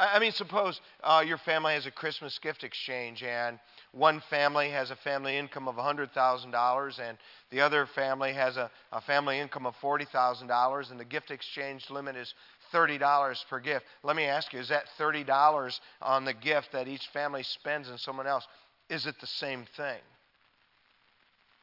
I 0.00 0.18
mean, 0.18 0.32
suppose 0.32 0.80
uh, 1.04 1.22
your 1.26 1.36
family 1.36 1.74
has 1.74 1.84
a 1.84 1.90
Christmas 1.90 2.38
gift 2.38 2.64
exchange, 2.64 3.22
and 3.22 3.58
one 3.92 4.22
family 4.30 4.70
has 4.70 4.90
a 4.90 4.96
family 4.96 5.36
income 5.36 5.68
of 5.68 5.74
$100,000, 5.74 7.00
and 7.00 7.18
the 7.50 7.60
other 7.60 7.84
family 7.84 8.32
has 8.32 8.56
a, 8.56 8.70
a 8.92 9.02
family 9.02 9.38
income 9.38 9.66
of 9.66 9.74
$40,000, 9.82 10.90
and 10.90 10.98
the 10.98 11.04
gift 11.04 11.30
exchange 11.30 11.90
limit 11.90 12.16
is 12.16 12.32
$30 12.72 13.36
per 13.50 13.60
gift. 13.60 13.84
Let 14.02 14.16
me 14.16 14.24
ask 14.24 14.54
you, 14.54 14.60
is 14.60 14.70
that 14.70 14.84
$30 14.98 15.80
on 16.00 16.24
the 16.24 16.32
gift 16.32 16.72
that 16.72 16.88
each 16.88 17.06
family 17.12 17.42
spends 17.42 17.90
on 17.90 17.98
someone 17.98 18.26
else? 18.26 18.46
Is 18.88 19.04
it 19.06 19.16
the 19.20 19.26
same 19.26 19.66
thing? 19.76 20.00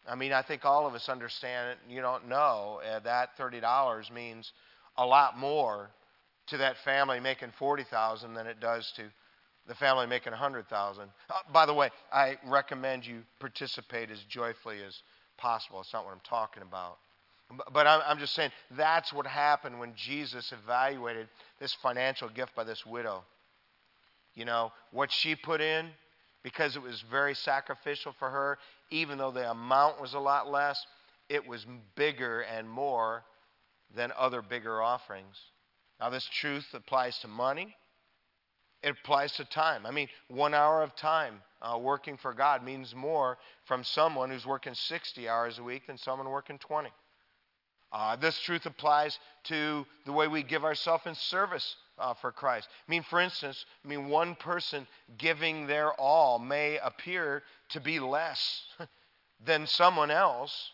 I 0.08 0.16
mean, 0.16 0.32
I 0.32 0.42
think 0.42 0.66
all 0.66 0.88
of 0.88 0.94
us 0.94 1.10
understand 1.10 1.72
it. 1.72 1.94
You 1.94 2.02
don't 2.02 2.28
know 2.28 2.82
uh, 2.88 3.00
that 3.00 3.38
thirty 3.38 3.60
dollars 3.60 4.10
means 4.14 4.52
a 4.98 5.06
lot 5.06 5.38
more 5.38 5.90
to 6.48 6.58
that 6.58 6.78
family 6.86 7.20
making 7.20 7.52
forty 7.60 7.84
thousand 7.84 8.34
than 8.34 8.48
it 8.48 8.60
does 8.60 8.92
to 8.96 9.04
the 9.68 9.76
family 9.76 10.08
making 10.08 10.34
a 10.34 10.38
hundred 10.38 10.68
thousand. 10.70 11.10
Uh, 11.30 11.34
by 11.52 11.66
the 11.66 11.74
way, 11.74 11.90
I 12.12 12.38
recommend 12.46 13.06
you 13.06 13.24
participate 13.40 14.10
as 14.12 14.20
joyfully 14.30 14.78
as 14.86 14.96
possible. 15.38 15.82
It's 15.82 15.94
not 15.94 16.06
what 16.06 16.14
I'm 16.14 16.22
talking 16.28 16.64
about. 16.64 16.98
But 17.74 17.88
I'm 17.88 18.20
just 18.20 18.34
saying 18.36 18.52
that's 18.76 19.14
what 19.14 19.26
happened 19.26 19.80
when 19.80 19.94
Jesus 19.96 20.52
evaluated 20.52 21.30
this 21.60 21.74
financial 21.82 22.28
gift 22.28 22.54
by 22.56 22.66
this 22.66 22.86
widow. 22.86 23.24
You 24.36 24.44
know, 24.44 24.74
what 24.92 25.12
she 25.12 25.36
put 25.36 25.62
in, 25.62 25.88
because 26.48 26.78
it 26.78 26.82
was 26.82 27.04
very 27.12 27.36
sacrificial 27.36 28.14
for 28.18 28.30
her, 28.30 28.58
even 28.90 29.18
though 29.18 29.32
the 29.32 29.52
amount 29.52 30.00
was 30.00 30.14
a 30.14 30.20
lot 30.20 30.50
less, 30.50 30.82
it 31.28 31.46
was 31.46 31.66
bigger 31.98 32.40
and 32.40 32.70
more 32.70 33.26
than 33.98 34.14
other 34.18 34.42
bigger 34.42 34.82
offerings. 34.82 35.36
Now, 36.00 36.10
this 36.10 36.26
truth 36.40 36.66
applies 36.74 37.20
to 37.20 37.28
money, 37.28 37.76
it 38.82 38.96
applies 39.04 39.34
to 39.34 39.44
time. 39.44 39.86
I 39.86 39.92
mean, 39.92 40.08
one 40.30 40.54
hour 40.54 40.84
of 40.84 40.96
time 40.96 41.42
uh, 41.62 41.78
working 41.78 42.16
for 42.16 42.34
God 42.34 42.64
means 42.64 42.96
more 42.96 43.38
from 43.66 43.84
someone 43.84 44.30
who's 44.30 44.46
working 44.46 44.74
60 44.74 45.28
hours 45.28 45.60
a 45.60 45.64
week 45.64 45.88
than 45.88 45.98
someone 45.98 46.30
working 46.30 46.60
20. 46.60 46.90
Uh, 47.92 48.16
this 48.16 48.40
truth 48.40 48.66
applies 48.66 49.20
to 49.46 49.86
the 50.06 50.14
way 50.14 50.30
we 50.30 50.44
give 50.44 50.64
ourselves 50.64 51.06
in 51.08 51.16
service 51.16 51.76
uh, 51.98 52.14
for 52.16 52.32
Christ. 52.32 52.68
I 52.88 52.92
mean, 52.92 53.04
for 53.04 53.20
instance, 53.20 53.66
I 53.84 53.88
mean, 53.88 54.08
one 54.10 54.36
person 54.36 54.88
giving 55.18 55.68
their 55.68 55.94
all 55.94 56.40
may 56.40 56.78
appear 56.78 57.44
to 57.70 57.80
be 57.80 58.00
less 58.00 58.66
than 59.46 59.68
someone 59.68 60.12
else 60.12 60.72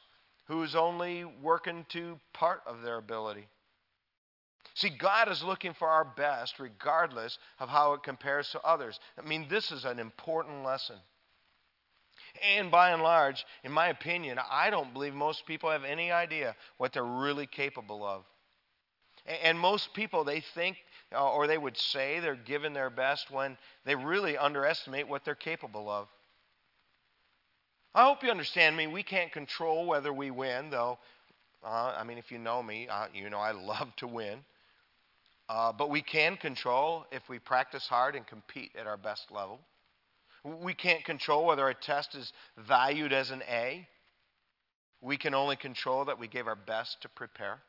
who's 0.48 0.76
only 0.76 1.24
working 1.24 1.86
to 1.90 2.20
part 2.34 2.62
of 2.66 2.82
their 2.82 2.98
ability. 2.98 3.48
See, 4.76 4.90
God 4.90 5.30
is 5.30 5.44
looking 5.44 5.74
for 5.74 5.88
our 5.88 6.04
best 6.04 6.60
regardless 6.60 7.38
of 7.60 7.70
how 7.70 7.94
it 7.94 8.04
compares 8.04 8.50
to 8.50 8.62
others. 8.62 9.00
I 9.18 9.28
mean, 9.28 9.48
this 9.50 9.72
is 9.72 9.86
an 9.86 10.00
important 10.00 10.64
lesson. 10.64 10.98
And 12.42 12.72
by 12.72 12.92
and 12.92 13.04
large, 13.04 13.46
in 13.64 13.72
my 13.72 13.90
opinion, 13.90 14.40
I 14.50 14.72
don't 14.72 14.94
believe 14.94 15.14
most 15.14 15.46
people 15.46 15.70
have 15.70 15.84
any 15.84 16.12
idea 16.12 16.56
what 16.78 16.92
they're 16.92 17.04
really 17.04 17.46
capable 17.46 18.04
of. 18.04 18.26
And 19.44 19.58
most 19.60 19.94
people, 19.94 20.24
they 20.24 20.42
think 20.42 20.78
or 21.16 21.48
they 21.48 21.58
would 21.58 21.78
say 21.78 22.20
they're 22.20 22.36
giving 22.36 22.74
their 22.74 22.90
best 22.90 23.32
when 23.32 23.58
they 23.86 23.96
really 23.96 24.38
underestimate 24.38 25.08
what 25.08 25.24
they're 25.26 25.36
capable 25.36 25.90
of. 25.90 26.08
I 27.96 28.06
hope 28.06 28.24
you 28.24 28.32
understand 28.32 28.76
me. 28.76 28.88
We 28.88 29.04
can't 29.04 29.32
control 29.32 29.86
whether 29.86 30.12
we 30.12 30.32
win, 30.32 30.72
though. 30.72 30.98
Uh, 31.64 31.96
I 31.98 32.04
mean, 32.04 32.18
if 32.18 32.32
you 32.32 32.40
know 32.40 32.62
me, 32.64 32.88
uh, 32.88 33.06
you 33.14 33.30
know 33.30 33.40
I 33.40 33.52
love 33.52 33.96
to 33.98 34.08
win. 34.08 34.40
Uh, 35.48 35.72
but 35.72 35.90
we 35.90 36.02
can 36.02 36.38
control 36.38 37.06
if 37.12 37.28
we 37.30 37.38
practice 37.38 37.86
hard 37.88 38.16
and 38.16 38.26
compete 38.26 38.72
at 38.80 38.88
our 38.88 38.98
best 38.98 39.32
level. 39.32 39.60
We 40.44 40.74
can't 40.74 41.06
control 41.06 41.46
whether 41.46 41.68
a 41.70 41.74
test 41.74 42.16
is 42.16 42.34
valued 42.58 43.14
as 43.14 43.32
an 43.32 43.44
A. 43.50 43.88
We 45.02 45.18
can 45.18 45.34
only 45.34 45.56
control 45.56 46.06
that 46.06 46.20
we 46.20 46.28
gave 46.28 46.48
our 46.48 46.56
best 46.56 47.02
to 47.02 47.10
prepare. 47.10 47.60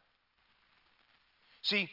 See, 1.63 1.91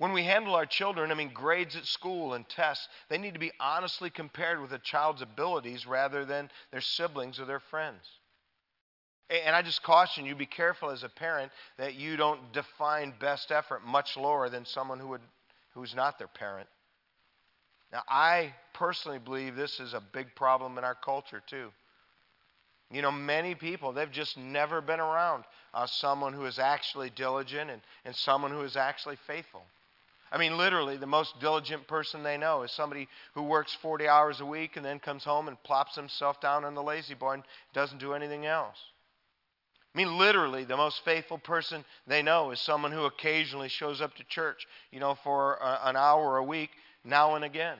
when 0.00 0.14
we 0.14 0.24
handle 0.24 0.54
our 0.54 0.64
children, 0.64 1.12
I 1.12 1.14
mean, 1.14 1.30
grades 1.34 1.76
at 1.76 1.84
school 1.84 2.32
and 2.32 2.48
tests, 2.48 2.88
they 3.10 3.18
need 3.18 3.34
to 3.34 3.38
be 3.38 3.52
honestly 3.60 4.08
compared 4.08 4.58
with 4.58 4.72
a 4.72 4.78
child's 4.78 5.20
abilities 5.20 5.86
rather 5.86 6.24
than 6.24 6.50
their 6.70 6.80
siblings 6.80 7.38
or 7.38 7.44
their 7.44 7.60
friends. 7.60 8.00
And 9.28 9.54
I 9.54 9.60
just 9.60 9.82
caution 9.82 10.24
you 10.24 10.34
be 10.34 10.46
careful 10.46 10.88
as 10.88 11.02
a 11.02 11.10
parent 11.10 11.52
that 11.76 11.96
you 11.96 12.16
don't 12.16 12.50
define 12.54 13.12
best 13.20 13.52
effort 13.52 13.84
much 13.84 14.16
lower 14.16 14.48
than 14.48 14.64
someone 14.64 14.98
who 14.98 15.08
would, 15.08 15.20
who's 15.74 15.94
not 15.94 16.18
their 16.18 16.28
parent. 16.28 16.70
Now, 17.92 18.00
I 18.08 18.54
personally 18.72 19.18
believe 19.18 19.54
this 19.54 19.80
is 19.80 19.92
a 19.92 20.02
big 20.14 20.34
problem 20.34 20.78
in 20.78 20.84
our 20.84 20.94
culture, 20.94 21.42
too. 21.46 21.68
You 22.90 23.02
know, 23.02 23.12
many 23.12 23.54
people, 23.54 23.92
they've 23.92 24.10
just 24.10 24.38
never 24.38 24.80
been 24.80 24.98
around 24.98 25.44
uh, 25.74 25.84
someone 25.84 26.32
who 26.32 26.46
is 26.46 26.58
actually 26.58 27.10
diligent 27.10 27.68
and, 27.70 27.82
and 28.06 28.16
someone 28.16 28.50
who 28.50 28.62
is 28.62 28.76
actually 28.76 29.18
faithful. 29.26 29.62
I 30.32 30.38
mean, 30.38 30.56
literally, 30.56 30.96
the 30.96 31.06
most 31.06 31.40
diligent 31.40 31.88
person 31.88 32.22
they 32.22 32.36
know 32.36 32.62
is 32.62 32.70
somebody 32.70 33.08
who 33.34 33.42
works 33.42 33.76
40 33.82 34.06
hours 34.06 34.40
a 34.40 34.46
week 34.46 34.76
and 34.76 34.84
then 34.84 35.00
comes 35.00 35.24
home 35.24 35.48
and 35.48 35.60
plops 35.64 35.96
himself 35.96 36.40
down 36.40 36.64
on 36.64 36.74
the 36.74 36.82
lazy 36.82 37.14
boy 37.14 37.32
and 37.34 37.42
doesn't 37.74 37.98
do 37.98 38.14
anything 38.14 38.46
else. 38.46 38.78
I 39.92 39.98
mean, 39.98 40.18
literally, 40.18 40.64
the 40.64 40.76
most 40.76 41.04
faithful 41.04 41.38
person 41.38 41.84
they 42.06 42.22
know 42.22 42.52
is 42.52 42.60
someone 42.60 42.92
who 42.92 43.06
occasionally 43.06 43.68
shows 43.68 44.00
up 44.00 44.14
to 44.16 44.24
church, 44.24 44.66
you 44.92 45.00
know, 45.00 45.16
for 45.24 45.56
a, 45.56 45.80
an 45.84 45.96
hour 45.96 46.36
a 46.36 46.44
week, 46.44 46.70
now 47.04 47.34
and 47.34 47.44
again. 47.44 47.78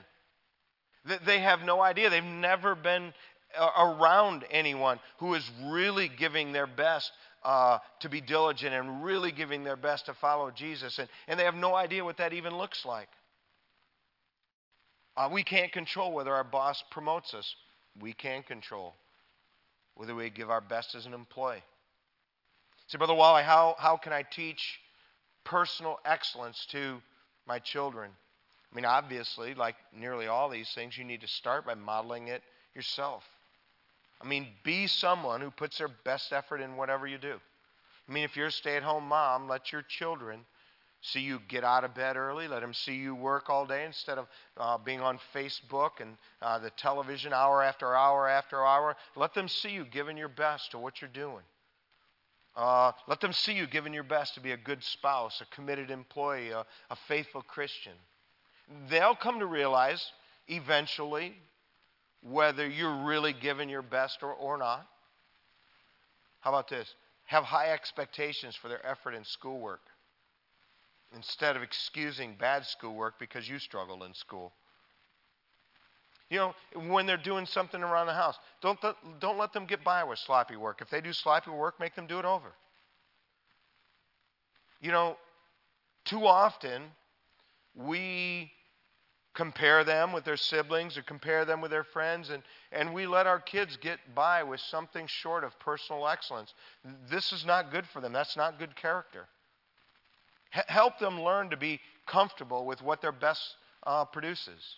They 1.25 1.39
have 1.39 1.63
no 1.63 1.81
idea. 1.81 2.11
They've 2.11 2.23
never 2.25 2.75
been 2.75 3.15
uh, 3.57 3.71
around 3.79 4.45
anyone 4.51 4.99
who 5.19 5.35
is 5.35 5.49
really 5.67 6.09
giving 6.09 6.53
their 6.53 6.67
best 6.67 7.13
uh, 7.43 7.79
to 8.01 8.09
be 8.09 8.21
diligent 8.21 8.75
and 8.75 9.05
really 9.05 9.33
giving 9.33 9.65
their 9.65 9.77
best 9.77 10.07
to 10.07 10.15
follow 10.15 10.51
Jesus. 10.51 10.99
And, 10.99 11.09
and 11.29 11.39
they 11.39 11.45
have 11.45 11.55
no 11.55 11.75
idea 11.75 12.05
what 12.05 12.19
that 12.19 12.33
even 12.33 12.57
looks 12.57 12.85
like. 12.85 13.09
Uh, 15.17 15.29
we 15.33 15.43
can't 15.43 15.73
control 15.73 16.13
whether 16.13 16.35
our 16.35 16.45
boss 16.45 16.83
promotes 16.91 17.35
us. 17.35 17.55
We 18.01 18.13
can 18.13 18.43
control 18.43 18.95
whether 19.95 20.15
we 20.15 20.31
give 20.31 20.51
our 20.51 20.61
best 20.61 20.95
as 20.95 21.07
an 21.07 21.15
employee. 21.15 21.63
Say, 22.87 22.99
Brother 22.99 23.15
Wally, 23.15 23.43
how, 23.43 23.77
how 23.79 23.97
can 23.97 24.13
I 24.13 24.23
teach 24.23 24.81
personal 25.45 25.99
excellence 26.05 26.67
to 26.71 27.01
my 27.47 27.59
children? 27.59 28.11
I 28.73 28.77
mean, 28.77 28.85
obviously, 28.85 29.55
like 29.55 29.77
nearly 29.93 30.27
all 30.27 30.49
these 30.49 30.71
things, 30.75 30.97
you 30.97 31.05
need 31.05 31.21
to 31.23 31.29
start 31.29 31.67
by 31.67 31.75
modeling 31.75 32.29
it 32.29 32.43
yourself. 32.75 33.25
I 34.21 34.27
mean, 34.27 34.49
be 34.65 34.87
someone 34.87 35.41
who 35.41 35.51
puts 35.51 35.79
their 35.79 35.89
best 36.05 36.33
effort 36.33 36.61
in 36.61 36.77
whatever 36.77 37.07
you 37.07 37.19
do. 37.19 37.41
I 38.09 38.13
mean, 38.13 38.25
if 38.25 38.37
you're 38.37 38.49
a 38.49 38.53
stay 38.53 38.77
at 38.77 38.83
home 38.83 39.05
mom, 39.05 39.49
let 39.49 39.73
your 39.73 39.83
children 39.83 40.41
see 41.01 41.21
you 41.21 41.41
get 41.49 41.65
out 41.65 41.85
of 41.85 41.95
bed 41.95 42.17
early. 42.17 42.47
Let 42.49 42.61
them 42.61 42.75
see 42.75 42.97
you 42.97 43.15
work 43.15 43.49
all 43.49 43.67
day 43.67 43.87
instead 43.87 44.19
of 44.19 44.27
uh, 44.57 44.79
being 44.79 45.01
on 45.01 45.19
Facebook 45.35 46.01
and 46.01 46.17
uh, 46.43 46.59
the 46.59 46.71
television 46.71 47.33
hour 47.33 47.63
after 47.63 47.97
hour 47.97 48.29
after 48.29 48.65
hour. 48.65 48.97
Let 49.17 49.33
them 49.33 49.49
see 49.49 49.71
you 49.71 49.85
giving 49.85 50.17
your 50.17 50.29
best 50.29 50.73
to 50.73 50.79
what 50.79 51.01
you're 51.01 51.11
doing. 51.11 51.45
Uh, 52.57 52.93
let 53.07 53.21
them 53.21 53.33
see 53.33 53.53
you 53.53 53.67
giving 53.67 53.95
your 53.95 54.03
best 54.03 54.35
to 54.35 54.41
be 54.41 54.53
a 54.53 54.57
good 54.57 54.83
spouse, 54.83 55.41
a 55.41 55.55
committed 55.55 55.91
employee, 55.91 56.51
a, 56.51 56.67
a 56.91 56.97
faithful 57.09 57.43
Christian. 57.43 57.93
They'll 58.91 59.15
come 59.15 59.39
to 59.39 59.47
realize 59.47 60.05
eventually 60.49 61.35
whether 62.23 62.69
you're 62.69 63.05
really 63.05 63.33
giving 63.33 63.69
your 63.69 63.83
best 63.83 64.23
or, 64.23 64.33
or 64.33 64.59
not. 64.59 64.87
How 66.41 66.51
about 66.51 66.69
this? 66.69 66.95
Have 67.25 67.45
high 67.45 67.73
expectations 67.73 68.57
for 68.57 68.69
their 68.69 68.85
effort 68.87 69.15
in 69.15 69.25
schoolwork 69.25 69.81
instead 71.15 71.57
of 71.57 71.63
excusing 71.63 72.35
bad 72.39 72.65
schoolwork 72.67 73.19
because 73.19 73.49
you 73.49 73.59
struggled 73.59 74.03
in 74.03 74.15
school. 74.15 74.53
You 76.29 76.39
know, 76.39 76.55
when 76.89 77.07
they're 77.07 77.17
doing 77.17 77.45
something 77.47 77.83
around 77.83 78.07
the 78.07 78.15
house, 78.15 78.37
don't, 78.63 78.79
don't 79.21 79.37
let 79.39 79.53
them 79.53 79.67
get 79.67 79.83
by 79.83 80.05
with 80.05 80.19
sloppy 80.21 80.57
work. 80.57 80.81
If 80.81 80.89
they 80.89 81.01
do 81.01 81.13
sloppy 81.13 81.51
work, 81.51 81.81
make 81.81 81.97
them 81.97 82.07
do 82.07 82.21
it 82.21 82.25
over. 82.25 82.53
You 84.81 84.93
know, 84.93 85.17
too 86.05 86.25
often 86.27 86.83
we 87.75 88.53
compare 89.35 89.85
them 89.85 90.13
with 90.13 90.25
their 90.25 90.37
siblings 90.37 90.99
or 90.99 91.03
compare 91.03 91.45
them 91.45 91.61
with 91.61 91.71
their 91.71 91.85
friends, 91.85 92.31
and, 92.31 92.43
and 92.73 92.93
we 92.93 93.07
let 93.07 93.27
our 93.27 93.41
kids 93.41 93.77
get 93.77 93.99
by 94.15 94.43
with 94.43 94.61
something 94.61 95.07
short 95.07 95.45
of 95.45 95.59
personal 95.61 96.09
excellence. 96.09 96.53
This 97.09 97.33
is 97.33 97.45
not 97.45 97.71
good 97.71 97.87
for 97.93 98.01
them. 98.01 98.13
That's 98.13 98.37
not 98.37 98.59
good 98.59 98.75
character. 98.75 99.27
H- 100.55 100.65
help 100.67 100.99
them 100.99 101.21
learn 101.21 101.51
to 101.51 101.57
be 101.57 101.81
comfortable 102.07 102.67
with 102.67 102.83
what 102.83 103.01
their 103.01 103.13
best 103.13 103.43
uh, 103.87 104.05
produces. 104.05 104.77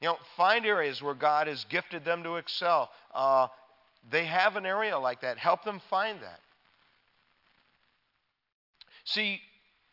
You 0.00 0.08
know, 0.08 0.18
find 0.36 0.64
areas 0.64 1.02
where 1.02 1.14
God 1.14 1.48
has 1.48 1.64
gifted 1.64 2.04
them 2.04 2.22
to 2.22 2.36
excel. 2.36 2.90
Uh, 3.12 3.48
they 4.10 4.24
have 4.26 4.54
an 4.54 4.64
area 4.64 4.96
like 4.96 5.22
that. 5.22 5.38
Help 5.38 5.64
them 5.64 5.80
find 5.90 6.20
that. 6.22 6.38
See, 9.04 9.40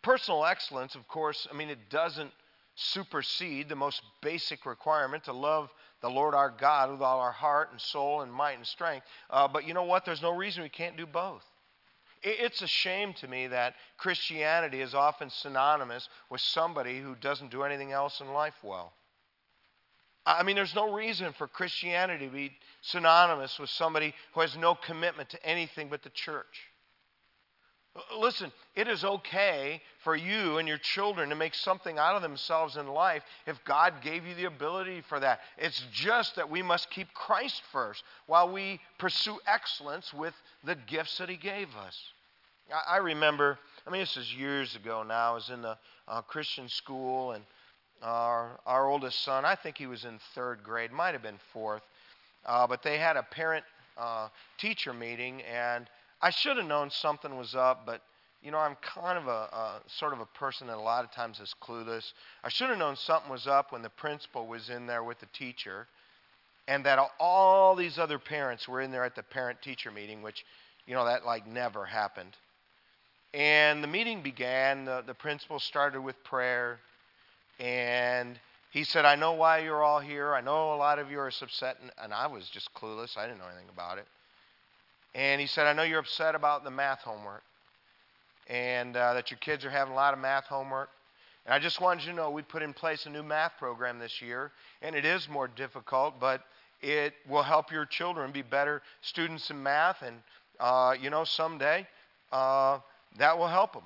personal 0.05 0.45
excellence, 0.45 0.93
of 0.93 1.07
course, 1.07 1.47
I 1.51 1.55
mean, 1.55 1.71
it 1.71 1.89
doesn't 1.89 2.31
supersede 2.75 3.67
the 3.67 3.75
most 3.75 4.03
basic 4.21 4.67
requirement 4.67 5.23
to 5.23 5.33
love 5.33 5.71
the 6.01 6.09
Lord 6.09 6.35
our 6.35 6.51
God 6.51 6.91
with 6.91 7.01
all 7.01 7.19
our 7.19 7.31
heart 7.31 7.71
and 7.71 7.81
soul 7.81 8.21
and 8.21 8.31
might 8.31 8.55
and 8.57 8.67
strength. 8.67 9.07
Uh, 9.31 9.47
but 9.47 9.67
you 9.67 9.73
know 9.73 9.85
what? 9.85 10.05
There's 10.05 10.21
no 10.21 10.35
reason 10.35 10.61
we 10.61 10.69
can't 10.69 10.95
do 10.95 11.07
both. 11.07 11.43
It's 12.21 12.61
a 12.61 12.67
shame 12.67 13.13
to 13.13 13.27
me 13.27 13.47
that 13.47 13.73
Christianity 13.97 14.81
is 14.81 14.93
often 14.93 15.31
synonymous 15.31 16.07
with 16.29 16.41
somebody 16.41 16.99
who 16.99 17.15
doesn't 17.15 17.49
do 17.49 17.63
anything 17.63 17.91
else 17.91 18.21
in 18.21 18.31
life 18.31 18.55
well. 18.61 18.93
I 20.23 20.43
mean, 20.43 20.55
there's 20.55 20.75
no 20.75 20.93
reason 20.93 21.33
for 21.33 21.47
Christianity 21.47 22.27
to 22.27 22.31
be 22.31 22.51
synonymous 22.81 23.57
with 23.57 23.71
somebody 23.71 24.13
who 24.33 24.41
has 24.41 24.55
no 24.55 24.75
commitment 24.75 25.29
to 25.29 25.43
anything 25.43 25.89
but 25.89 26.03
the 26.03 26.09
church. 26.11 26.67
Listen, 28.17 28.51
it 28.75 28.87
is 28.87 29.05
okay 29.05 29.81
for 30.03 30.15
you 30.15 30.57
and 30.57 30.67
your 30.67 30.77
children 30.77 31.29
to 31.29 31.35
make 31.35 31.55
something 31.55 31.97
out 31.97 32.15
of 32.15 32.21
themselves 32.21 32.75
in 32.75 32.87
life 32.87 33.23
if 33.47 33.63
God 33.63 33.93
gave 34.01 34.25
you 34.25 34.35
the 34.35 34.45
ability 34.45 35.01
for 35.07 35.19
that. 35.19 35.39
It's 35.57 35.81
just 35.93 36.35
that 36.35 36.49
we 36.49 36.61
must 36.61 36.89
keep 36.89 37.13
Christ 37.13 37.61
first 37.71 38.03
while 38.27 38.51
we 38.51 38.81
pursue 38.97 39.39
excellence 39.47 40.13
with 40.13 40.33
the 40.65 40.75
gifts 40.75 41.17
that 41.19 41.29
He 41.29 41.37
gave 41.37 41.69
us. 41.75 41.97
I 42.87 42.97
remember, 42.97 43.59
I 43.87 43.91
mean, 43.91 44.01
this 44.01 44.17
is 44.17 44.33
years 44.33 44.75
ago 44.75 45.03
now. 45.03 45.31
I 45.31 45.35
was 45.35 45.49
in 45.49 45.61
the 45.61 45.77
a 46.07 46.21
Christian 46.21 46.69
school, 46.69 47.31
and 47.31 47.43
our, 48.01 48.59
our 48.65 48.87
oldest 48.87 49.23
son, 49.23 49.45
I 49.45 49.55
think 49.55 49.77
he 49.77 49.87
was 49.87 50.05
in 50.05 50.19
third 50.35 50.63
grade, 50.63 50.91
might 50.91 51.13
have 51.13 51.23
been 51.23 51.39
fourth, 51.51 51.81
uh, 52.45 52.67
but 52.67 52.83
they 52.83 52.97
had 52.97 53.17
a 53.17 53.23
parent 53.23 53.65
uh, 53.97 54.29
teacher 54.57 54.93
meeting, 54.93 55.41
and 55.43 55.87
I 56.25 56.31
should 56.31 56.57
have 56.57 56.65
known 56.65 56.89
something 56.89 57.37
was 57.37 57.53
up, 57.53 57.85
but 57.85 58.01
you 58.41 58.49
know, 58.49 58.57
I'm 58.57 58.77
kind 58.81 59.19
of 59.19 59.27
a, 59.27 59.29
a 59.29 59.81
sort 59.85 60.11
of 60.11 60.21
a 60.21 60.25
person 60.25 60.65
that 60.65 60.77
a 60.77 60.81
lot 60.81 61.05
of 61.05 61.11
times 61.11 61.39
is 61.39 61.53
clueless. 61.61 62.13
I 62.43 62.49
should 62.49 62.69
have 62.69 62.79
known 62.79 62.95
something 62.95 63.29
was 63.29 63.45
up 63.45 63.71
when 63.71 63.83
the 63.83 63.91
principal 63.91 64.47
was 64.47 64.71
in 64.71 64.87
there 64.87 65.03
with 65.03 65.19
the 65.19 65.27
teacher, 65.33 65.85
and 66.67 66.83
that 66.87 66.97
all 67.19 67.75
these 67.75 67.99
other 67.99 68.17
parents 68.17 68.67
were 68.67 68.81
in 68.81 68.89
there 68.89 69.03
at 69.03 69.15
the 69.15 69.21
parent 69.21 69.61
teacher 69.61 69.91
meeting, 69.91 70.23
which, 70.23 70.43
you 70.87 70.95
know, 70.95 71.05
that 71.05 71.27
like 71.27 71.45
never 71.45 71.85
happened. 71.85 72.35
And 73.35 73.83
the 73.83 73.87
meeting 73.87 74.23
began. 74.23 74.85
The, 74.85 75.03
the 75.05 75.13
principal 75.13 75.59
started 75.59 76.01
with 76.01 76.15
prayer. 76.23 76.79
And 77.59 78.39
he 78.71 78.83
said, 78.83 79.05
I 79.05 79.13
know 79.13 79.33
why 79.33 79.59
you're 79.59 79.83
all 79.83 79.99
here. 79.99 80.33
I 80.33 80.41
know 80.41 80.73
a 80.73 80.77
lot 80.77 80.97
of 80.97 81.11
you 81.11 81.19
are 81.19 81.27
upset. 81.27 81.77
And, 81.83 81.91
and 82.01 82.11
I 82.15 82.25
was 82.25 82.49
just 82.49 82.73
clueless. 82.73 83.15
I 83.15 83.27
didn't 83.27 83.37
know 83.37 83.47
anything 83.47 83.69
about 83.71 83.99
it. 83.99 84.07
And 85.15 85.39
he 85.39 85.47
said, 85.47 85.65
I 85.65 85.73
know 85.73 85.83
you're 85.83 85.99
upset 85.99 86.35
about 86.35 86.63
the 86.63 86.71
math 86.71 86.99
homework 86.99 87.43
and 88.47 88.95
uh, 88.95 89.13
that 89.13 89.31
your 89.31 89.37
kids 89.39 89.65
are 89.65 89.69
having 89.69 89.93
a 89.93 89.95
lot 89.95 90.13
of 90.13 90.19
math 90.19 90.45
homework. 90.45 90.89
And 91.45 91.53
I 91.53 91.59
just 91.59 91.79
wanted 91.79 92.03
you 92.03 92.11
to 92.11 92.17
know 92.17 92.29
we 92.29 92.41
put 92.41 92.61
in 92.61 92.73
place 92.73 93.05
a 93.05 93.09
new 93.09 93.23
math 93.23 93.53
program 93.57 93.97
this 93.97 94.21
year, 94.21 94.51
and 94.81 94.95
it 94.95 95.05
is 95.05 95.29
more 95.29 95.47
difficult, 95.47 96.19
but 96.19 96.41
it 96.81 97.13
will 97.29 97.43
help 97.43 97.71
your 97.71 97.85
children 97.85 98.31
be 98.31 98.41
better 98.41 98.81
students 99.01 99.49
in 99.49 99.61
math, 99.61 100.01
and 100.01 100.17
uh, 100.59 100.95
you 100.99 101.09
know 101.09 101.23
someday 101.23 101.87
uh, 102.31 102.79
that 103.17 103.37
will 103.37 103.47
help 103.47 103.73
them. 103.73 103.83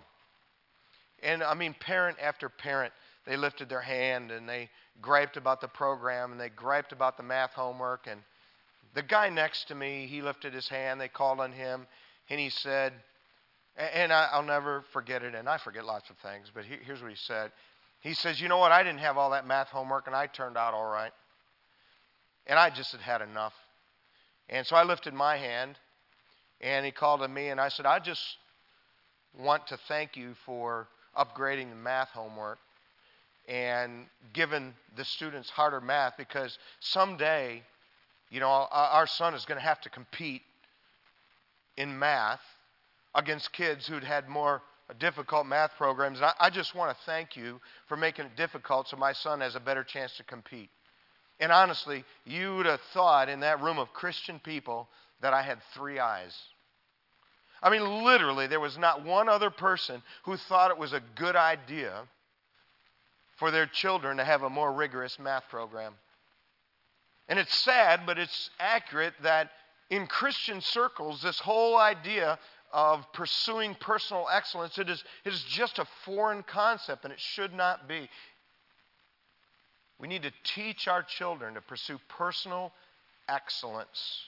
And 1.22 1.44
I 1.44 1.54
mean, 1.54 1.76
parent 1.80 2.18
after 2.22 2.50
parent 2.50 2.94
they 3.26 3.38
lifted 3.38 3.70
their 3.70 3.82
hand 3.82 4.32
and 4.32 4.50
they 4.50 4.70
griped 5.02 5.38
about 5.38 5.62
the 5.62 5.68
program 5.68 6.32
and 6.32 6.40
they 6.40 6.50
griped 6.50 6.92
about 6.92 7.18
the 7.18 7.24
math 7.24 7.52
homework. 7.52 8.08
And 8.10 8.22
the 8.96 9.04
guy 9.04 9.30
next 9.30 9.68
to 9.70 9.76
me, 9.76 10.08
he 10.08 10.22
lifted 10.22 10.54
his 10.54 10.68
hand. 10.68 11.00
They 11.00 11.08
called 11.08 11.40
on 11.40 11.52
him 11.52 11.88
and 12.30 12.40
he 12.40 12.50
said, 12.50 12.94
and 13.78 14.12
I'll 14.12 14.44
never 14.44 14.84
forget 14.92 15.24
it, 15.24 15.36
and 15.36 15.48
I 15.48 15.58
forget 15.58 15.86
lots 15.86 16.10
of 16.10 16.18
things, 16.18 16.52
but 16.54 16.66
here's 16.66 17.02
what 17.02 17.10
he 17.10 17.16
said. 17.16 17.52
He 18.02 18.14
says, 18.14 18.42
You 18.42 18.50
know 18.50 18.58
what? 18.58 18.74
I 18.74 18.84
didn't 18.84 19.00
have 19.00 19.18
all 19.18 19.32
that 19.32 19.48
math 19.48 19.70
homework, 19.70 20.08
and 20.08 20.16
I 20.16 20.28
turned 20.28 20.58
out 20.58 20.74
all 20.74 20.90
right. 20.90 21.12
And 22.46 22.60
I 22.60 22.70
just 22.70 22.92
had 22.92 23.02
had 23.02 23.22
enough. 23.22 23.54
And 24.50 24.66
so 24.68 24.76
I 24.76 24.84
lifted 24.84 25.14
my 25.14 25.38
hand, 25.38 25.78
and 26.60 26.86
he 26.86 26.92
called 26.92 27.22
on 27.22 27.34
me, 27.34 27.50
and 27.50 27.60
I 27.60 27.70
said, 27.70 27.86
I 27.86 28.00
just 28.00 28.22
want 29.38 29.68
to 29.68 29.78
thank 29.88 30.18
you 30.18 30.34
for 30.46 30.88
upgrading 31.18 31.70
the 31.70 31.76
math 31.76 32.10
homework 32.10 32.60
and 33.48 34.08
giving 34.34 34.74
the 34.98 35.06
students 35.06 35.50
harder 35.50 35.80
math 35.80 36.14
because 36.18 36.58
someday, 36.80 37.64
you 38.30 38.40
know, 38.40 38.48
our 38.50 39.08
son 39.08 39.34
is 39.34 39.46
going 39.46 39.60
to 39.60 39.66
have 39.66 39.82
to 39.82 39.90
compete 39.90 40.42
in 41.78 41.98
math 41.98 42.42
against 43.16 43.52
kids 43.54 43.88
who'd 43.88 44.04
had 44.04 44.28
more 44.28 44.62
difficult 45.00 45.46
math 45.46 45.72
programs. 45.78 46.20
And 46.20 46.32
I, 46.40 46.50
just 46.50 46.76
want 46.76 46.96
to 46.96 47.04
thank 47.06 47.36
you 47.36 47.60
for 47.88 47.96
making 47.96 48.26
it 48.26 48.36
difficult 48.36 48.88
so 48.88 48.98
my 48.98 49.14
son 49.14 49.42
has 49.42 49.56
a 49.56 49.60
better 49.60 49.84
chance 49.84 50.16
to 50.18 50.24
compete. 50.24 50.70
And 51.40 51.52
honestly, 51.52 52.04
you 52.26 52.56
would 52.58 52.66
have 52.66 52.82
thought 52.94 53.30
in 53.30 53.42
that 53.42 53.62
room 53.62 53.80
of 53.80 53.94
Christian 53.94 54.40
people 54.40 54.90
that 55.22 55.34
I 55.34 55.42
had 55.42 55.60
three 55.74 56.00
eyes. 56.00 56.36
I 57.62 57.70
mean, 57.70 58.04
literally, 58.04 58.48
there 58.48 58.60
was 58.60 58.78
not 58.78 59.06
one 59.06 59.30
other 59.30 59.50
person 59.50 60.02
who 60.24 60.38
thought 60.38 60.72
it 60.72 60.78
was 60.78 60.94
a 60.94 61.02
good 61.16 61.36
idea 61.36 62.04
for 63.38 63.52
their 63.52 63.66
children 63.66 64.18
to 64.18 64.26
have 64.26 64.44
a 64.44 64.50
more 64.50 64.72
rigorous 64.72 65.18
math 65.20 65.44
program. 65.50 65.94
And 67.30 67.40
it's 67.40 67.56
sad, 67.56 68.02
but 68.06 68.20
it's 68.20 68.50
accurate 68.60 69.14
that 69.24 69.52
in 69.90 70.08
Christian 70.08 70.62
circles, 70.62 71.22
this 71.22 71.40
whole 71.40 71.78
idea 71.78 72.38
of 72.74 73.06
pursuing 73.14 73.76
personal 73.76 74.28
excellence, 74.32 74.78
it 74.78 74.90
is, 74.90 75.04
it 75.24 75.34
is 75.34 75.44
just 75.44 75.80
a 75.80 75.86
foreign 76.04 76.44
concept, 76.44 77.06
and 77.06 77.14
it 77.14 77.20
should 77.20 77.54
not 77.54 77.88
be. 77.88 78.10
We 80.00 80.08
need 80.08 80.24
to 80.24 80.32
teach 80.44 80.88
our 80.88 81.04
children 81.04 81.54
to 81.54 81.62
pursue 81.62 82.00
personal 82.10 82.74
excellence. 83.28 84.24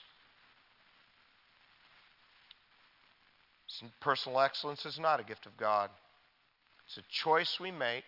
Personal 4.00 4.40
excellence 4.40 4.86
is 4.86 4.98
not 4.98 5.18
a 5.18 5.24
gift 5.24 5.46
of 5.46 5.56
God. 5.56 5.90
It's 6.86 6.98
a 6.98 7.02
choice 7.10 7.58
we 7.58 7.70
make 7.70 8.04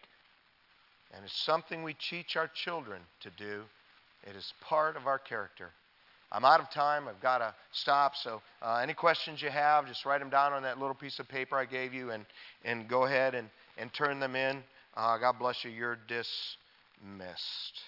and 1.15 1.25
it's 1.25 1.45
something 1.45 1.83
we 1.83 1.95
teach 1.95 2.37
our 2.37 2.49
children 2.49 3.01
to 3.21 3.31
do. 3.31 3.63
It 4.27 4.37
is 4.37 4.53
part 4.61 4.97
of 4.97 5.07
our 5.07 5.19
character. 5.19 5.71
I'm 6.33 6.45
out 6.45 6.61
of 6.61 6.71
time. 6.71 7.07
I've 7.07 7.21
got 7.21 7.39
to 7.39 7.55
stop. 7.73 8.17
So, 8.17 8.43
uh, 8.61 8.81
any 8.83 8.95
questions 8.95 9.41
you 9.41 9.51
have, 9.51 9.87
just 9.87 10.05
write 10.05 10.19
them 10.19 10.31
down 10.31 10.53
on 10.53 10.63
that 10.65 10.79
little 10.79 10.95
piece 10.95 11.19
of 11.21 11.29
paper 11.29 11.57
I 11.57 11.65
gave 11.65 11.95
you 11.95 12.11
and, 12.11 12.27
and 12.65 12.89
go 12.89 13.05
ahead 13.05 13.35
and, 13.35 13.49
and 13.79 13.93
turn 13.93 14.19
them 14.19 14.35
in. 14.35 14.63
Uh, 14.97 15.19
God 15.19 15.39
bless 15.39 15.65
you. 15.65 15.71
You're 15.71 15.99
dismissed. 16.09 17.81